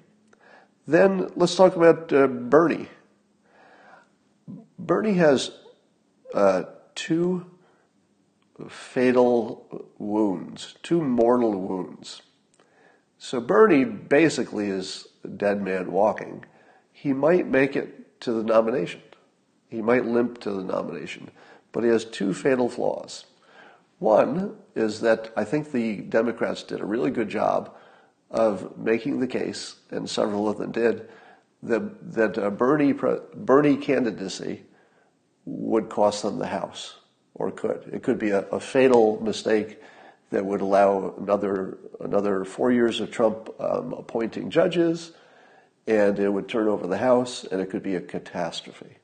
Then 0.88 1.30
let's 1.36 1.56
talk 1.56 1.76
about 1.76 2.12
uh, 2.14 2.28
Bernie. 2.28 2.88
Bernie 4.80 5.16
has 5.16 5.52
uh, 6.34 6.64
two 6.96 7.46
fatal 8.70 9.86
wounds, 9.98 10.76
two 10.82 11.02
mortal 11.02 11.60
wounds. 11.60 12.22
So 13.18 13.42
Bernie 13.42 13.84
basically 13.84 14.68
is 14.68 15.07
dead 15.36 15.62
man 15.62 15.92
walking. 15.92 16.46
He 16.92 17.14
might 17.14 17.48
make 17.48 17.76
it 17.76 18.20
to 18.22 18.32
the 18.32 18.44
nomination. 18.44 19.02
He 19.70 19.82
might 19.82 20.06
limp 20.06 20.40
to 20.42 20.52
the 20.52 20.64
nomination, 20.64 21.30
but 21.72 21.84
he 21.84 21.90
has 21.90 22.06
two 22.06 22.34
fatal 22.34 22.70
flaws. 22.70 23.26
One 24.00 24.56
is 24.76 25.02
that 25.02 25.34
I 25.36 25.44
think 25.44 25.72
the 25.72 25.98
Democrats 25.98 26.64
did 26.64 26.80
a 26.80 26.86
really 26.86 27.12
good 27.12 27.30
job 27.30 27.74
of 28.30 28.78
making 28.78 29.20
the 29.20 29.28
case, 29.28 29.76
and 29.92 30.10
several 30.10 30.48
of 30.48 30.58
them 30.58 30.72
did, 30.72 31.10
that, 31.64 32.14
that 32.14 32.38
uh, 32.38 32.50
Bernie, 32.50 32.94
Bernie 32.94 33.78
candidacy 33.78 34.64
would 35.46 35.90
cost 35.90 36.24
them 36.24 36.38
the 36.38 36.48
House, 36.48 36.98
or 37.34 37.52
could. 37.52 37.90
It 37.92 38.04
could 38.04 38.20
be 38.20 38.30
a, 38.32 38.42
a 38.50 38.60
fatal 38.60 39.22
mistake 39.22 39.82
that 40.30 40.46
would 40.46 40.62
allow 40.62 41.16
another, 41.18 41.78
another 42.00 42.44
four 42.44 42.72
years 42.72 43.00
of 43.00 43.12
Trump 43.12 43.50
um, 43.60 43.94
appointing 43.94 44.50
judges, 44.50 45.14
and 45.88 46.20
it 46.20 46.30
would 46.30 46.50
turn 46.50 46.68
over 46.68 46.86
the 46.86 46.98
House, 46.98 47.46
and 47.46 47.62
it 47.62 47.70
could 47.70 47.84
be 47.84 47.96
a 47.96 48.02
catastrophe. 48.02 48.98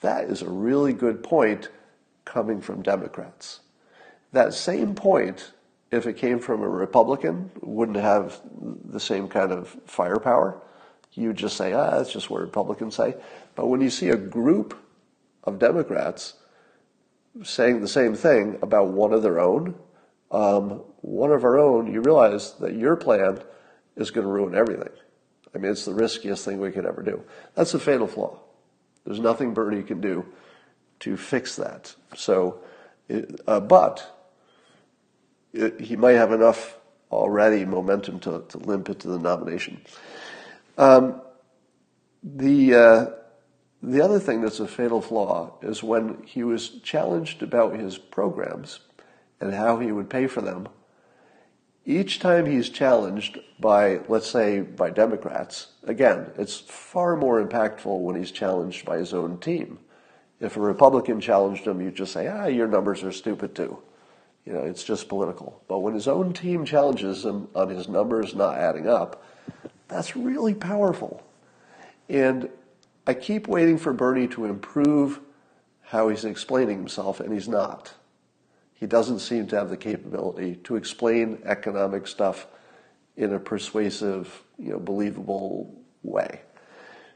That 0.00 0.24
is 0.24 0.42
a 0.42 0.48
really 0.48 0.92
good 0.92 1.22
point 1.22 1.68
coming 2.24 2.60
from 2.60 2.82
Democrats. 2.82 3.60
That 4.32 4.54
same 4.54 4.94
point, 4.94 5.52
if 5.90 6.06
it 6.06 6.16
came 6.16 6.38
from 6.38 6.62
a 6.62 6.68
Republican, 6.68 7.50
wouldn't 7.60 7.96
have 7.96 8.40
the 8.84 9.00
same 9.00 9.26
kind 9.26 9.50
of 9.50 9.76
firepower. 9.86 10.60
You 11.14 11.32
just 11.32 11.56
say, 11.56 11.72
ah, 11.72 11.96
that's 11.96 12.12
just 12.12 12.30
what 12.30 12.42
Republicans 12.42 12.94
say. 12.94 13.16
But 13.56 13.66
when 13.66 13.80
you 13.80 13.90
see 13.90 14.10
a 14.10 14.16
group 14.16 14.78
of 15.42 15.58
Democrats 15.58 16.34
saying 17.42 17.80
the 17.80 17.88
same 17.88 18.14
thing 18.14 18.58
about 18.62 18.88
one 18.88 19.12
of 19.12 19.22
their 19.22 19.40
own, 19.40 19.74
um, 20.30 20.82
one 21.00 21.32
of 21.32 21.44
our 21.44 21.58
own, 21.58 21.92
you 21.92 22.00
realize 22.00 22.52
that 22.60 22.74
your 22.74 22.96
plan 22.96 23.40
is 23.96 24.10
going 24.10 24.26
to 24.26 24.32
ruin 24.32 24.54
everything. 24.54 24.92
I 25.54 25.58
mean, 25.58 25.72
it's 25.72 25.84
the 25.84 25.94
riskiest 25.94 26.44
thing 26.44 26.60
we 26.60 26.70
could 26.70 26.86
ever 26.86 27.02
do. 27.02 27.22
That's 27.54 27.74
a 27.74 27.78
fatal 27.78 28.06
flaw. 28.06 28.38
There's 29.04 29.20
nothing 29.20 29.54
Bernie 29.54 29.82
can 29.82 30.00
do 30.00 30.26
to 31.00 31.16
fix 31.16 31.56
that. 31.56 31.94
So, 32.14 32.60
uh, 33.46 33.60
but 33.60 34.28
it, 35.52 35.80
he 35.80 35.96
might 35.96 36.12
have 36.12 36.32
enough 36.32 36.76
already 37.10 37.64
momentum 37.64 38.20
to, 38.20 38.44
to 38.48 38.58
limp 38.58 38.88
into 38.88 39.08
the 39.08 39.18
nomination. 39.18 39.80
Um, 40.76 41.22
the 42.22 42.74
uh, 42.74 43.06
the 43.82 44.02
other 44.02 44.18
thing 44.18 44.42
that's 44.42 44.60
a 44.60 44.66
fatal 44.66 45.00
flaw 45.00 45.54
is 45.62 45.82
when 45.82 46.22
he 46.24 46.42
was 46.42 46.68
challenged 46.80 47.42
about 47.42 47.78
his 47.78 47.96
programs 47.96 48.80
and 49.40 49.54
how 49.54 49.78
he 49.78 49.92
would 49.92 50.10
pay 50.10 50.26
for 50.26 50.40
them. 50.40 50.68
Each 51.84 52.18
time 52.18 52.44
he's 52.44 52.68
challenged 52.68 53.38
by, 53.58 54.00
let's 54.08 54.28
say, 54.28 54.60
by 54.60 54.90
Democrats, 54.90 55.68
again, 55.84 56.30
it's 56.36 56.58
far 56.58 57.16
more 57.16 57.42
impactful 57.42 58.00
when 58.00 58.16
he's 58.16 58.30
challenged 58.30 58.84
by 58.84 58.98
his 58.98 59.14
own 59.14 59.38
team. 59.38 59.78
If 60.40 60.56
a 60.56 60.60
Republican 60.60 61.20
challenged 61.20 61.66
him, 61.66 61.80
you'd 61.80 61.94
just 61.94 62.12
say, 62.12 62.28
ah, 62.28 62.46
your 62.46 62.68
numbers 62.68 63.02
are 63.02 63.12
stupid 63.12 63.54
too. 63.54 63.78
You 64.44 64.52
know, 64.52 64.60
it's 64.60 64.84
just 64.84 65.08
political. 65.08 65.62
But 65.68 65.80
when 65.80 65.94
his 65.94 66.08
own 66.08 66.32
team 66.32 66.64
challenges 66.64 67.24
him 67.24 67.48
on 67.54 67.68
his 67.68 67.88
numbers 67.88 68.34
not 68.34 68.58
adding 68.58 68.88
up, 68.88 69.24
that's 69.88 70.14
really 70.14 70.54
powerful. 70.54 71.22
And 72.08 72.48
I 73.06 73.14
keep 73.14 73.48
waiting 73.48 73.78
for 73.78 73.92
Bernie 73.92 74.28
to 74.28 74.44
improve 74.44 75.20
how 75.80 76.08
he's 76.08 76.26
explaining 76.26 76.76
himself, 76.76 77.20
and 77.20 77.32
he's 77.32 77.48
not. 77.48 77.94
He 78.78 78.86
doesn't 78.86 79.18
seem 79.18 79.46
to 79.48 79.56
have 79.56 79.70
the 79.70 79.76
capability 79.76 80.56
to 80.64 80.76
explain 80.76 81.42
economic 81.44 82.06
stuff 82.06 82.46
in 83.16 83.34
a 83.34 83.40
persuasive, 83.40 84.44
you 84.58 84.70
know, 84.70 84.78
believable 84.78 85.74
way. 86.02 86.42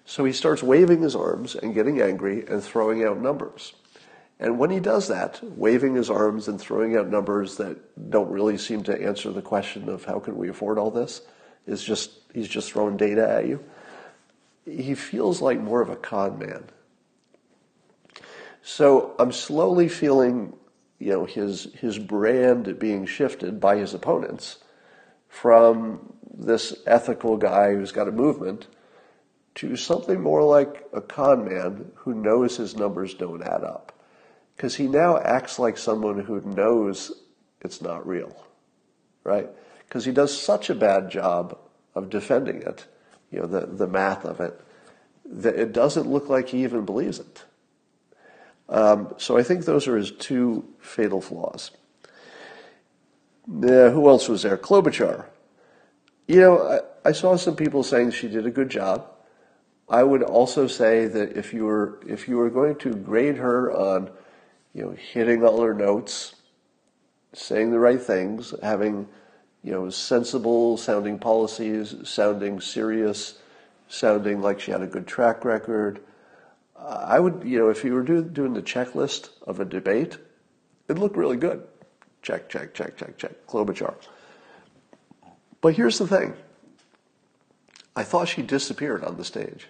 So 0.04 0.24
he 0.24 0.32
starts 0.32 0.62
waving 0.62 1.02
his 1.02 1.14
arms 1.14 1.54
and 1.54 1.74
getting 1.74 2.00
angry 2.00 2.44
and 2.46 2.62
throwing 2.62 3.04
out 3.04 3.20
numbers. 3.20 3.74
And 4.40 4.58
when 4.58 4.70
he 4.70 4.80
does 4.80 5.06
that, 5.06 5.38
waving 5.42 5.94
his 5.94 6.10
arms 6.10 6.48
and 6.48 6.60
throwing 6.60 6.96
out 6.96 7.08
numbers 7.08 7.58
that 7.58 8.10
don't 8.10 8.28
really 8.28 8.58
seem 8.58 8.82
to 8.84 9.00
answer 9.00 9.30
the 9.30 9.42
question 9.42 9.88
of 9.88 10.04
how 10.04 10.18
can 10.18 10.36
we 10.36 10.48
afford 10.48 10.78
all 10.78 10.90
this, 10.90 11.22
is 11.68 11.84
just 11.84 12.10
he's 12.34 12.48
just 12.48 12.72
throwing 12.72 12.96
data 12.96 13.28
at 13.28 13.46
you. 13.46 13.62
He 14.66 14.96
feels 14.96 15.40
like 15.40 15.60
more 15.60 15.80
of 15.80 15.90
a 15.90 15.96
con 15.96 16.40
man. 16.40 16.64
So 18.62 19.14
I'm 19.20 19.30
slowly 19.30 19.88
feeling, 19.88 20.54
you 21.02 21.10
know, 21.10 21.24
his 21.24 21.64
his 21.74 21.98
brand 21.98 22.78
being 22.78 23.06
shifted 23.06 23.58
by 23.58 23.76
his 23.76 23.92
opponents 23.92 24.58
from 25.28 26.12
this 26.32 26.74
ethical 26.86 27.36
guy 27.36 27.74
who's 27.74 27.90
got 27.90 28.06
a 28.06 28.12
movement 28.12 28.68
to 29.56 29.74
something 29.74 30.20
more 30.20 30.44
like 30.44 30.86
a 30.92 31.00
con 31.00 31.44
man 31.44 31.90
who 31.96 32.14
knows 32.14 32.56
his 32.56 32.76
numbers 32.76 33.14
don't 33.14 33.42
add 33.42 33.64
up 33.64 33.92
because 34.56 34.76
he 34.76 34.86
now 34.86 35.18
acts 35.18 35.58
like 35.58 35.76
someone 35.76 36.20
who 36.20 36.40
knows 36.42 37.10
it's 37.62 37.82
not 37.82 38.06
real, 38.06 38.46
right? 39.24 39.48
Because 39.88 40.04
he 40.04 40.12
does 40.12 40.40
such 40.40 40.70
a 40.70 40.74
bad 40.74 41.10
job 41.10 41.58
of 41.96 42.10
defending 42.10 42.62
it, 42.62 42.86
you 43.32 43.40
know, 43.40 43.46
the, 43.46 43.66
the 43.66 43.88
math 43.88 44.24
of 44.24 44.40
it, 44.40 44.60
that 45.24 45.56
it 45.56 45.72
doesn't 45.72 46.06
look 46.06 46.28
like 46.28 46.50
he 46.50 46.62
even 46.62 46.84
believes 46.84 47.18
it. 47.18 47.44
Um, 48.68 49.14
so 49.18 49.36
I 49.36 49.42
think 49.42 49.64
those 49.64 49.86
are 49.88 49.96
his 49.96 50.12
two 50.12 50.64
fatal 50.80 51.20
flaws. 51.20 51.70
Uh, 53.48 53.90
who 53.90 54.08
else 54.08 54.28
was 54.28 54.42
there? 54.42 54.56
Klobuchar. 54.56 55.26
You 56.28 56.40
know, 56.40 56.80
I, 57.04 57.08
I 57.08 57.12
saw 57.12 57.36
some 57.36 57.56
people 57.56 57.82
saying 57.82 58.12
she 58.12 58.28
did 58.28 58.46
a 58.46 58.50
good 58.50 58.70
job. 58.70 59.08
I 59.88 60.04
would 60.04 60.22
also 60.22 60.66
say 60.66 61.06
that 61.06 61.36
if 61.36 61.52
you 61.52 61.64
were 61.64 62.00
if 62.06 62.28
you 62.28 62.36
were 62.36 62.48
going 62.50 62.76
to 62.76 62.94
grade 62.94 63.36
her 63.36 63.72
on 63.72 64.10
you 64.74 64.82
know, 64.82 64.92
hitting 64.92 65.44
all 65.44 65.60
her 65.60 65.74
notes, 65.74 66.34
saying 67.34 67.70
the 67.70 67.78
right 67.78 68.00
things, 68.00 68.54
having, 68.62 69.06
you 69.62 69.72
know, 69.72 69.90
sensible 69.90 70.76
sounding 70.76 71.18
policies, 71.18 71.94
sounding 72.04 72.60
serious, 72.60 73.38
sounding 73.88 74.40
like 74.40 74.60
she 74.60 74.70
had 74.70 74.82
a 74.82 74.86
good 74.86 75.06
track 75.06 75.44
record. 75.44 76.00
I 76.84 77.20
would, 77.20 77.42
you 77.44 77.58
know, 77.58 77.68
if 77.68 77.84
you 77.84 77.94
were 77.94 78.02
do, 78.02 78.22
doing 78.22 78.54
the 78.54 78.62
checklist 78.62 79.30
of 79.46 79.60
a 79.60 79.64
debate, 79.64 80.18
it'd 80.88 80.98
look 80.98 81.16
really 81.16 81.36
good. 81.36 81.66
Check, 82.22 82.48
check, 82.48 82.74
check, 82.74 82.96
check, 82.96 83.18
check. 83.18 83.46
Klobuchar. 83.46 83.94
But 85.60 85.74
here's 85.74 85.98
the 85.98 86.06
thing. 86.06 86.34
I 87.94 88.02
thought 88.02 88.28
she 88.28 88.42
disappeared 88.42 89.04
on 89.04 89.16
the 89.16 89.24
stage. 89.24 89.68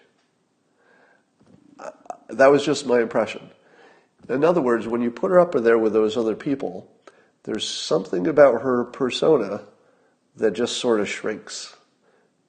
That 2.28 2.50
was 2.50 2.64
just 2.64 2.86
my 2.86 3.00
impression. 3.00 3.50
In 4.28 4.44
other 4.44 4.60
words, 4.60 4.86
when 4.86 5.02
you 5.02 5.10
put 5.10 5.30
her 5.30 5.40
up 5.40 5.52
there 5.52 5.78
with 5.78 5.92
those 5.92 6.16
other 6.16 6.36
people, 6.36 6.90
there's 7.42 7.68
something 7.68 8.26
about 8.26 8.62
her 8.62 8.84
persona 8.84 9.62
that 10.36 10.52
just 10.52 10.78
sort 10.78 11.00
of 11.00 11.08
shrinks. 11.08 11.76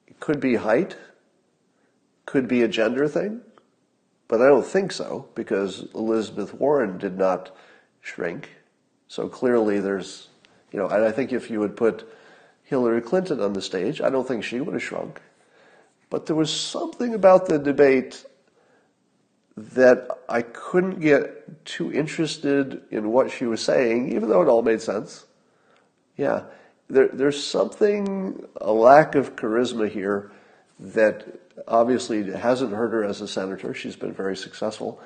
It 0.06 0.20
could 0.20 0.40
be 0.40 0.54
height, 0.54 0.96
could 2.24 2.48
be 2.48 2.62
a 2.62 2.68
gender 2.68 3.08
thing, 3.08 3.42
but 4.28 4.40
I 4.40 4.46
don't 4.46 4.66
think 4.66 4.92
so 4.92 5.28
because 5.34 5.86
Elizabeth 5.94 6.54
Warren 6.54 6.98
did 6.98 7.18
not 7.18 7.54
shrink. 8.00 8.50
So 9.08 9.28
clearly 9.28 9.80
there's, 9.80 10.28
you 10.72 10.78
know, 10.78 10.88
and 10.88 11.04
I 11.04 11.12
think 11.12 11.32
if 11.32 11.50
you 11.50 11.60
would 11.60 11.76
put 11.76 12.08
Hillary 12.64 13.00
Clinton 13.00 13.40
on 13.40 13.52
the 13.52 13.62
stage, 13.62 14.00
I 14.00 14.10
don't 14.10 14.26
think 14.26 14.44
she 14.44 14.60
would 14.60 14.74
have 14.74 14.82
shrunk. 14.82 15.20
But 16.10 16.26
there 16.26 16.36
was 16.36 16.52
something 16.52 17.14
about 17.14 17.46
the 17.46 17.58
debate 17.58 18.24
that 19.56 20.08
I 20.28 20.42
couldn't 20.42 21.00
get 21.00 21.64
too 21.64 21.92
interested 21.92 22.82
in 22.90 23.12
what 23.12 23.30
she 23.30 23.44
was 23.44 23.62
saying, 23.62 24.12
even 24.12 24.28
though 24.28 24.42
it 24.42 24.48
all 24.48 24.62
made 24.62 24.82
sense. 24.82 25.26
Yeah, 26.16 26.44
there, 26.88 27.08
there's 27.08 27.44
something, 27.44 28.44
a 28.60 28.72
lack 28.72 29.14
of 29.14 29.36
charisma 29.36 29.88
here 29.88 30.32
that 30.78 31.40
obviously 31.68 32.30
hasn't 32.32 32.72
hurt 32.72 32.92
her 32.92 33.04
as 33.04 33.20
a 33.20 33.28
senator. 33.28 33.74
She's 33.74 33.96
been 33.96 34.12
very 34.12 34.36
successful. 34.36 35.00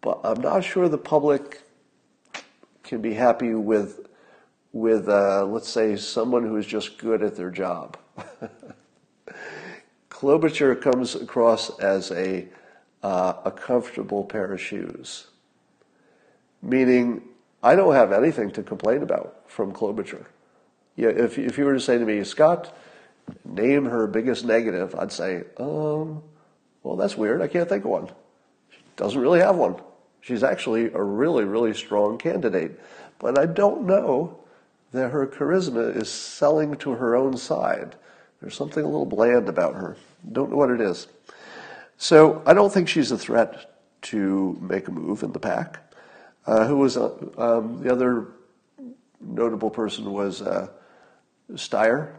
But 0.00 0.20
I'm 0.24 0.40
not 0.40 0.64
sure 0.64 0.88
the 0.88 0.98
public 0.98 1.62
can 2.82 3.00
be 3.00 3.14
happy 3.14 3.54
with, 3.54 4.08
with 4.72 5.08
uh, 5.08 5.44
let's 5.44 5.68
say, 5.68 5.96
someone 5.96 6.42
who 6.42 6.56
is 6.56 6.66
just 6.66 6.98
good 6.98 7.22
at 7.22 7.36
their 7.36 7.50
job. 7.50 7.96
Klobuchar 10.10 10.80
comes 10.80 11.14
across 11.14 11.70
as 11.78 12.10
a 12.10 12.48
uh, 13.02 13.34
a 13.44 13.50
comfortable 13.50 14.24
pair 14.24 14.52
of 14.52 14.60
shoes. 14.60 15.26
Meaning, 16.62 17.22
I 17.62 17.74
don't 17.74 17.94
have 17.94 18.12
anything 18.12 18.50
to 18.52 18.62
complain 18.62 19.02
about 19.02 19.42
from 19.46 19.72
Klobuchar. 19.72 20.24
Yeah, 20.96 21.08
if, 21.08 21.38
if 21.38 21.58
you 21.58 21.64
were 21.64 21.74
to 21.74 21.80
say 21.80 21.98
to 21.98 22.04
me, 22.04 22.22
Scott, 22.22 22.76
name 23.44 23.84
her 23.84 24.06
biggest 24.06 24.44
negative, 24.44 24.94
I'd 24.94 25.12
say, 25.12 25.44
um, 25.58 26.22
well, 26.82 26.96
that's 26.96 27.16
weird. 27.16 27.42
I 27.42 27.48
can't 27.48 27.68
think 27.68 27.84
of 27.84 27.90
one. 27.90 28.08
She 28.70 28.78
doesn't 28.96 29.20
really 29.20 29.40
have 29.40 29.56
one. 29.56 29.76
She's 30.20 30.42
actually 30.42 30.86
a 30.92 31.02
really, 31.02 31.44
really 31.44 31.74
strong 31.74 32.18
candidate. 32.18 32.80
But 33.18 33.38
I 33.38 33.46
don't 33.46 33.86
know 33.86 34.38
that 34.92 35.10
her 35.10 35.26
charisma 35.26 35.96
is 35.96 36.10
selling 36.10 36.76
to 36.76 36.92
her 36.92 37.16
own 37.16 37.36
side. 37.36 37.96
There's 38.40 38.54
something 38.54 38.82
a 38.82 38.86
little 38.86 39.06
bland 39.06 39.48
about 39.48 39.74
her. 39.74 39.96
Don't 40.32 40.50
know 40.50 40.56
what 40.56 40.70
it 40.70 40.80
is. 40.80 41.06
So 41.96 42.42
I 42.46 42.54
don't 42.54 42.72
think 42.72 42.88
she's 42.88 43.12
a 43.12 43.18
threat 43.18 43.80
to 44.02 44.58
make 44.60 44.88
a 44.88 44.90
move 44.90 45.22
in 45.22 45.32
the 45.32 45.38
pack. 45.38 45.78
Uh, 46.44 46.66
who 46.66 46.76
was 46.76 46.96
uh, 46.96 47.14
um, 47.38 47.80
the 47.82 47.92
other 47.92 48.26
notable 49.20 49.70
person 49.70 50.12
was 50.12 50.42
uh, 50.42 50.66
Steyer. 51.52 52.16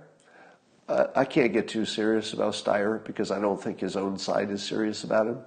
Uh, 0.88 1.08
I 1.16 1.26
can't 1.26 1.54
get 1.54 1.68
too 1.68 1.86
serious 1.86 2.34
about 2.34 2.54
Steyer 2.54 3.04
because 3.04 3.32
I 3.32 3.40
don't 3.40 3.62
think 3.62 3.80
his 3.80 3.96
own 3.96 4.18
side 4.18 4.52
is 4.52 4.62
serious 4.62 5.04
about 5.04 5.28
him. 5.28 5.40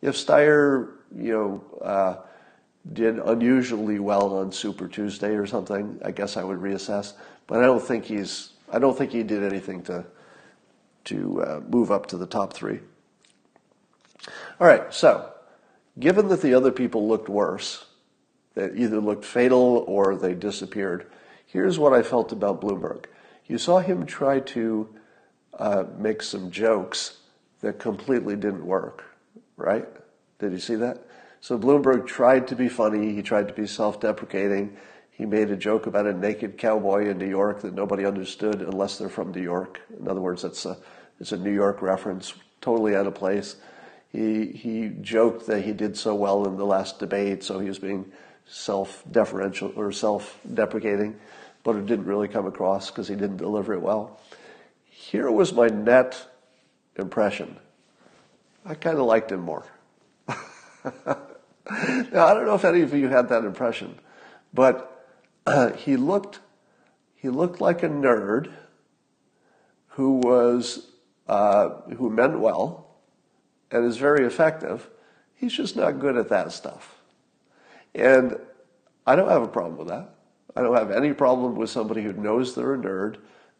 If 0.00 0.16
Steyer, 0.16 0.90
you 1.14 1.32
know, 1.32 1.64
uh, 1.84 2.16
did 2.92 3.18
unusually 3.18 4.00
well 4.00 4.34
on 4.34 4.50
Super 4.50 4.88
Tuesday 4.88 5.36
or 5.36 5.46
something, 5.46 6.00
I 6.04 6.10
guess 6.10 6.36
I 6.36 6.42
would 6.42 6.58
reassess. 6.58 7.12
But 7.46 7.62
I 7.62 7.66
don't 7.66 7.82
think 7.82 8.04
he's. 8.04 8.50
I 8.72 8.78
don't 8.78 8.96
think 8.96 9.12
he 9.12 9.22
did 9.22 9.42
anything 9.42 9.82
to 9.84 10.04
to 11.04 11.42
uh, 11.42 11.60
move 11.68 11.90
up 11.90 12.06
to 12.06 12.16
the 12.16 12.26
top 12.26 12.52
three. 12.52 12.80
All 14.60 14.66
right, 14.66 14.92
so 14.92 15.32
given 15.98 16.28
that 16.28 16.42
the 16.42 16.54
other 16.54 16.70
people 16.70 17.08
looked 17.08 17.28
worse, 17.28 17.86
that 18.54 18.76
either 18.76 19.00
looked 19.00 19.24
fatal 19.24 19.84
or 19.86 20.16
they 20.16 20.34
disappeared, 20.34 21.06
here's 21.46 21.78
what 21.78 21.92
I 21.92 22.02
felt 22.02 22.32
about 22.32 22.60
Bloomberg. 22.60 23.06
You 23.52 23.58
saw 23.58 23.80
him 23.80 24.06
try 24.06 24.40
to 24.40 24.88
uh, 25.58 25.84
make 25.98 26.22
some 26.22 26.50
jokes 26.50 27.18
that 27.60 27.78
completely 27.78 28.34
didn't 28.34 28.64
work, 28.64 29.04
right? 29.58 29.86
Did 30.38 30.52
you 30.52 30.58
see 30.58 30.76
that? 30.76 31.06
So 31.42 31.58
Bloomberg 31.58 32.06
tried 32.06 32.48
to 32.48 32.56
be 32.56 32.70
funny. 32.70 33.14
He 33.14 33.20
tried 33.20 33.48
to 33.48 33.52
be 33.52 33.66
self-deprecating. 33.66 34.74
He 35.10 35.26
made 35.26 35.50
a 35.50 35.56
joke 35.56 35.86
about 35.86 36.06
a 36.06 36.14
naked 36.14 36.56
cowboy 36.56 37.10
in 37.10 37.18
New 37.18 37.28
York 37.28 37.60
that 37.60 37.74
nobody 37.74 38.06
understood 38.06 38.62
unless 38.62 38.96
they're 38.96 39.10
from 39.10 39.32
New 39.32 39.42
York. 39.42 39.82
In 40.00 40.08
other 40.08 40.22
words, 40.22 40.44
it's 40.44 40.64
a, 40.64 40.78
it's 41.20 41.32
a 41.32 41.36
New 41.36 41.52
York 41.52 41.82
reference, 41.82 42.32
totally 42.62 42.96
out 42.96 43.06
of 43.06 43.14
place. 43.14 43.56
He, 44.08 44.46
he 44.46 44.92
joked 45.02 45.46
that 45.48 45.60
he 45.60 45.74
did 45.74 45.98
so 45.98 46.14
well 46.14 46.46
in 46.46 46.56
the 46.56 46.64
last 46.64 46.98
debate, 46.98 47.44
so 47.44 47.58
he 47.58 47.68
was 47.68 47.78
being 47.78 48.12
self-deferential 48.46 49.74
or 49.76 49.92
self-deprecating, 49.92 51.20
but 51.64 51.76
it 51.76 51.86
didn't 51.86 52.06
really 52.06 52.28
come 52.28 52.46
across 52.46 52.90
because 52.90 53.08
he 53.08 53.14
didn't 53.14 53.36
deliver 53.36 53.72
it 53.72 53.80
well. 53.80 54.18
Here 54.84 55.30
was 55.30 55.52
my 55.52 55.68
net 55.68 56.26
impression. 56.96 57.56
I 58.64 58.74
kind 58.74 58.98
of 58.98 59.06
liked 59.06 59.32
him 59.32 59.40
more. 59.40 59.64
now, 60.28 60.36
I 61.66 62.34
don't 62.34 62.46
know 62.46 62.54
if 62.54 62.64
any 62.64 62.82
of 62.82 62.94
you 62.94 63.08
had 63.08 63.28
that 63.28 63.44
impression, 63.44 63.98
but 64.52 65.06
uh, 65.46 65.72
he 65.72 65.96
looked 65.96 66.40
he 67.14 67.28
looked 67.28 67.60
like 67.60 67.84
a 67.84 67.88
nerd 67.88 68.52
who 69.90 70.18
was 70.18 70.88
uh, 71.28 71.68
who 71.96 72.10
meant 72.10 72.40
well 72.40 72.96
and 73.70 73.84
is 73.84 73.96
very 73.96 74.26
effective. 74.26 74.88
He's 75.34 75.52
just 75.52 75.76
not 75.76 75.98
good 75.98 76.16
at 76.16 76.28
that 76.28 76.52
stuff. 76.52 76.96
And 77.94 78.38
I 79.06 79.16
don't 79.16 79.28
have 79.28 79.42
a 79.42 79.48
problem 79.48 79.76
with 79.76 79.88
that. 79.88 80.14
I 80.54 80.62
don't 80.62 80.76
have 80.76 80.90
any 80.90 81.12
problem 81.12 81.56
with 81.56 81.70
somebody 81.70 82.02
who 82.02 82.12
knows 82.12 82.54
they're 82.54 82.74
a 82.74 82.78
nerd. 82.78 83.16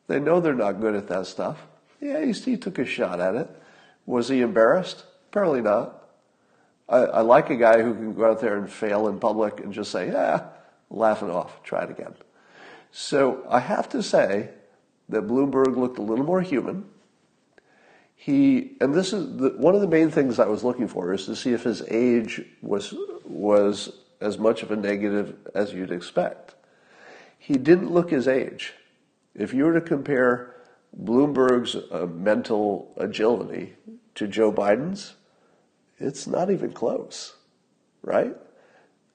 They 0.08 0.20
know 0.20 0.40
they're 0.40 0.54
not 0.54 0.80
good 0.80 0.94
at 0.94 1.08
that 1.08 1.26
stuff. 1.26 1.66
Yeah, 2.00 2.24
he, 2.24 2.32
he 2.32 2.56
took 2.56 2.78
a 2.78 2.84
shot 2.84 3.20
at 3.20 3.34
it. 3.34 3.48
Was 4.06 4.28
he 4.28 4.40
embarrassed? 4.40 5.04
Apparently 5.30 5.62
not. 5.62 6.08
I, 6.88 6.98
I, 6.98 7.20
like 7.20 7.48
a 7.50 7.56
guy 7.56 7.80
who 7.80 7.94
can 7.94 8.12
go 8.12 8.30
out 8.30 8.40
there 8.40 8.58
and 8.58 8.70
fail 8.70 9.08
in 9.08 9.18
public 9.18 9.60
and 9.60 9.72
just 9.72 9.90
say, 9.90 10.08
yeah, 10.08 10.48
laugh 10.90 11.22
it 11.22 11.30
off, 11.30 11.62
try 11.62 11.84
it 11.84 11.90
again. 11.90 12.14
So 12.90 13.46
I 13.48 13.60
have 13.60 13.88
to 13.90 14.02
say 14.02 14.50
that 15.08 15.26
Bloomberg 15.26 15.76
looked 15.76 15.98
a 15.98 16.02
little 16.02 16.24
more 16.24 16.42
human 16.42 16.84
he 18.22 18.76
and 18.80 18.94
this 18.94 19.12
is 19.12 19.36
the, 19.36 19.48
one 19.56 19.74
of 19.74 19.80
the 19.80 19.88
main 19.88 20.08
things 20.08 20.38
I 20.38 20.46
was 20.46 20.62
looking 20.62 20.86
for 20.86 21.12
is 21.12 21.26
to 21.26 21.34
see 21.34 21.54
if 21.54 21.64
his 21.64 21.82
age 21.88 22.40
was 22.60 22.94
was 23.24 23.90
as 24.20 24.38
much 24.38 24.62
of 24.62 24.70
a 24.70 24.76
negative 24.76 25.34
as 25.56 25.74
you'd 25.74 25.90
expect. 25.90 26.54
He 27.42 27.54
didn't 27.54 27.90
look 27.90 28.10
his 28.10 28.28
age. 28.28 28.74
If 29.34 29.52
you 29.52 29.64
were 29.64 29.72
to 29.72 29.80
compare 29.80 30.54
Bloomberg's 31.02 31.74
uh, 31.74 32.06
mental 32.06 32.94
agility 32.96 33.74
to 34.14 34.28
Joe 34.28 34.52
Biden's, 34.52 35.16
it's 35.98 36.28
not 36.28 36.52
even 36.52 36.72
close, 36.72 37.34
right? 38.02 38.36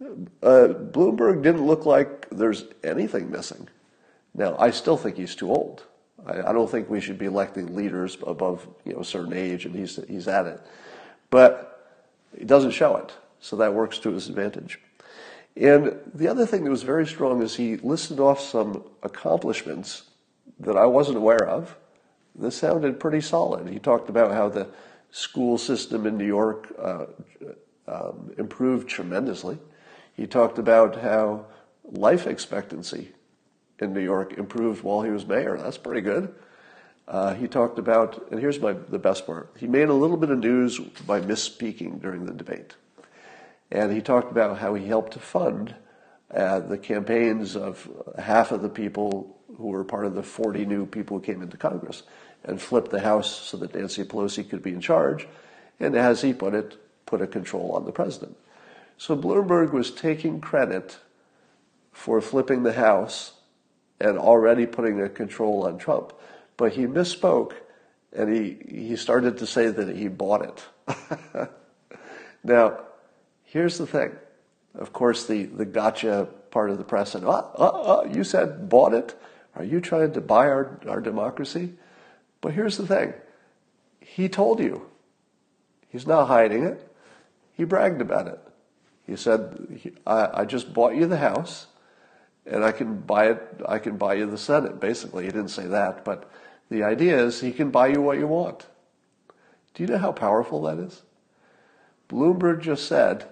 Uh, 0.02 0.68
Bloomberg 0.92 1.42
didn't 1.42 1.66
look 1.66 1.86
like 1.86 2.30
there's 2.30 2.66
anything 2.84 3.32
missing. 3.32 3.70
Now, 4.34 4.58
I 4.60 4.72
still 4.72 4.98
think 4.98 5.16
he's 5.16 5.34
too 5.34 5.50
old. 5.50 5.86
I, 6.26 6.50
I 6.50 6.52
don't 6.52 6.70
think 6.70 6.90
we 6.90 7.00
should 7.00 7.18
be 7.18 7.28
electing 7.28 7.78
leaders 7.78 8.18
above 8.28 8.68
you 8.84 8.92
know 8.92 9.00
a 9.00 9.06
certain 9.06 9.32
age, 9.32 9.66
and 9.66 9.74
he's 9.74 10.02
he's 10.06 10.28
at 10.28 10.46
it, 10.48 10.60
but 11.30 11.96
he 12.38 12.44
doesn't 12.44 12.72
show 12.72 12.98
it, 12.98 13.14
so 13.40 13.56
that 13.56 13.74
works 13.74 14.00
to 14.00 14.12
his 14.12 14.28
advantage. 14.28 14.82
And 15.60 16.00
the 16.14 16.28
other 16.28 16.46
thing 16.46 16.64
that 16.64 16.70
was 16.70 16.84
very 16.84 17.08
strong 17.08 17.42
is 17.42 17.56
he 17.56 17.78
listed 17.78 18.20
off 18.20 18.40
some 18.40 18.84
accomplishments 19.02 20.04
that 20.60 20.78
I 20.78 20.86
wasn't 20.86 21.18
aware 21.18 21.48
of. 21.48 21.76
This 22.36 22.56
sounded 22.56 23.00
pretty 23.00 23.22
solid. 23.22 23.68
He 23.68 23.80
talked 23.80 24.10
about 24.10 24.32
how 24.32 24.50
the 24.50 24.68
school 25.10 25.58
system 25.58 26.06
in 26.06 26.18
New 26.18 26.28
York 26.28 26.72
uh, 26.80 27.06
um, 27.88 28.32
improved 28.38 28.88
tremendously. 28.88 29.58
He 30.14 30.28
talked 30.28 30.60
about 30.60 31.02
how 31.02 31.46
life 31.84 32.28
expectancy 32.28 33.14
in 33.80 33.94
New 33.94 34.02
York 34.02 34.38
improved 34.38 34.84
while 34.84 35.02
he 35.02 35.10
was 35.10 35.26
mayor. 35.26 35.58
That's 35.58 35.78
pretty 35.78 36.02
good. 36.02 36.34
Uh, 37.08 37.34
he 37.34 37.48
talked 37.48 37.80
about, 37.80 38.28
and 38.30 38.40
here's 38.40 38.60
my, 38.60 38.74
the 38.74 39.00
best 39.00 39.26
part. 39.26 39.52
He 39.58 39.66
made 39.66 39.88
a 39.88 39.94
little 39.94 40.18
bit 40.18 40.30
of 40.30 40.40
news 40.40 40.78
by 40.78 41.22
misspeaking 41.22 42.02
during 42.02 42.26
the 42.26 42.34
debate. 42.34 42.76
And 43.72 43.92
he 43.92 44.02
talked 44.02 44.32
about 44.32 44.60
how 44.60 44.74
he 44.74 44.88
helped 44.88 45.14
to 45.14 45.20
fund 45.20 45.76
uh, 46.34 46.60
the 46.60 46.78
campaigns 46.78 47.56
of 47.56 47.88
half 48.18 48.52
of 48.52 48.62
the 48.62 48.70
people 48.70 49.38
who 49.58 49.68
were 49.68 49.84
part 49.84 50.06
of 50.06 50.14
the 50.14 50.24
40 50.24 50.66
new 50.66 50.86
people 50.86 51.18
who 51.18 51.24
came 51.24 51.42
into 51.42 51.58
Congress 51.58 52.04
and 52.44 52.62
flipped 52.62 52.92
the 52.92 53.00
House 53.00 53.30
so 53.30 53.58
that 53.58 53.76
Nancy 53.76 54.04
Pelosi 54.04 54.48
could 54.48 54.62
be 54.62 54.72
in 54.72 54.82
charge. 54.82 55.28
And 55.80 55.96
as 55.96 56.22
he 56.22 56.34
put 56.34 56.54
it, 56.54 56.78
put 57.06 57.22
a 57.22 57.28
control 57.28 57.72
on 57.72 57.86
the 57.86 57.92
president. 57.92 58.38
So 58.98 59.16
Bloomberg 59.16 59.72
was 59.72 59.92
taking 59.92 60.42
credit 60.42 60.98
for 61.92 62.22
flipping 62.22 62.64
the 62.64 62.74
House 62.74 63.34
and 64.00 64.18
already 64.18 64.66
putting 64.66 65.02
a 65.02 65.10
control 65.10 65.66
on 65.66 65.78
Trump. 65.78 66.14
But 66.56 66.74
he 66.74 66.86
misspoke 66.86 67.54
and 68.14 68.34
he, 68.34 68.58
he 68.68 68.96
started 68.96 69.38
to 69.40 69.48
say 69.48 69.68
that 69.68 69.96
he 69.96 70.08
bought 70.08 70.64
it. 70.88 71.50
now, 72.44 72.80
here's 73.58 73.78
the 73.80 73.88
thing. 73.88 74.12
Of 74.76 74.94
course, 74.94 75.26
the, 75.26 75.46
the 75.46 75.66
gotcha 75.66 76.28
part 76.52 76.70
of 76.70 76.78
the 76.78 76.84
press 76.84 77.12
said, 77.12 77.24
oh, 77.24 77.52
oh, 77.56 77.72
oh, 77.86 78.06
you 78.06 78.24
said 78.24 78.70
bought 78.70 78.94
it? 78.94 79.20
Are 79.56 79.64
you 79.64 79.82
trying 79.82 80.14
to 80.14 80.22
buy 80.22 80.48
our, 80.48 80.80
our 80.88 81.02
democracy? 81.02 81.74
But 82.40 82.54
here's 82.54 82.78
the 82.78 82.86
thing. 82.86 83.14
He 84.00 84.30
told 84.30 84.60
you. 84.60 84.86
He's 85.90 86.06
not 86.06 86.28
hiding 86.28 86.66
it. 86.66 86.88
He 87.54 87.64
bragged 87.64 88.02
about 88.02 88.28
it. 88.28 88.40
He 89.08 89.16
said, 89.16 89.94
I, 90.06 90.42
I 90.42 90.46
just 90.46 90.74
bought 90.74 90.96
you 90.96 91.08
the 91.08 91.18
house 91.18 91.66
and 92.46 92.64
I 92.64 92.72
can 92.72 93.00
buy 93.00 93.30
it. 93.32 93.62
I 93.68 93.80
can 93.80 93.98
buy 93.98 94.14
you 94.16 94.30
the 94.30 94.38
Senate. 94.38 94.80
Basically, 94.80 95.26
he 95.26 95.32
didn't 95.32 95.50
say 95.50 95.66
that, 95.66 96.06
but 96.06 96.30
the 96.70 96.84
idea 96.84 97.18
is 97.20 97.42
he 97.42 97.52
can 97.52 97.72
buy 97.72 97.88
you 97.88 98.02
what 98.02 98.20
you 98.20 98.28
want. 98.28 98.68
Do 99.74 99.82
you 99.82 99.90
know 99.90 99.98
how 99.98 100.12
powerful 100.12 100.62
that 100.64 100.78
is? 100.78 101.02
Bloomberg 102.08 102.62
just 102.62 102.88
said, 102.88 103.28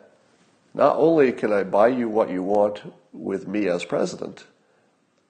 not 0.75 0.97
only 0.97 1.31
can 1.31 1.53
I 1.53 1.63
buy 1.63 1.87
you 1.87 2.09
what 2.09 2.29
you 2.29 2.43
want 2.43 2.93
with 3.13 3.47
me 3.47 3.67
as 3.67 3.85
president, 3.85 4.45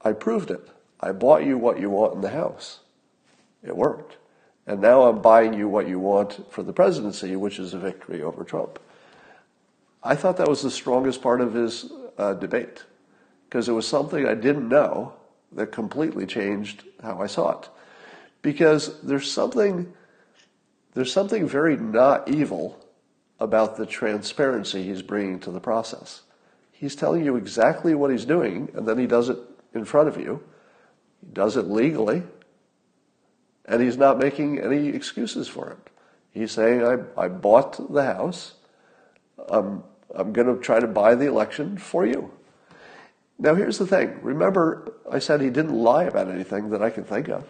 I 0.01 0.11
proved 0.11 0.49
it. 0.49 0.67
I 0.99 1.11
bought 1.11 1.45
you 1.45 1.55
what 1.55 1.79
you 1.79 1.91
want 1.91 2.15
in 2.15 2.21
the 2.21 2.31
House. 2.31 2.79
It 3.63 3.77
worked. 3.77 4.17
And 4.65 4.81
now 4.81 5.03
I'm 5.03 5.21
buying 5.21 5.53
you 5.53 5.69
what 5.69 5.87
you 5.87 5.99
want 5.99 6.51
for 6.51 6.63
the 6.63 6.73
presidency, 6.73 7.35
which 7.35 7.59
is 7.59 7.75
a 7.75 7.79
victory 7.79 8.23
over 8.23 8.43
Trump. 8.43 8.79
I 10.03 10.15
thought 10.15 10.37
that 10.37 10.49
was 10.49 10.63
the 10.63 10.71
strongest 10.71 11.21
part 11.21 11.41
of 11.41 11.53
his 11.53 11.91
uh, 12.17 12.33
debate 12.33 12.83
because 13.47 13.69
it 13.69 13.73
was 13.73 13.87
something 13.87 14.25
I 14.27 14.33
didn't 14.33 14.67
know 14.67 15.13
that 15.51 15.71
completely 15.71 16.25
changed 16.25 16.83
how 17.03 17.21
I 17.21 17.27
saw 17.27 17.59
it. 17.59 17.69
Because 18.41 18.99
there's 19.01 19.31
something, 19.31 19.93
there's 20.95 21.13
something 21.13 21.47
very 21.47 21.77
not 21.77 22.27
evil 22.27 22.83
about 23.39 23.77
the 23.77 23.85
transparency 23.85 24.83
he's 24.83 25.01
bringing 25.01 25.39
to 25.41 25.51
the 25.51 25.59
process. 25.59 26.21
He's 26.71 26.95
telling 26.95 27.23
you 27.25 27.35
exactly 27.35 27.95
what 27.95 28.11
he's 28.11 28.25
doing, 28.25 28.69
and 28.75 28.87
then 28.87 28.97
he 28.97 29.07
does 29.07 29.29
it 29.29 29.37
in 29.73 29.85
front 29.85 30.07
of 30.07 30.17
you. 30.17 30.43
He 31.21 31.31
does 31.31 31.57
it 31.57 31.67
legally, 31.67 32.23
and 33.65 33.81
he's 33.81 33.97
not 33.97 34.19
making 34.19 34.59
any 34.59 34.89
excuses 34.89 35.47
for 35.47 35.69
it. 35.69 35.77
He's 36.31 36.51
saying, 36.51 36.83
I, 36.83 36.97
I 37.19 37.27
bought 37.29 37.93
the 37.93 38.03
house. 38.03 38.55
I'm, 39.49 39.83
I'm 40.13 40.33
going 40.33 40.53
to 40.53 40.61
try 40.61 40.79
to 40.79 40.87
buy 40.87 41.15
the 41.15 41.27
election 41.27 41.77
for 41.77 42.05
you. 42.05 42.31
Now, 43.37 43.55
here's 43.55 43.77
the 43.77 43.87
thing. 43.87 44.19
Remember, 44.21 44.93
I 45.09 45.19
said 45.19 45.41
he 45.41 45.49
didn't 45.49 45.75
lie 45.75 46.03
about 46.03 46.29
anything 46.29 46.69
that 46.69 46.81
I 46.81 46.89
can 46.89 47.03
think 47.03 47.27
of. 47.29 47.45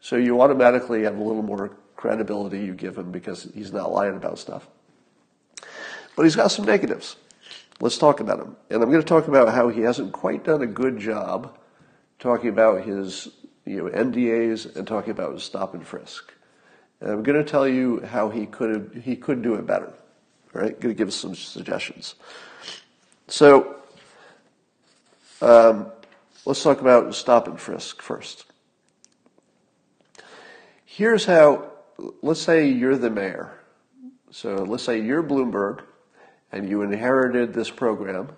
So 0.00 0.16
you 0.16 0.40
automatically 0.40 1.02
have 1.02 1.18
a 1.18 1.22
little 1.22 1.42
more 1.42 1.76
credibility 1.96 2.60
you 2.60 2.74
give 2.74 2.96
him 2.96 3.10
because 3.10 3.50
he's 3.54 3.72
not 3.72 3.92
lying 3.92 4.16
about 4.16 4.38
stuff. 4.38 4.68
But 6.18 6.24
he's 6.24 6.34
got 6.34 6.48
some 6.48 6.64
negatives. 6.64 7.14
Let's 7.80 7.96
talk 7.96 8.18
about 8.18 8.40
him. 8.40 8.56
And 8.70 8.82
I'm 8.82 8.90
going 8.90 9.00
to 9.00 9.06
talk 9.06 9.28
about 9.28 9.54
how 9.54 9.68
he 9.68 9.82
hasn't 9.82 10.12
quite 10.12 10.42
done 10.42 10.62
a 10.62 10.66
good 10.66 10.98
job 10.98 11.56
talking 12.18 12.48
about 12.48 12.82
his 12.82 13.28
you 13.64 13.76
know, 13.76 13.84
NDAs 13.84 14.74
and 14.74 14.84
talking 14.84 15.12
about 15.12 15.34
his 15.34 15.44
stop 15.44 15.74
and 15.74 15.86
frisk. 15.86 16.34
And 17.00 17.12
I'm 17.12 17.22
going 17.22 17.38
to 17.38 17.48
tell 17.48 17.68
you 17.68 18.00
how 18.00 18.30
he 18.30 18.46
could 18.46 19.00
he 19.04 19.14
could 19.14 19.42
do 19.42 19.54
it 19.54 19.64
better. 19.64 19.92
All 20.56 20.62
right, 20.62 20.80
going 20.80 20.92
to 20.92 20.98
give 20.98 21.06
us 21.06 21.14
some 21.14 21.36
suggestions. 21.36 22.16
So 23.28 23.76
um, 25.40 25.86
let's 26.44 26.64
talk 26.64 26.80
about 26.80 27.14
stop 27.14 27.46
and 27.46 27.60
frisk 27.60 28.02
first. 28.02 28.44
Here's 30.84 31.26
how. 31.26 31.70
Let's 32.22 32.40
say 32.40 32.68
you're 32.68 32.96
the 32.96 33.08
mayor. 33.08 33.52
So 34.32 34.56
let's 34.56 34.82
say 34.82 35.00
you're 35.00 35.22
Bloomberg, 35.22 35.82
and 36.52 36.68
you 36.68 36.82
inherited 36.82 37.52
this 37.52 37.70
program, 37.70 38.30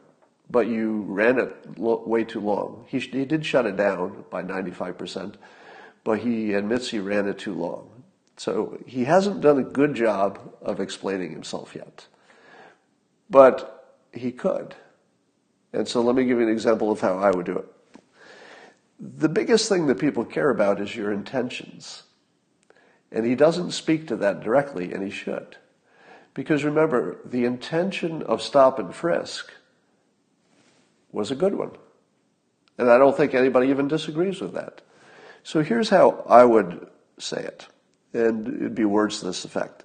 but 0.51 0.67
you 0.67 1.03
ran 1.03 1.39
it 1.39 1.79
way 1.79 2.25
too 2.25 2.41
long. 2.41 2.85
He, 2.89 2.99
he 2.99 3.25
did 3.25 3.47
shut 3.47 3.67
it 3.67 3.77
down 3.77 4.25
by 4.31 4.43
95%, 4.43 5.35
but 6.03 6.21
he 6.21 6.55
admits 6.55 6.91
he 6.91 6.99
ran 6.99 7.29
it 7.29 7.39
too 7.39 7.55
long. 7.55 8.03
So 8.37 8.79
he 8.87 9.05
hasn't 9.05 9.43
done 9.43 9.59
a 9.59 9.63
good 9.63 9.95
job 9.95 10.55
of 10.63 10.81
explaining 10.81 11.31
himself 11.31 11.75
yet. 11.75 12.07
But 13.29 13.99
he 14.13 14.33
could. 14.33 14.75
And 15.73 15.87
so 15.87 16.01
let 16.01 16.17
me 16.17 16.25
give 16.25 16.39
you 16.39 16.47
an 16.47 16.53
example 16.53 16.91
of 16.91 17.01
how 17.01 17.19
I 17.19 17.31
would 17.31 17.47
do 17.47 17.59
it. 17.59 17.67
The 18.99 19.29
biggest 19.29 19.69
thing 19.69 19.87
that 19.87 19.99
people 19.99 20.25
care 20.25 20.51
about 20.51 20.81
is 20.81 20.97
your 20.97 21.13
intentions. 21.13 22.05
And 23.13 23.25
he 23.25 23.35
doesn't 23.35 23.73
speak 23.73 24.07
to 24.09 24.17
that 24.17 24.41
directly, 24.41 24.93
and 24.93 25.03
he 25.03 25.11
should. 25.11 25.57
Because 26.35 26.65
remember, 26.65 27.19
the 27.25 27.45
intention 27.45 28.23
of 28.23 28.41
stop 28.43 28.79
and 28.79 28.95
frisk 28.95 29.53
was 31.13 31.31
a 31.31 31.35
good 31.35 31.55
one. 31.55 31.73
And 32.79 32.91
I 32.91 32.99
don't 32.99 33.17
think 33.17 33.35
anybody 33.35 33.69
even 33.69 33.89
disagrees 33.89 34.41
with 34.41 34.55
that. 34.55 34.81
So 35.43 35.63
here's 35.63 35.89
how 35.89 36.25
I 36.29 36.45
would 36.45 36.89
say 37.19 37.43
it 37.43 37.67
and 38.13 38.47
it'd 38.47 38.75
be 38.75 38.85
words 38.85 39.21
to 39.21 39.27
this 39.27 39.45
effect. 39.45 39.85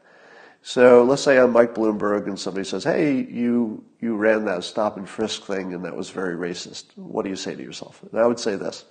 So 0.61 1.03
let's 1.03 1.21
say 1.21 1.37
I'm 1.37 1.51
Mike 1.51 1.75
Bloomberg 1.75 2.25
and 2.25 2.39
somebody 2.39 2.65
says, 2.65 2.83
hey, 2.83 3.21
you, 3.21 3.83
you 3.99 4.15
ran 4.15 4.45
that 4.45 4.63
stop 4.63 4.97
and 4.97 5.07
frisk 5.07 5.43
thing 5.43 5.73
and 5.73 5.85
that 5.85 5.95
was 5.95 6.09
very 6.09 6.35
racist. 6.35 6.85
What 6.95 7.23
do 7.23 7.29
you 7.29 7.35
say 7.35 7.55
to 7.55 7.61
yourself? 7.61 8.01
And 8.11 8.19
I 8.19 8.25
would 8.25 8.39
say 8.39 8.55
this. 8.55 8.83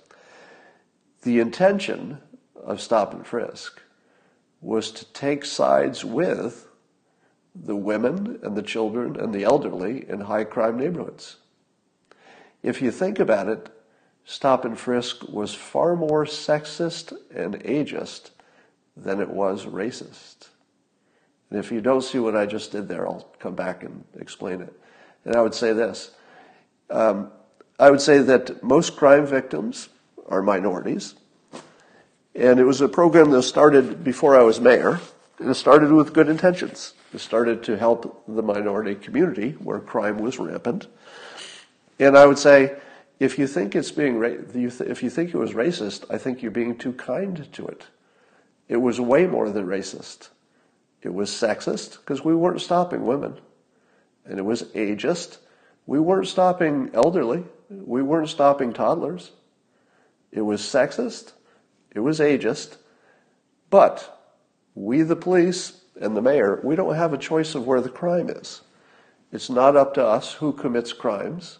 The 1.23 1.39
intention 1.39 2.19
of 2.55 2.79
stop 2.79 3.13
and 3.13 3.27
frisk 3.27 3.81
was 4.61 4.89
to 4.91 5.05
take 5.11 5.43
sides 5.43 6.05
with 6.05 6.67
the 7.55 7.75
women 7.75 8.39
and 8.43 8.55
the 8.55 8.61
children 8.61 9.15
and 9.15 9.33
the 9.33 9.43
elderly 9.43 10.07
in 10.09 10.21
high 10.21 10.43
crime 10.43 10.77
neighborhoods. 10.77 11.37
If 12.61 12.81
you 12.81 12.91
think 12.91 13.19
about 13.19 13.47
it, 13.47 13.69
stop 14.25 14.65
and 14.65 14.77
frisk 14.77 15.27
was 15.29 15.53
far 15.53 15.95
more 15.95 16.25
sexist 16.25 17.13
and 17.33 17.55
ageist 17.63 18.31
than 18.97 19.21
it 19.21 19.29
was 19.29 19.65
racist. 19.65 20.49
And 21.49 21.59
if 21.59 21.71
you 21.71 21.79
don't 21.79 22.01
see 22.01 22.19
what 22.19 22.35
I 22.35 22.45
just 22.45 22.71
did 22.71 22.87
there, 22.87 23.07
I'll 23.07 23.27
come 23.39 23.55
back 23.55 23.83
and 23.83 24.03
explain 24.19 24.61
it. 24.61 24.73
And 25.23 25.35
I 25.35 25.41
would 25.41 25.53
say 25.53 25.73
this 25.73 26.11
um, 26.89 27.31
I 27.79 27.89
would 27.89 28.01
say 28.01 28.19
that 28.19 28.63
most 28.63 28.95
crime 28.95 29.25
victims 29.25 29.89
are 30.27 30.41
minorities. 30.41 31.15
And 32.33 32.59
it 32.59 32.63
was 32.65 32.81
a 32.81 32.87
program 32.87 33.31
that 33.31 33.43
started 33.43 34.03
before 34.03 34.35
I 34.35 34.43
was 34.43 34.59
mayor. 34.59 34.99
And 35.39 35.49
it 35.49 35.55
started 35.55 35.91
with 35.91 36.13
good 36.13 36.29
intentions. 36.29 36.93
Started 37.17 37.63
to 37.63 37.77
help 37.77 38.23
the 38.27 38.43
minority 38.43 38.95
community 38.95 39.51
where 39.51 39.79
crime 39.79 40.17
was 40.17 40.37
rampant. 40.37 40.87
And 41.99 42.17
I 42.17 42.25
would 42.25 42.37
say, 42.37 42.75
if 43.19 43.39
you 43.39 43.47
think 43.47 43.73
it's 43.75 43.91
being, 43.91 44.21
if 44.23 45.01
you 45.03 45.09
think 45.09 45.33
it 45.33 45.37
was 45.37 45.53
racist, 45.53 46.05
I 46.09 46.17
think 46.17 46.41
you're 46.41 46.51
being 46.51 46.77
too 46.77 46.93
kind 46.93 47.51
to 47.53 47.67
it. 47.67 47.85
It 48.67 48.77
was 48.77 48.99
way 48.99 49.27
more 49.27 49.49
than 49.49 49.65
racist. 49.65 50.29
It 51.01 51.13
was 51.13 51.29
sexist 51.29 51.97
because 51.97 52.25
we 52.25 52.35
weren't 52.35 52.61
stopping 52.61 53.05
women. 53.05 53.39
And 54.25 54.39
it 54.39 54.43
was 54.43 54.63
ageist. 54.73 55.37
We 55.85 55.99
weren't 55.99 56.27
stopping 56.27 56.89
elderly. 56.93 57.45
We 57.69 58.01
weren't 58.01 58.29
stopping 58.29 58.73
toddlers. 58.73 59.31
It 60.31 60.41
was 60.41 60.61
sexist. 60.61 61.31
It 61.91 61.99
was 61.99 62.19
ageist. 62.19 62.77
But 63.69 64.19
we, 64.73 65.03
the 65.03 65.15
police 65.15 65.81
and 65.99 66.15
the 66.15 66.21
mayor, 66.21 66.59
we 66.63 66.75
don't 66.75 66.95
have 66.95 67.13
a 67.13 67.17
choice 67.17 67.55
of 67.55 67.65
where 67.65 67.81
the 67.81 67.89
crime 67.89 68.29
is. 68.29 68.61
It's 69.31 69.49
not 69.49 69.75
up 69.75 69.93
to 69.95 70.05
us 70.05 70.33
who 70.33 70.53
commits 70.53 70.93
crimes, 70.93 71.59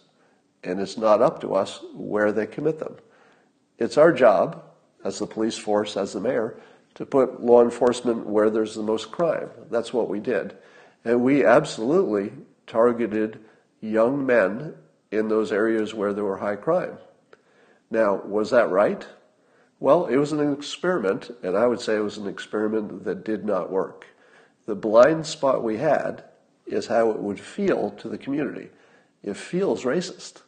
and 0.62 0.80
it's 0.80 0.96
not 0.96 1.22
up 1.22 1.40
to 1.40 1.54
us 1.54 1.80
where 1.94 2.32
they 2.32 2.46
commit 2.46 2.78
them. 2.78 2.96
It's 3.78 3.98
our 3.98 4.12
job, 4.12 4.62
as 5.04 5.18
the 5.18 5.26
police 5.26 5.56
force, 5.56 5.96
as 5.96 6.12
the 6.12 6.20
mayor, 6.20 6.58
to 6.94 7.04
put 7.04 7.42
law 7.42 7.62
enforcement 7.62 8.26
where 8.26 8.50
there's 8.50 8.74
the 8.74 8.82
most 8.82 9.10
crime. 9.10 9.50
That's 9.70 9.92
what 9.92 10.08
we 10.08 10.20
did. 10.20 10.56
And 11.04 11.22
we 11.22 11.44
absolutely 11.44 12.32
targeted 12.66 13.38
young 13.80 14.24
men 14.24 14.74
in 15.10 15.28
those 15.28 15.52
areas 15.52 15.94
where 15.94 16.12
there 16.12 16.24
were 16.24 16.38
high 16.38 16.56
crime. 16.56 16.98
Now, 17.90 18.16
was 18.16 18.50
that 18.50 18.70
right? 18.70 19.06
Well, 19.78 20.06
it 20.06 20.16
was 20.16 20.32
an 20.32 20.52
experiment, 20.52 21.30
and 21.42 21.56
I 21.56 21.66
would 21.66 21.80
say 21.80 21.96
it 21.96 22.00
was 22.00 22.16
an 22.16 22.26
experiment 22.26 23.04
that 23.04 23.24
did 23.24 23.44
not 23.44 23.70
work. 23.70 24.06
The 24.66 24.74
blind 24.74 25.26
spot 25.26 25.62
we 25.62 25.78
had 25.78 26.24
is 26.66 26.86
how 26.86 27.10
it 27.10 27.18
would 27.18 27.40
feel 27.40 27.90
to 27.92 28.08
the 28.08 28.18
community. 28.18 28.68
It 29.22 29.36
feels 29.36 29.84
racist. 29.84 30.42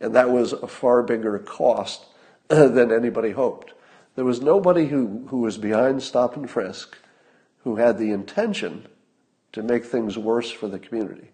And 0.00 0.14
that 0.14 0.30
was 0.30 0.52
a 0.52 0.66
far 0.66 1.02
bigger 1.02 1.38
cost 1.38 2.06
than 2.48 2.92
anybody 2.92 3.32
hoped. 3.32 3.72
There 4.14 4.24
was 4.24 4.40
nobody 4.40 4.86
who, 4.86 5.26
who 5.28 5.38
was 5.38 5.58
behind 5.58 6.02
stop 6.02 6.36
and 6.36 6.48
frisk 6.48 6.96
who 7.64 7.76
had 7.76 7.98
the 7.98 8.10
intention 8.10 8.86
to 9.52 9.62
make 9.62 9.84
things 9.84 10.18
worse 10.18 10.50
for 10.50 10.68
the 10.68 10.78
community. 10.78 11.30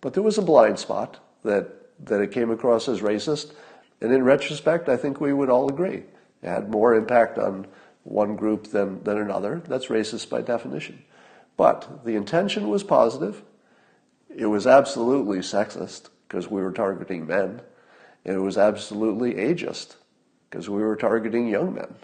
But 0.00 0.14
there 0.14 0.22
was 0.22 0.38
a 0.38 0.42
blind 0.42 0.78
spot 0.78 1.18
that, 1.42 1.68
that 2.04 2.20
it 2.20 2.32
came 2.32 2.50
across 2.50 2.88
as 2.88 3.00
racist. 3.00 3.52
And 4.00 4.12
in 4.12 4.24
retrospect, 4.24 4.88
I 4.88 4.96
think 4.96 5.20
we 5.20 5.32
would 5.32 5.50
all 5.50 5.68
agree. 5.68 6.04
It 6.42 6.48
had 6.48 6.70
more 6.70 6.94
impact 6.94 7.38
on 7.38 7.66
one 8.04 8.36
group 8.36 8.68
than, 8.68 9.02
than 9.02 9.18
another. 9.18 9.62
That's 9.66 9.86
racist 9.86 10.28
by 10.28 10.42
definition. 10.42 11.02
But 11.56 12.04
the 12.04 12.16
intention 12.16 12.68
was 12.68 12.82
positive. 12.82 13.42
It 14.34 14.46
was 14.46 14.66
absolutely 14.66 15.38
sexist 15.38 16.10
because 16.28 16.50
we 16.50 16.60
were 16.60 16.72
targeting 16.72 17.26
men. 17.26 17.62
And 18.24 18.34
it 18.34 18.40
was 18.40 18.58
absolutely 18.58 19.34
ageist 19.34 19.96
because 20.50 20.68
we 20.68 20.82
were 20.82 20.96
targeting 20.96 21.48
young 21.48 21.74
men. 21.74 21.94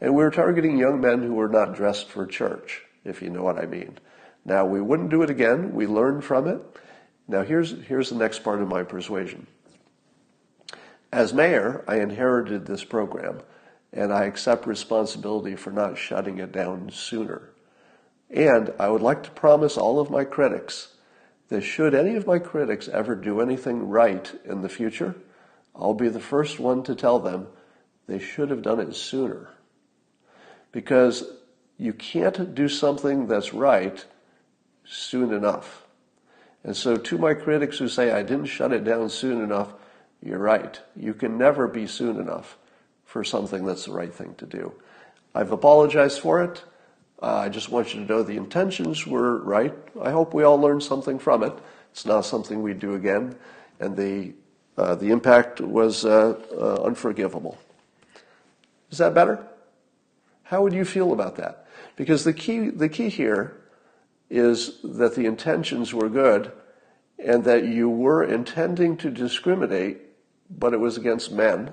And 0.00 0.14
we 0.14 0.22
were 0.22 0.30
targeting 0.30 0.78
young 0.78 1.00
men 1.00 1.22
who 1.22 1.34
were 1.34 1.48
not 1.48 1.74
dressed 1.74 2.08
for 2.08 2.26
church, 2.26 2.82
if 3.04 3.20
you 3.20 3.30
know 3.30 3.42
what 3.42 3.58
I 3.58 3.66
mean. 3.66 3.98
Now, 4.44 4.64
we 4.64 4.80
wouldn't 4.80 5.10
do 5.10 5.22
it 5.22 5.30
again. 5.30 5.74
We 5.74 5.86
learned 5.86 6.24
from 6.24 6.46
it. 6.46 6.60
Now, 7.28 7.42
here's, 7.42 7.82
here's 7.82 8.10
the 8.10 8.16
next 8.16 8.40
part 8.40 8.62
of 8.62 8.68
my 8.68 8.82
persuasion. 8.82 9.46
As 11.12 11.34
mayor, 11.34 11.84
I 11.86 11.96
inherited 11.96 12.66
this 12.66 12.84
program, 12.84 13.40
and 13.92 14.12
I 14.12 14.24
accept 14.24 14.66
responsibility 14.66 15.56
for 15.56 15.70
not 15.70 15.98
shutting 15.98 16.38
it 16.38 16.52
down 16.52 16.90
sooner. 16.90 17.49
And 18.30 18.72
I 18.78 18.88
would 18.88 19.02
like 19.02 19.24
to 19.24 19.30
promise 19.30 19.76
all 19.76 19.98
of 19.98 20.10
my 20.10 20.24
critics 20.24 20.94
that 21.48 21.62
should 21.62 21.94
any 21.94 22.14
of 22.14 22.26
my 22.26 22.38
critics 22.38 22.88
ever 22.88 23.14
do 23.14 23.40
anything 23.40 23.88
right 23.88 24.32
in 24.44 24.62
the 24.62 24.68
future, 24.68 25.16
I'll 25.74 25.94
be 25.94 26.08
the 26.08 26.20
first 26.20 26.60
one 26.60 26.82
to 26.84 26.94
tell 26.94 27.18
them 27.18 27.48
they 28.06 28.18
should 28.18 28.50
have 28.50 28.62
done 28.62 28.80
it 28.80 28.94
sooner 28.94 29.50
because 30.72 31.24
you 31.76 31.92
can't 31.92 32.54
do 32.54 32.68
something 32.68 33.26
that's 33.26 33.52
right 33.52 34.04
soon 34.84 35.32
enough. 35.32 35.84
And 36.62 36.76
so, 36.76 36.96
to 36.96 37.18
my 37.18 37.34
critics 37.34 37.78
who 37.78 37.88
say 37.88 38.12
I 38.12 38.22
didn't 38.22 38.46
shut 38.46 38.72
it 38.72 38.84
down 38.84 39.08
soon 39.08 39.42
enough, 39.42 39.72
you're 40.22 40.38
right. 40.38 40.78
You 40.94 41.14
can 41.14 41.38
never 41.38 41.66
be 41.66 41.86
soon 41.86 42.20
enough 42.20 42.58
for 43.04 43.24
something 43.24 43.64
that's 43.64 43.86
the 43.86 43.92
right 43.92 44.12
thing 44.12 44.34
to 44.36 44.46
do. 44.46 44.74
I've 45.34 45.52
apologized 45.52 46.20
for 46.20 46.42
it. 46.42 46.62
Uh, 47.22 47.36
I 47.36 47.48
just 47.48 47.68
want 47.68 47.94
you 47.94 48.00
to 48.00 48.06
know 48.06 48.22
the 48.22 48.36
intentions 48.36 49.06
were 49.06 49.38
right. 49.38 49.74
I 50.00 50.10
hope 50.10 50.32
we 50.32 50.42
all 50.42 50.58
learned 50.58 50.82
something 50.82 51.18
from 51.18 51.42
it. 51.42 51.52
It's 51.92 52.06
not 52.06 52.24
something 52.24 52.62
we'd 52.62 52.78
do 52.78 52.94
again, 52.94 53.36
and 53.78 53.96
the 53.96 54.32
uh, 54.78 54.94
the 54.94 55.10
impact 55.10 55.60
was 55.60 56.04
uh, 56.04 56.40
uh 56.56 56.82
unforgivable. 56.84 57.58
Is 58.90 58.98
that 58.98 59.12
better? 59.12 59.46
How 60.44 60.62
would 60.62 60.72
you 60.72 60.84
feel 60.84 61.12
about 61.12 61.36
that? 61.36 61.66
Because 61.96 62.24
the 62.24 62.32
key, 62.32 62.70
the 62.70 62.88
key 62.88 63.08
here 63.08 63.56
is 64.30 64.80
that 64.82 65.14
the 65.14 65.26
intentions 65.26 65.92
were 65.92 66.08
good 66.08 66.50
and 67.18 67.44
that 67.44 67.64
you 67.64 67.88
were 67.90 68.24
intending 68.24 68.96
to 68.96 69.10
discriminate, 69.10 69.98
but 70.48 70.72
it 70.72 70.78
was 70.78 70.96
against 70.96 71.30
men 71.30 71.72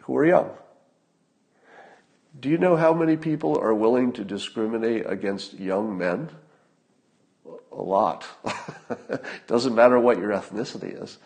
who 0.00 0.14
were 0.14 0.26
young. 0.26 0.50
Do 2.40 2.48
you 2.48 2.58
know 2.58 2.76
how 2.76 2.94
many 2.94 3.16
people 3.16 3.58
are 3.58 3.74
willing 3.74 4.12
to 4.12 4.24
discriminate 4.24 5.04
against 5.06 5.54
young 5.54 5.98
men? 5.98 6.30
A 7.72 7.82
lot. 7.82 8.26
Doesn't 9.46 9.74
matter 9.74 9.98
what 9.98 10.18
your 10.18 10.30
ethnicity 10.30 11.02
is. 11.02 11.18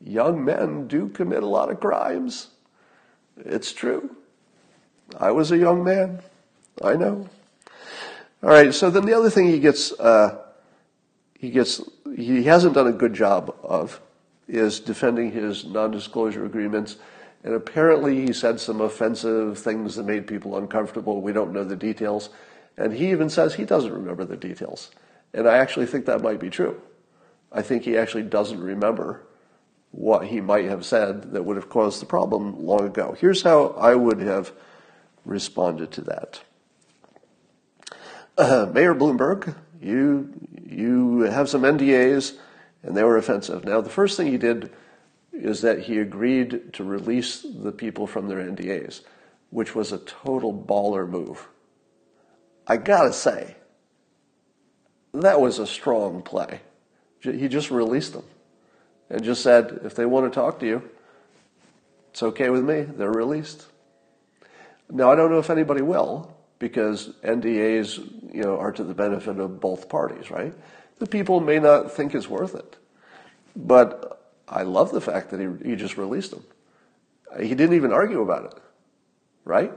Young 0.00 0.44
men 0.44 0.86
do 0.86 1.08
commit 1.08 1.42
a 1.42 1.46
lot 1.46 1.70
of 1.70 1.80
crimes. 1.80 2.48
It's 3.36 3.72
true. 3.72 4.14
I 5.18 5.32
was 5.32 5.50
a 5.50 5.58
young 5.58 5.82
man. 5.82 6.20
I 6.82 6.94
know. 6.94 7.28
All 8.42 8.50
right. 8.50 8.72
So 8.72 8.90
then 8.90 9.06
the 9.06 9.14
other 9.14 9.30
thing 9.30 9.48
he 9.48 9.58
gets, 9.58 9.92
uh, 9.98 10.38
he 11.38 11.50
gets, 11.50 11.82
he 12.16 12.44
hasn't 12.44 12.74
done 12.74 12.86
a 12.86 12.92
good 12.92 13.14
job 13.14 13.54
of 13.62 14.00
is 14.48 14.80
defending 14.80 15.32
his 15.32 15.64
non-disclosure 15.64 16.44
agreements. 16.44 16.96
And 17.42 17.54
apparently 17.54 18.26
he 18.26 18.32
said 18.32 18.60
some 18.60 18.80
offensive 18.80 19.58
things 19.58 19.96
that 19.96 20.04
made 20.04 20.26
people 20.26 20.56
uncomfortable. 20.56 21.22
We 21.22 21.32
don't 21.32 21.52
know 21.52 21.64
the 21.64 21.76
details. 21.76 22.30
And 22.76 22.92
he 22.92 23.10
even 23.10 23.30
says 23.30 23.54
he 23.54 23.64
doesn't 23.64 23.92
remember 23.92 24.24
the 24.24 24.36
details. 24.36 24.90
And 25.32 25.48
I 25.48 25.58
actually 25.58 25.86
think 25.86 26.06
that 26.06 26.22
might 26.22 26.40
be 26.40 26.50
true. 26.50 26.80
I 27.52 27.62
think 27.62 27.84
he 27.84 27.96
actually 27.96 28.24
doesn't 28.24 28.60
remember 28.60 29.22
what 29.90 30.26
he 30.26 30.40
might 30.40 30.66
have 30.66 30.84
said 30.84 31.32
that 31.32 31.44
would 31.44 31.56
have 31.56 31.68
caused 31.68 32.00
the 32.00 32.06
problem 32.06 32.64
long 32.64 32.86
ago. 32.86 33.16
Here's 33.18 33.42
how 33.42 33.68
I 33.68 33.94
would 33.94 34.20
have 34.20 34.52
responded 35.24 35.90
to 35.92 36.00
that. 36.02 36.40
Uh, 38.38 38.70
Mayor 38.74 38.94
Bloomberg, 38.94 39.54
you, 39.80 40.32
you 40.64 41.20
have 41.22 41.48
some 41.48 41.62
NDAs 41.62 42.36
and 42.82 42.96
they 42.96 43.02
were 43.02 43.16
offensive. 43.16 43.64
Now, 43.64 43.80
the 43.80 43.90
first 43.90 44.16
thing 44.16 44.28
he 44.28 44.38
did 44.38 44.72
is 45.32 45.62
that 45.62 45.80
he 45.80 45.98
agreed 45.98 46.72
to 46.74 46.84
release 46.84 47.42
the 47.42 47.72
people 47.72 48.06
from 48.06 48.28
their 48.28 48.38
NDAs, 48.38 49.02
which 49.50 49.74
was 49.74 49.92
a 49.92 49.98
total 49.98 50.52
baller 50.52 51.08
move. 51.08 51.48
I 52.66 52.76
gotta 52.76 53.12
say, 53.12 53.56
that 55.14 55.40
was 55.40 55.58
a 55.58 55.66
strong 55.66 56.22
play. 56.22 56.60
He 57.20 57.48
just 57.48 57.70
released 57.70 58.12
them 58.12 58.24
and 59.08 59.22
just 59.22 59.42
said, 59.42 59.80
if 59.84 59.94
they 59.94 60.06
want 60.06 60.32
to 60.32 60.34
talk 60.34 60.60
to 60.60 60.66
you, 60.66 60.88
it's 62.10 62.22
okay 62.22 62.48
with 62.50 62.64
me. 62.64 62.82
They're 62.82 63.10
released. 63.10 63.66
Now, 64.88 65.10
I 65.10 65.14
don't 65.14 65.30
know 65.30 65.38
if 65.38 65.50
anybody 65.50 65.82
will 65.82 66.36
because 66.58 67.08
NDAs, 67.22 68.34
you 68.34 68.42
know, 68.42 68.58
are 68.58 68.72
to 68.72 68.84
the 68.84 68.94
benefit 68.94 69.38
of 69.38 69.60
both 69.60 69.88
parties, 69.88 70.30
right? 70.30 70.54
The 70.98 71.06
people 71.06 71.40
may 71.40 71.58
not 71.58 71.92
think 71.92 72.14
it's 72.14 72.28
worth 72.28 72.54
it. 72.54 72.76
But 73.56 74.19
I 74.50 74.62
love 74.62 74.90
the 74.90 75.00
fact 75.00 75.30
that 75.30 75.40
he, 75.40 75.70
he 75.70 75.76
just 75.76 75.96
released 75.96 76.32
them. 76.32 76.44
He 77.38 77.54
didn't 77.54 77.76
even 77.76 77.92
argue 77.92 78.20
about 78.20 78.46
it, 78.46 78.62
right? 79.44 79.72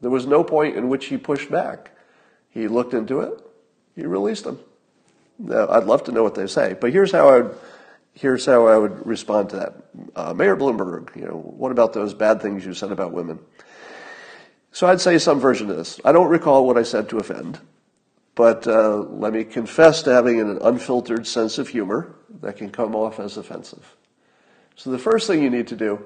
There 0.00 0.10
was 0.10 0.26
no 0.26 0.42
point 0.42 0.76
in 0.76 0.88
which 0.88 1.06
he 1.06 1.18
pushed 1.18 1.50
back. 1.50 1.90
He 2.48 2.66
looked 2.66 2.94
into 2.94 3.20
it. 3.20 3.38
He 3.94 4.06
released 4.06 4.44
them. 4.44 4.58
Now, 5.38 5.68
I'd 5.68 5.84
love 5.84 6.04
to 6.04 6.12
know 6.12 6.22
what 6.22 6.34
they 6.34 6.46
say, 6.46 6.76
but 6.80 6.92
here's 6.92 7.12
how 7.12 7.28
I 7.28 7.40
would, 7.40 7.58
here's 8.14 8.46
how 8.46 8.66
I 8.66 8.78
would 8.78 9.06
respond 9.06 9.50
to 9.50 9.56
that. 9.56 9.74
Uh, 10.16 10.32
Mayor 10.32 10.56
Bloomberg, 10.56 11.14
you 11.16 11.26
know, 11.26 11.36
what 11.36 11.72
about 11.72 11.92
those 11.92 12.14
bad 12.14 12.40
things 12.40 12.64
you 12.64 12.72
said 12.72 12.92
about 12.92 13.12
women? 13.12 13.38
So 14.72 14.86
I'd 14.86 15.00
say 15.00 15.18
some 15.18 15.38
version 15.38 15.70
of 15.70 15.76
this. 15.76 16.00
I 16.04 16.12
don't 16.12 16.28
recall 16.28 16.66
what 16.66 16.78
I 16.78 16.82
said 16.82 17.08
to 17.10 17.18
offend, 17.18 17.58
but 18.34 18.66
uh, 18.66 18.96
let 18.96 19.32
me 19.32 19.44
confess 19.44 20.02
to 20.02 20.12
having 20.12 20.40
an 20.40 20.58
unfiltered 20.62 21.26
sense 21.26 21.58
of 21.58 21.68
humor 21.68 22.14
that 22.40 22.56
can 22.56 22.70
come 22.70 22.94
off 22.94 23.20
as 23.20 23.36
offensive. 23.36 23.96
So 24.76 24.90
the 24.90 24.98
first 24.98 25.26
thing 25.26 25.42
you 25.42 25.50
need 25.50 25.68
to 25.68 25.76
do 25.76 26.04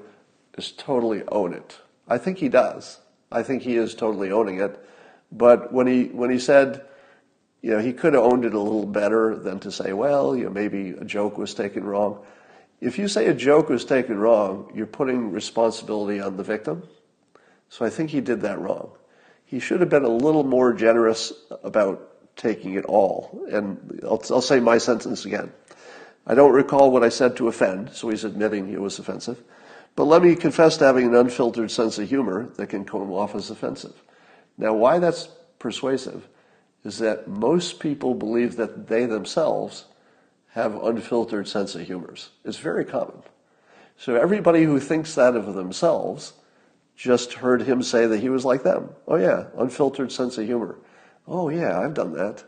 is 0.57 0.71
totally 0.71 1.23
own 1.27 1.53
it. 1.53 1.77
I 2.07 2.17
think 2.17 2.37
he 2.37 2.49
does. 2.49 2.99
I 3.31 3.43
think 3.43 3.63
he 3.63 3.75
is 3.75 3.95
totally 3.95 4.31
owning 4.31 4.59
it. 4.59 4.83
But 5.31 5.71
when 5.71 5.87
he 5.87 6.05
when 6.05 6.31
he 6.31 6.39
said, 6.39 6.83
you 7.61 7.71
know, 7.71 7.79
he 7.79 7.93
could 7.93 8.13
have 8.13 8.23
owned 8.23 8.45
it 8.45 8.53
a 8.53 8.59
little 8.59 8.85
better 8.85 9.35
than 9.35 9.59
to 9.61 9.71
say, 9.71 9.93
well, 9.93 10.35
you 10.35 10.45
know, 10.45 10.49
maybe 10.49 10.91
a 10.91 11.05
joke 11.05 11.37
was 11.37 11.53
taken 11.53 11.83
wrong. 11.83 12.25
If 12.81 12.97
you 12.97 13.07
say 13.07 13.27
a 13.27 13.33
joke 13.33 13.69
was 13.69 13.85
taken 13.85 14.17
wrong, 14.17 14.71
you're 14.73 14.87
putting 14.87 15.31
responsibility 15.31 16.19
on 16.19 16.37
the 16.37 16.43
victim. 16.43 16.87
So 17.67 17.85
I 17.85 17.89
think 17.89 18.09
he 18.09 18.21
did 18.21 18.41
that 18.41 18.59
wrong. 18.59 18.91
He 19.45 19.59
should 19.59 19.81
have 19.81 19.89
been 19.89 20.05
a 20.05 20.09
little 20.09 20.43
more 20.43 20.73
generous 20.73 21.33
about 21.63 22.35
taking 22.35 22.75
it 22.75 22.85
all. 22.85 23.45
And 23.51 23.99
I'll, 24.03 24.23
I'll 24.31 24.41
say 24.41 24.59
my 24.59 24.77
sentence 24.77 25.25
again. 25.25 25.51
I 26.29 26.35
don't 26.35 26.53
recall 26.53 26.91
what 26.91 27.03
I 27.03 27.09
said 27.09 27.35
to 27.37 27.47
offend, 27.47 27.89
so 27.91 28.09
he's 28.09 28.23
admitting 28.23 28.71
it 28.71 28.79
was 28.79 28.99
offensive. 28.99 29.41
But 29.95 30.03
let 30.05 30.21
me 30.21 30.35
confess 30.35 30.77
to 30.77 30.85
having 30.85 31.07
an 31.07 31.15
unfiltered 31.15 31.71
sense 31.71 31.97
of 31.97 32.07
humor 32.07 32.51
that 32.55 32.67
can 32.67 32.85
come 32.85 33.11
off 33.11 33.33
as 33.33 33.49
offensive. 33.49 34.03
Now, 34.55 34.75
why 34.75 34.99
that's 34.99 35.27
persuasive 35.57 36.27
is 36.85 36.99
that 36.99 37.27
most 37.27 37.79
people 37.79 38.13
believe 38.13 38.57
that 38.57 38.87
they 38.87 39.07
themselves 39.07 39.85
have 40.49 40.75
unfiltered 40.83 41.47
sense 41.47 41.73
of 41.73 41.81
humors. 41.81 42.29
It's 42.45 42.57
very 42.57 42.85
common. 42.85 43.23
So 43.97 44.15
everybody 44.15 44.63
who 44.65 44.79
thinks 44.79 45.15
that 45.15 45.35
of 45.35 45.55
themselves 45.55 46.33
just 46.95 47.33
heard 47.33 47.63
him 47.63 47.81
say 47.81 48.05
that 48.05 48.19
he 48.19 48.29
was 48.29 48.45
like 48.45 48.61
them. 48.61 48.89
Oh 49.07 49.15
yeah, 49.15 49.45
unfiltered 49.57 50.11
sense 50.11 50.37
of 50.37 50.45
humor. 50.45 50.77
Oh 51.27 51.49
yeah, 51.49 51.79
I've 51.79 51.95
done 51.95 52.13
that. 52.13 52.43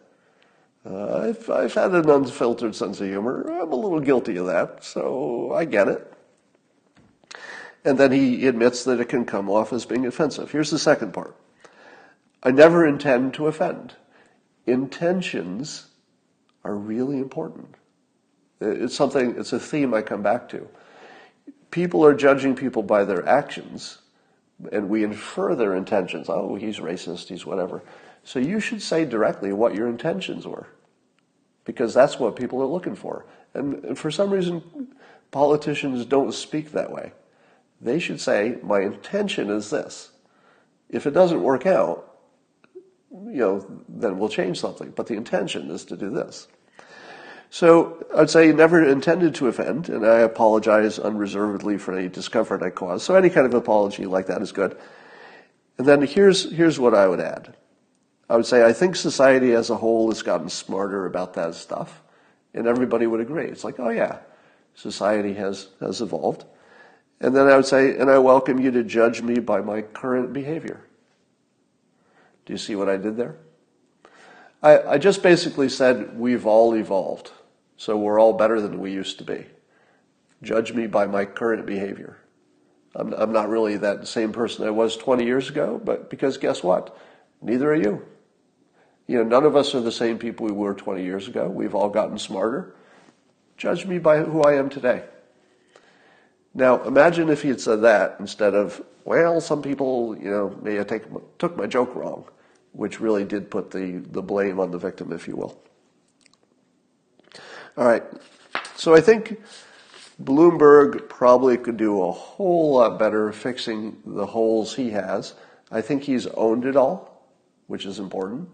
Uh, 0.84 1.30
I've, 1.30 1.50
I've 1.50 1.74
had 1.74 1.92
an 1.92 2.10
unfiltered 2.10 2.76
sense 2.76 3.00
of 3.00 3.08
humor. 3.08 3.44
I'm 3.44 3.72
a 3.72 3.76
little 3.76 4.00
guilty 4.00 4.38
of 4.38 4.48
that, 4.48 4.84
so 4.84 5.54
I 5.54 5.66
get 5.66 5.88
it. 5.88 6.12
And 7.86 7.98
then 7.98 8.12
he 8.12 8.48
admits 8.48 8.84
that 8.84 9.00
it 9.00 9.10
can 9.10 9.26
come 9.26 9.50
off 9.50 9.74
as 9.74 9.86
being 9.86 10.06
offensive. 10.06 10.52
Here's 10.52 10.72
the 10.72 10.80
second 10.80 11.14
part 11.14 11.36
I 12.44 12.52
never 12.52 12.86
intend 12.86 13.34
to 13.36 13.48
offend. 13.48 13.94
Intentions 14.66 15.88
are 16.64 16.76
really 16.76 17.18
important. 17.18 17.76
It's 18.60 18.96
something, 18.96 19.36
it's 19.38 19.54
a 19.54 19.60
theme 19.60 19.94
I 19.94 20.04
come 20.04 20.22
back 20.22 20.50
to. 20.50 20.68
People 21.72 22.06
are 22.06 22.14
judging 22.14 22.56
people 22.56 22.84
by 22.84 23.06
their 23.06 23.28
actions, 23.28 24.00
and 24.72 24.90
we 24.90 25.04
infer 25.04 25.56
their 25.56 25.76
intentions. 25.76 26.28
Oh, 26.30 26.56
he's 26.56 26.78
racist, 26.78 27.30
he's 27.30 27.46
whatever. 27.46 27.82
So 28.24 28.40
you 28.40 28.60
should 28.60 28.82
say 28.82 29.06
directly 29.06 29.52
what 29.52 29.76
your 29.76 29.88
intentions 29.88 30.46
were, 30.46 30.68
because 31.66 31.94
that's 31.94 32.20
what 32.20 32.36
people 32.36 32.62
are 32.62 32.68
looking 32.68 32.96
for. 32.96 33.26
And 33.54 33.98
for 33.98 34.12
some 34.12 34.30
reason, 34.30 34.64
politicians 35.32 36.06
don't 36.06 36.34
speak 36.34 36.72
that 36.72 36.92
way. 36.92 37.14
They 37.82 38.00
should 38.00 38.22
say, 38.22 38.58
my 38.62 38.82
intention 38.82 39.50
is 39.50 39.70
this. 39.70 40.12
If 40.90 41.08
it 41.08 41.12
doesn't 41.12 41.42
work 41.42 41.66
out, 41.66 42.08
you 43.12 43.40
know, 43.40 43.84
then 43.90 44.20
we'll 44.20 44.30
change 44.30 44.60
something. 44.60 44.92
But 44.92 45.08
the 45.08 45.16
intention 45.16 45.72
is 45.72 45.84
to 45.86 45.98
do 45.98 46.10
this. 46.12 46.48
So 47.50 48.06
I'd 48.16 48.30
say 48.30 48.54
never 48.54 48.82
intended 48.88 49.36
to 49.36 49.48
offend, 49.48 49.90
and 49.90 50.06
I 50.06 50.20
apologize 50.20 51.00
unreservedly 51.00 51.78
for 51.78 51.98
any 51.98 52.08
discomfort 52.08 52.64
I 52.64 52.70
caused. 52.70 53.04
So 53.04 53.16
any 53.16 53.30
kind 53.30 53.46
of 53.46 53.54
apology 53.54 54.06
like 54.06 54.28
that 54.28 54.42
is 54.42 54.54
good. 54.54 54.78
And 55.78 55.86
then 55.88 56.02
here's, 56.04 56.50
here's 56.52 56.80
what 56.80 56.94
I 56.94 57.08
would 57.08 57.20
add. 57.20 57.56
I 58.32 58.38
would 58.38 58.46
say 58.46 58.64
I 58.64 58.72
think 58.72 58.96
society 58.96 59.52
as 59.52 59.70
a 59.70 59.76
whole 59.76 60.10
has 60.10 60.22
gotten 60.22 60.48
smarter 60.48 61.06
about 61.06 61.34
that 61.34 61.54
stuff, 61.54 62.02
and 62.54 62.66
everybody 62.66 63.06
would 63.06 63.20
agree. 63.20 63.48
It's 63.48 63.66
like, 63.66 63.78
oh 63.78 63.90
yeah, 63.90 64.20
society 64.74 65.34
has, 65.34 65.68
has 65.82 66.00
evolved. 66.00 66.46
And 67.20 67.36
then 67.36 67.48
I 67.48 67.58
would 67.58 67.66
say, 67.66 67.98
and 67.98 68.10
I 68.10 68.20
welcome 68.20 68.58
you 68.58 68.72
to 68.72 68.86
judge 68.86 69.22
me 69.22 69.40
by 69.40 69.60
my 69.60 69.82
current 69.82 70.32
behavior. 70.32 70.80
Do 72.46 72.54
you 72.54 72.58
see 72.58 72.74
what 72.74 72.88
I 72.88 72.96
did 72.96 73.18
there? 73.18 73.36
I, 74.64 74.80
I 74.80 74.98
just 74.98 75.22
basically 75.22 75.68
said, 75.68 76.18
we've 76.18 76.46
all 76.46 76.74
evolved, 76.74 77.32
so 77.76 77.98
we're 77.98 78.18
all 78.18 78.32
better 78.32 78.62
than 78.62 78.80
we 78.80 78.94
used 78.94 79.18
to 79.18 79.26
be. 79.26 79.46
Judge 80.42 80.72
me 80.72 80.88
by 80.88 81.06
my 81.06 81.26
current 81.26 81.66
behavior. 81.66 82.18
I'm, 82.96 83.12
I'm 83.12 83.34
not 83.34 83.50
really 83.50 83.76
that 83.76 84.08
same 84.08 84.32
person 84.32 84.66
I 84.66 84.72
was 84.72 84.96
20 84.96 85.26
years 85.26 85.50
ago, 85.50 85.82
but 85.84 86.10
because 86.10 86.38
guess 86.38 86.64
what? 86.64 86.98
Neither 87.42 87.70
are 87.70 87.76
you. 87.76 88.06
You 89.12 89.18
know, 89.18 89.24
none 89.26 89.44
of 89.44 89.58
us 89.58 89.76
are 89.76 89.82
the 89.82 89.92
same 89.92 90.18
people 90.18 90.46
we 90.46 90.54
were 90.54 90.74
20 90.74 91.04
years 91.04 91.28
ago. 91.28 91.50
We've 91.50 91.76
all 91.76 91.90
gotten 91.90 92.18
smarter. 92.18 92.74
Judge 93.58 93.86
me 93.86 94.00
by 94.00 94.20
who 94.20 94.42
I 94.42 94.54
am 94.54 94.70
today. 94.70 95.04
Now, 96.54 96.82
imagine 96.84 97.28
if 97.28 97.42
he 97.42 97.50
had 97.50 97.60
said 97.60 97.82
that 97.82 98.16
instead 98.22 98.56
of, 98.56 98.82
well, 99.04 99.42
some 99.42 99.62
people, 99.62 100.18
you 100.18 100.32
know, 100.32 100.58
may 100.62 100.76
have 100.76 100.88
take, 100.88 101.04
took 101.40 101.58
my 101.58 101.68
joke 101.68 101.94
wrong, 101.94 102.24
which 102.72 103.02
really 103.02 103.26
did 103.26 103.52
put 103.52 103.72
the, 103.72 104.02
the 104.12 104.22
blame 104.22 104.62
on 104.62 104.72
the 104.72 104.78
victim, 104.78 105.12
if 105.12 105.28
you 105.28 105.36
will. 105.36 105.62
All 107.76 107.86
right. 107.86 108.06
So 108.78 108.96
I 108.96 109.02
think 109.02 109.42
Bloomberg 110.24 111.10
probably 111.10 111.58
could 111.58 111.76
do 111.76 112.02
a 112.02 112.14
whole 112.14 112.76
lot 112.76 112.98
better 112.98 113.34
fixing 113.34 114.02
the 114.06 114.28
holes 114.28 114.74
he 114.74 114.92
has. 114.92 115.34
I 115.70 115.82
think 115.82 116.04
he's 116.04 116.28
owned 116.28 116.64
it 116.64 116.78
all, 116.78 117.28
which 117.68 117.86
is 117.86 118.00
important 118.00 118.48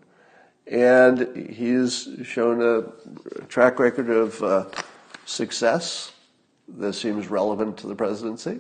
and 0.70 1.50
he's 1.50 2.10
shown 2.24 2.62
a 2.62 3.46
track 3.46 3.80
record 3.80 4.10
of 4.10 4.44
uh, 4.44 4.66
success 5.26 6.12
that 6.68 6.94
seems 6.94 7.30
relevant 7.30 7.78
to 7.78 7.88
the 7.88 7.96
presidency. 7.96 8.60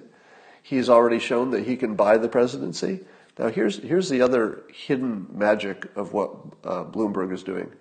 He's 0.63 0.89
already 0.89 1.19
shown 1.19 1.51
that 1.51 1.65
he 1.65 1.75
can 1.75 1.95
buy 1.95 2.17
the 2.17 2.29
presidency. 2.29 3.01
Now, 3.37 3.49
here's, 3.49 3.77
here's 3.77 4.09
the 4.09 4.21
other 4.21 4.63
hidden 4.73 5.27
magic 5.31 5.85
of 5.95 6.13
what 6.13 6.31
uh, 6.63 6.83
Bloomberg 6.85 7.33
is 7.33 7.43
doing. 7.43 7.71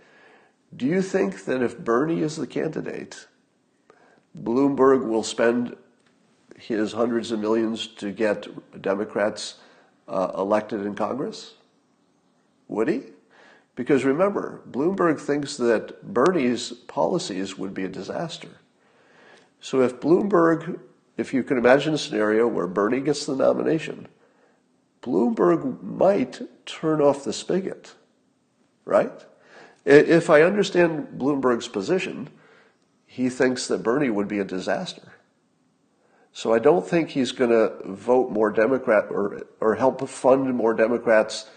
Do 0.77 0.87
you 0.87 1.01
think 1.01 1.45
that 1.45 1.63
if 1.63 1.79
Bernie 1.79 2.21
is 2.21 2.37
the 2.37 2.47
candidate, 2.47 3.27
Bloomberg 4.41 5.07
will 5.07 5.23
spend 5.23 5.77
his 6.57 6.93
hundreds 6.93 7.31
of 7.31 7.39
millions 7.39 7.87
to 7.87 8.11
get 8.11 8.49
Democrats 8.83 9.57
uh, 10.09 10.33
elected 10.37 10.85
in 10.85 10.95
Congress? 10.95 11.55
Would 12.69 12.89
he? 12.89 13.03
Because 13.77 14.05
remember, 14.05 14.63
Bloomberg 14.69 15.21
thinks 15.21 15.57
that 15.59 16.03
Bernie's 16.03 16.73
policies 16.73 17.57
would 17.59 17.75
be 17.75 17.85
a 17.85 17.89
disaster. 17.89 18.49
So 19.61 19.83
if 19.83 20.01
Bloomberg, 20.01 20.81
if 21.17 21.33
you 21.33 21.45
can 21.45 21.59
imagine 21.59 21.95
a 21.95 21.99
scenario 21.99 22.49
where 22.49 22.67
Bernie 22.67 23.03
gets 23.03 23.27
the 23.27 23.37
nomination, 23.37 24.09
Bloomberg 25.03 25.83
might 25.83 26.41
turn 26.67 27.01
off 27.01 27.23
the 27.23 27.33
spigot, 27.33 27.95
right? 28.85 29.25
If 29.85 30.31
I 30.31 30.43
understand 30.43 31.09
Bloomberg's 31.17 31.69
position, 31.69 32.31
he 33.05 33.29
thinks 33.29 33.69
that 33.69 33.83
Bernie 33.83 34.11
would 34.11 34.27
be 34.27 34.39
a 34.39 34.45
disaster. 34.45 35.13
So 36.33 36.53
I 36.53 36.59
don't 36.59 36.87
think 36.87 37.11
he's 37.11 37.33
going 37.33 37.51
to 37.51 37.73
vote 37.85 38.31
more 38.31 38.51
Democrat 38.51 39.07
or 39.11 39.47
or 39.61 39.77
help 39.77 40.07
fund 40.09 40.55
more 40.55 40.75
Democrats 40.75 41.49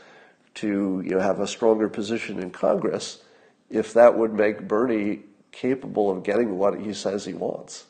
to 0.60 1.02
you 1.06 1.12
know 1.12 1.20
have 1.20 1.40
a 1.40 1.48
stronger 1.48 1.90
position 1.90 2.40
in 2.40 2.52
Congress 2.52 3.24
if 3.70 3.94
that 3.94 4.18
would 4.18 4.34
make 4.34 4.68
Bernie 4.68 5.22
capable 5.52 6.10
of 6.10 6.24
getting 6.24 6.58
what 6.58 6.80
he 6.80 6.94
says 6.94 7.26
he 7.26 7.34
wants. 7.34 7.86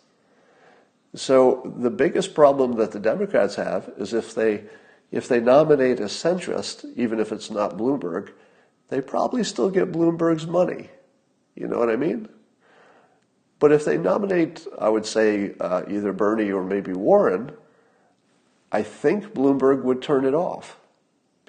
So 1.16 1.74
the 1.78 1.90
biggest 1.90 2.36
problem 2.36 2.74
that 2.74 2.92
the 2.92 3.00
Democrats 3.00 3.56
have 3.56 3.92
is 3.98 4.14
if 4.14 4.36
they 4.36 4.64
if 5.12 5.28
they 5.28 5.40
nominate 5.40 6.00
a 6.00 6.04
centrist, 6.04 6.86
even 6.96 7.20
if 7.20 7.32
it's 7.32 7.50
not 7.50 7.78
Bloomberg, 7.78 8.32
they 8.90 9.02
probably 9.02 9.44
still 9.44 9.72
get 9.72 9.92
Bloomberg's 9.92 10.46
money. 10.46 10.90
You 11.56 11.68
know 11.68 11.80
what 11.80 11.90
I 11.90 11.96
mean? 11.96 12.30
But 13.58 13.72
if 13.72 13.86
they 13.86 13.98
nominate, 13.98 14.66
I 14.80 14.88
would 14.88 15.06
say, 15.06 15.54
uh, 15.60 15.82
either 15.90 16.14
Bernie 16.14 16.52
or 16.52 16.64
maybe 16.64 16.94
Warren, 16.94 17.52
I 18.72 18.84
think 18.84 19.34
Bloomberg 19.34 19.84
would 19.84 20.02
turn 20.02 20.26
it 20.26 20.34
off 20.34 20.79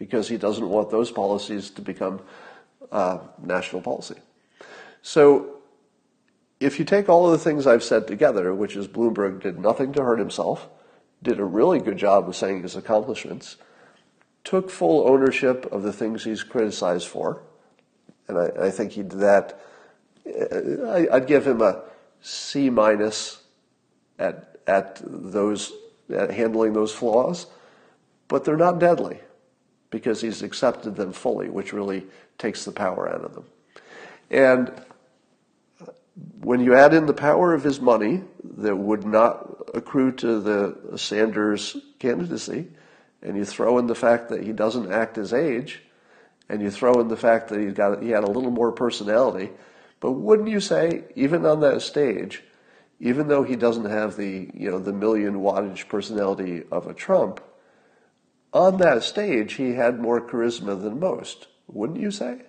because 0.01 0.29
he 0.31 0.39
doesn't 0.39 0.67
want 0.67 0.91
those 0.91 1.11
policies 1.11 1.69
to 1.69 1.83
become 1.83 2.23
uh, 2.91 3.19
national 3.39 3.83
policy. 3.83 4.17
So 5.03 5.59
if 6.59 6.79
you 6.79 6.87
take 6.87 7.11
all 7.11 7.27
of 7.27 7.33
the 7.33 7.39
things 7.39 7.67
I've 7.67 7.83
said 7.83 8.09
together, 8.09 8.55
which 8.55 8.77
is 8.77 8.89
Bloomberg 8.89 9.43
did 9.43 9.59
nothing 9.59 9.93
to 9.93 10.03
hurt 10.03 10.19
himself, 10.19 10.71
did 11.23 11.39
a 11.39 11.45
really 11.45 11.81
good 11.81 11.99
job 11.99 12.27
of 12.27 12.35
saying 12.35 12.63
his 12.63 12.77
accomplishments, 12.77 13.59
took 14.43 14.71
full 14.71 15.07
ownership 15.07 15.71
of 15.71 15.83
the 15.83 15.93
things 15.93 16.25
he's 16.25 16.43
criticized 16.43 17.07
for, 17.07 17.43
and 18.27 18.39
I, 18.39 18.69
I 18.69 18.71
think 18.71 18.93
he 18.93 19.03
did 19.03 19.21
that. 19.21 19.61
I, 20.27 21.09
I'd 21.13 21.27
give 21.27 21.47
him 21.47 21.61
a 21.61 21.83
C 22.23 22.71
minus 22.71 23.43
at 24.19 24.57
at 24.67 24.99
those 25.05 25.73
at 26.15 26.31
handling 26.31 26.73
those 26.73 26.95
flaws, 26.95 27.49
but 28.29 28.45
they're 28.45 28.57
not 28.57 28.79
deadly 28.79 29.21
because 29.91 30.21
he's 30.21 30.43
accepted 30.43 30.97
them 30.97 31.13
fully, 31.13 31.49
which 31.49 31.73
really 31.73 32.07
takes 32.39 32.65
the 32.65 32.73
power 32.73 33.09
out 33.09 33.25
of 33.25 33.35
them. 33.35 33.45
And 34.31 34.73
when 36.41 36.61
you 36.61 36.75
add 36.75 36.95
in 36.95 37.07
the 37.07 37.13
power 37.13 37.55
of 37.55 37.65
his 37.65 37.81
money 37.81 38.23
that 38.59 38.77
would 38.77 39.05
not 39.05 39.71
accrue 39.75 40.13
to 40.13 40.41
the 40.41 40.99
Sanders 40.99 41.77
candidacy, 41.99 42.69
and 43.23 43.37
you 43.37 43.45
throw 43.45 43.79
in 43.79 43.87
the 43.87 43.95
fact 43.95 44.29
that 44.31 44.43
he 44.43 44.53
doesn't 44.53 44.93
act 44.93 45.17
his 45.17 45.33
age, 45.33 45.83
and 46.49 46.63
you 46.63 46.71
throw 46.71 47.01
in 47.01 47.09
the 47.09 47.17
fact 47.17 47.49
that 47.49 47.61
he 47.61 47.67
got 47.67 48.03
he 48.03 48.11
had 48.11 48.25
a 48.25 48.31
little 48.31 48.51
more 48.51 48.73
personality, 48.73 49.51
but 50.01 50.13
wouldn't 50.13 50.49
you 50.49 50.61
say, 50.61 51.05
even 51.15 51.45
on 51.45 51.61
that 51.61 51.83
stage, 51.83 52.43
even 52.99 53.29
though 53.29 53.43
he 53.43 53.57
doesn't 53.57 53.85
have 53.85 54.17
the 54.17 54.51
you 54.55 54.71
know 54.71 54.79
the 54.79 54.93
million 54.93 55.37
wattage 55.37 55.89
personality 55.89 56.65
of 56.73 56.87
a 56.87 56.95
Trump, 56.95 57.41
on 58.53 58.79
that 58.79 59.03
stage 59.03 59.55
he 59.55 59.75
had 59.75 60.01
more 60.01 60.21
charisma 60.21 60.81
than 60.81 60.99
most, 61.01 61.49
wouldn't 61.69 62.01
you 62.01 62.11
say? 62.11 62.43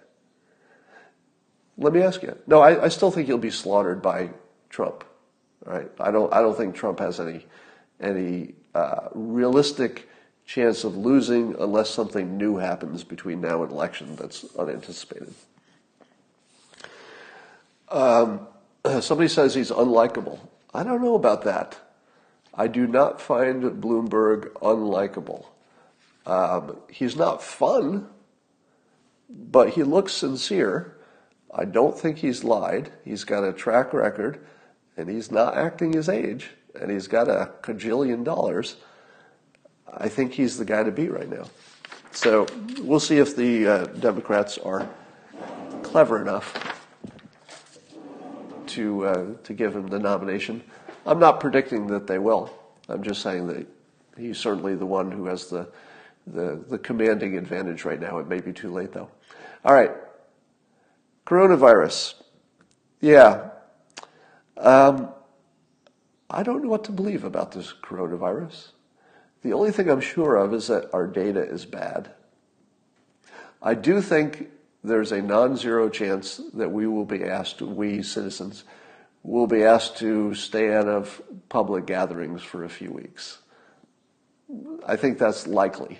Let 1.77 1.93
me 1.93 2.01
ask 2.01 2.21
you. 2.21 2.37
No, 2.47 2.59
I, 2.59 2.85
I 2.85 2.87
still 2.89 3.11
think 3.11 3.27
he'll 3.27 3.37
be 3.37 3.51
slaughtered 3.51 4.01
by 4.01 4.31
Trump. 4.69 5.03
Right? 5.65 5.89
I 5.99 6.11
don't. 6.11 6.33
I 6.33 6.41
don't 6.41 6.57
think 6.57 6.75
Trump 6.75 6.99
has 6.99 7.19
any 7.19 7.45
any 7.99 8.53
uh, 8.73 9.09
realistic 9.13 10.09
chance 10.45 10.83
of 10.83 10.97
losing 10.97 11.55
unless 11.59 11.89
something 11.89 12.37
new 12.37 12.57
happens 12.57 13.03
between 13.03 13.41
now 13.41 13.63
and 13.63 13.71
election 13.71 14.15
that's 14.15 14.43
unanticipated. 14.57 15.33
Um, 17.89 18.47
somebody 19.01 19.27
says 19.27 19.53
he's 19.53 19.71
unlikable. 19.71 20.39
I 20.73 20.83
don't 20.83 21.01
know 21.01 21.15
about 21.15 21.43
that. 21.43 21.79
I 22.53 22.67
do 22.67 22.87
not 22.87 23.21
find 23.21 23.63
Bloomberg 23.81 24.51
unlikable. 24.53 25.45
Um, 26.25 26.77
he's 26.89 27.15
not 27.15 27.41
fun, 27.41 28.07
but 29.29 29.69
he 29.69 29.83
looks 29.83 30.13
sincere. 30.13 30.97
I 31.53 31.65
don't 31.65 31.97
think 31.97 32.19
he's 32.19 32.43
lied. 32.43 32.91
He's 33.03 33.23
got 33.23 33.43
a 33.43 33.53
track 33.53 33.93
record, 33.93 34.45
and 34.97 35.09
he's 35.09 35.31
not 35.31 35.57
acting 35.57 35.93
his 35.93 36.07
age, 36.07 36.51
and 36.79 36.91
he's 36.91 37.07
got 37.07 37.27
a 37.27 37.51
cajillion 37.61 38.23
dollars. 38.23 38.75
I 39.91 40.07
think 40.07 40.33
he's 40.33 40.57
the 40.57 40.65
guy 40.65 40.83
to 40.83 40.91
beat 40.91 41.11
right 41.11 41.29
now. 41.29 41.45
So 42.11 42.45
we'll 42.81 42.99
see 42.99 43.17
if 43.17 43.35
the 43.35 43.67
uh, 43.67 43.85
Democrats 43.85 44.57
are 44.57 44.87
clever 45.81 46.21
enough 46.21 46.77
to 48.67 49.05
uh, 49.05 49.25
to 49.43 49.53
give 49.53 49.75
him 49.75 49.87
the 49.87 49.99
nomination. 49.99 50.61
I'm 51.05 51.19
not 51.19 51.39
predicting 51.39 51.87
that 51.87 52.07
they 52.07 52.19
will. 52.19 52.53
I'm 52.87 53.03
just 53.03 53.21
saying 53.21 53.47
that 53.47 53.67
he's 54.17 54.37
certainly 54.37 54.75
the 54.75 54.85
one 54.85 55.11
who 55.11 55.25
has 55.25 55.47
the 55.47 55.67
the, 56.27 56.63
the 56.69 56.77
commanding 56.77 57.37
advantage 57.37 57.85
right 57.85 57.99
now. 57.99 58.19
It 58.19 58.27
may 58.27 58.39
be 58.39 58.53
too 58.53 58.71
late 58.71 58.93
though. 58.93 59.09
All 59.63 59.73
right, 59.73 59.91
coronavirus. 61.25 62.15
Yeah, 62.99 63.49
um, 64.57 65.09
I 66.29 66.43
don't 66.43 66.63
know 66.63 66.69
what 66.69 66.83
to 66.85 66.91
believe 66.91 67.23
about 67.23 67.51
this 67.51 67.73
coronavirus. 67.81 68.69
The 69.41 69.53
only 69.53 69.71
thing 69.71 69.89
I'm 69.89 70.01
sure 70.01 70.35
of 70.35 70.53
is 70.53 70.67
that 70.67 70.93
our 70.93 71.07
data 71.07 71.41
is 71.41 71.65
bad. 71.65 72.11
I 73.61 73.73
do 73.73 74.01
think 74.01 74.49
there's 74.83 75.11
a 75.11 75.21
non-zero 75.21 75.89
chance 75.89 76.39
that 76.53 76.71
we 76.71 76.87
will 76.87 77.05
be 77.05 77.23
asked, 77.23 77.61
we 77.61 78.01
citizens, 78.01 78.63
will 79.23 79.47
be 79.47 79.63
asked 79.63 79.97
to 79.97 80.33
stay 80.33 80.73
out 80.73 80.87
of 80.87 81.21
public 81.49 81.85
gatherings 81.85 82.41
for 82.41 82.63
a 82.63 82.69
few 82.69 82.91
weeks. 82.91 83.39
I 84.85 84.95
think 84.95 85.19
that's 85.19 85.47
likely. 85.47 85.99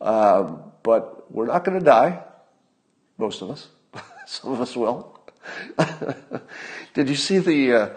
Um, 0.00 0.62
but 0.82 1.30
we're 1.30 1.46
not 1.46 1.64
going 1.64 1.78
to 1.78 1.84
die, 1.84 2.22
most 3.16 3.42
of 3.42 3.50
us. 3.50 3.68
Some 4.26 4.52
of 4.52 4.60
us 4.60 4.76
will. 4.76 5.18
Did 6.94 7.08
you 7.08 7.16
see 7.16 7.38
the, 7.38 7.72
uh, 7.72 7.88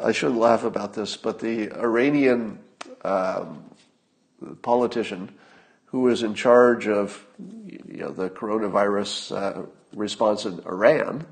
I 0.00 0.12
shouldn't 0.12 0.38
laugh 0.38 0.64
about 0.64 0.94
this, 0.94 1.16
but 1.16 1.38
the 1.38 1.72
Iranian 1.72 2.58
um, 3.04 3.64
politician 4.62 5.30
who 5.86 6.00
was 6.00 6.22
in 6.22 6.34
charge 6.34 6.88
of 6.88 7.24
you 7.38 7.98
know, 7.98 8.10
the 8.10 8.30
coronavirus 8.30 9.36
uh, 9.36 9.62
response 9.94 10.46
in 10.46 10.60
Iran, 10.60 11.26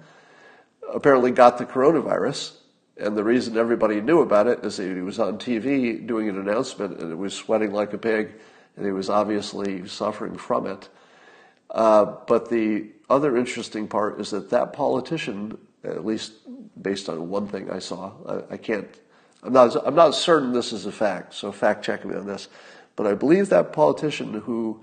apparently 0.93 1.31
got 1.31 1.59
the 1.59 1.65
coronavirus. 1.65 2.57
And 2.99 3.17
the 3.17 3.25
reason 3.25 3.57
everybody 3.57 4.03
knew 4.03 4.21
about 4.21 4.47
it 4.47 4.63
is 4.65 4.77
that 4.77 4.95
he 4.95 5.01
was 5.01 5.19
on 5.19 5.39
TV 5.39 6.07
doing 6.07 6.29
an 6.29 6.39
announcement 6.39 7.01
and 7.01 7.11
it 7.11 7.15
was 7.15 7.33
sweating 7.33 7.73
like 7.73 7.95
a 7.95 7.99
pig 7.99 8.35
and 8.77 8.87
he 8.87 8.93
was 8.93 9.11
obviously 9.11 9.87
suffering 9.87 10.37
from 10.37 10.66
it. 10.66 10.89
Uh, 11.71 12.16
but 12.27 12.51
the 12.51 12.89
other 13.09 13.37
interesting 13.37 13.87
part 13.87 14.21
is 14.21 14.31
that 14.31 14.51
that 14.51 14.73
politician, 14.73 15.57
at 15.85 16.05
least 16.05 16.33
based 16.81 17.09
on 17.09 17.29
one 17.29 17.47
thing 17.47 17.71
I 17.71 17.79
saw, 17.79 18.12
I, 18.27 18.55
I 18.55 18.57
can't, 18.57 18.89
I'm 19.43 19.53
not, 19.53 19.77
I'm 19.87 19.95
not 19.95 20.14
certain 20.14 20.53
this 20.53 20.73
is 20.73 20.87
a 20.87 20.93
fact, 20.93 21.35
so 21.35 21.53
fact 21.53 21.85
check 21.85 22.05
me 22.05 22.14
on 22.14 22.27
this. 22.27 22.49
But 22.97 23.07
I 23.07 23.14
believe 23.14 23.49
that 23.49 23.73
politician 23.73 24.35
who 24.41 24.83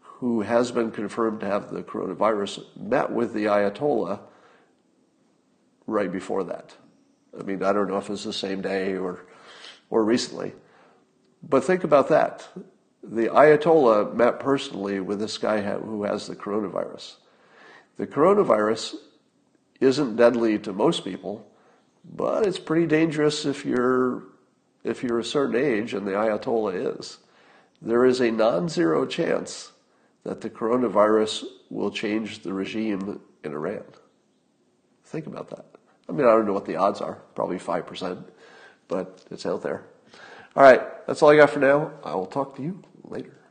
who 0.00 0.42
has 0.42 0.70
been 0.70 0.92
confirmed 0.92 1.40
to 1.40 1.46
have 1.46 1.72
the 1.72 1.82
coronavirus 1.82 2.64
met 2.76 3.10
with 3.10 3.34
the 3.34 3.46
Ayatollah 3.46 4.20
right 5.88 6.12
before 6.12 6.44
that. 6.44 6.76
I 7.38 7.42
mean, 7.42 7.62
I 7.64 7.72
don't 7.72 7.88
know 7.88 7.96
if 7.96 8.08
it's 8.08 8.22
the 8.22 8.32
same 8.32 8.62
day 8.62 8.96
or 8.96 9.26
or 9.90 10.04
recently. 10.04 10.52
But 11.42 11.64
think 11.64 11.82
about 11.84 12.08
that. 12.08 12.46
The 13.02 13.28
Ayatollah 13.28 14.14
met 14.14 14.38
personally 14.38 15.00
with 15.00 15.18
this 15.18 15.36
guy 15.38 15.60
who 15.60 16.04
has 16.04 16.26
the 16.26 16.36
coronavirus. 16.36 17.16
The 17.96 18.06
coronavirus 18.06 18.94
isn't 19.80 20.16
deadly 20.16 20.58
to 20.60 20.72
most 20.72 21.04
people, 21.04 21.46
but 22.04 22.46
it's 22.46 22.58
pretty 22.58 22.86
dangerous 22.86 23.44
if 23.44 23.64
you're 23.64 24.24
if 24.84 25.02
you're 25.02 25.20
a 25.20 25.24
certain 25.24 25.56
age, 25.56 25.94
and 25.94 26.06
the 26.06 26.12
Ayatollah 26.12 26.98
is 26.98 27.18
there 27.80 28.04
is 28.04 28.20
a 28.20 28.30
non 28.30 28.68
zero 28.68 29.04
chance 29.04 29.72
that 30.22 30.40
the 30.40 30.50
coronavirus 30.50 31.44
will 31.70 31.90
change 31.90 32.40
the 32.40 32.52
regime 32.52 33.20
in 33.42 33.52
Iran. 33.52 33.82
Think 35.04 35.26
about 35.26 35.50
that. 35.50 35.66
I 36.08 36.12
mean, 36.12 36.26
I 36.26 36.30
don't 36.30 36.46
know 36.46 36.52
what 36.52 36.66
the 36.66 36.76
odds 36.76 37.00
are. 37.00 37.14
Probably 37.34 37.58
5%, 37.58 38.24
but 38.88 39.24
it's 39.30 39.46
out 39.46 39.62
there. 39.62 39.84
All 40.54 40.62
right. 40.62 40.80
That's 41.06 41.22
all 41.22 41.30
I 41.30 41.36
got 41.36 41.50
for 41.50 41.60
now. 41.60 41.92
I 42.04 42.14
will 42.14 42.26
talk 42.26 42.56
to 42.56 42.62
you 42.62 42.82
later. 43.04 43.41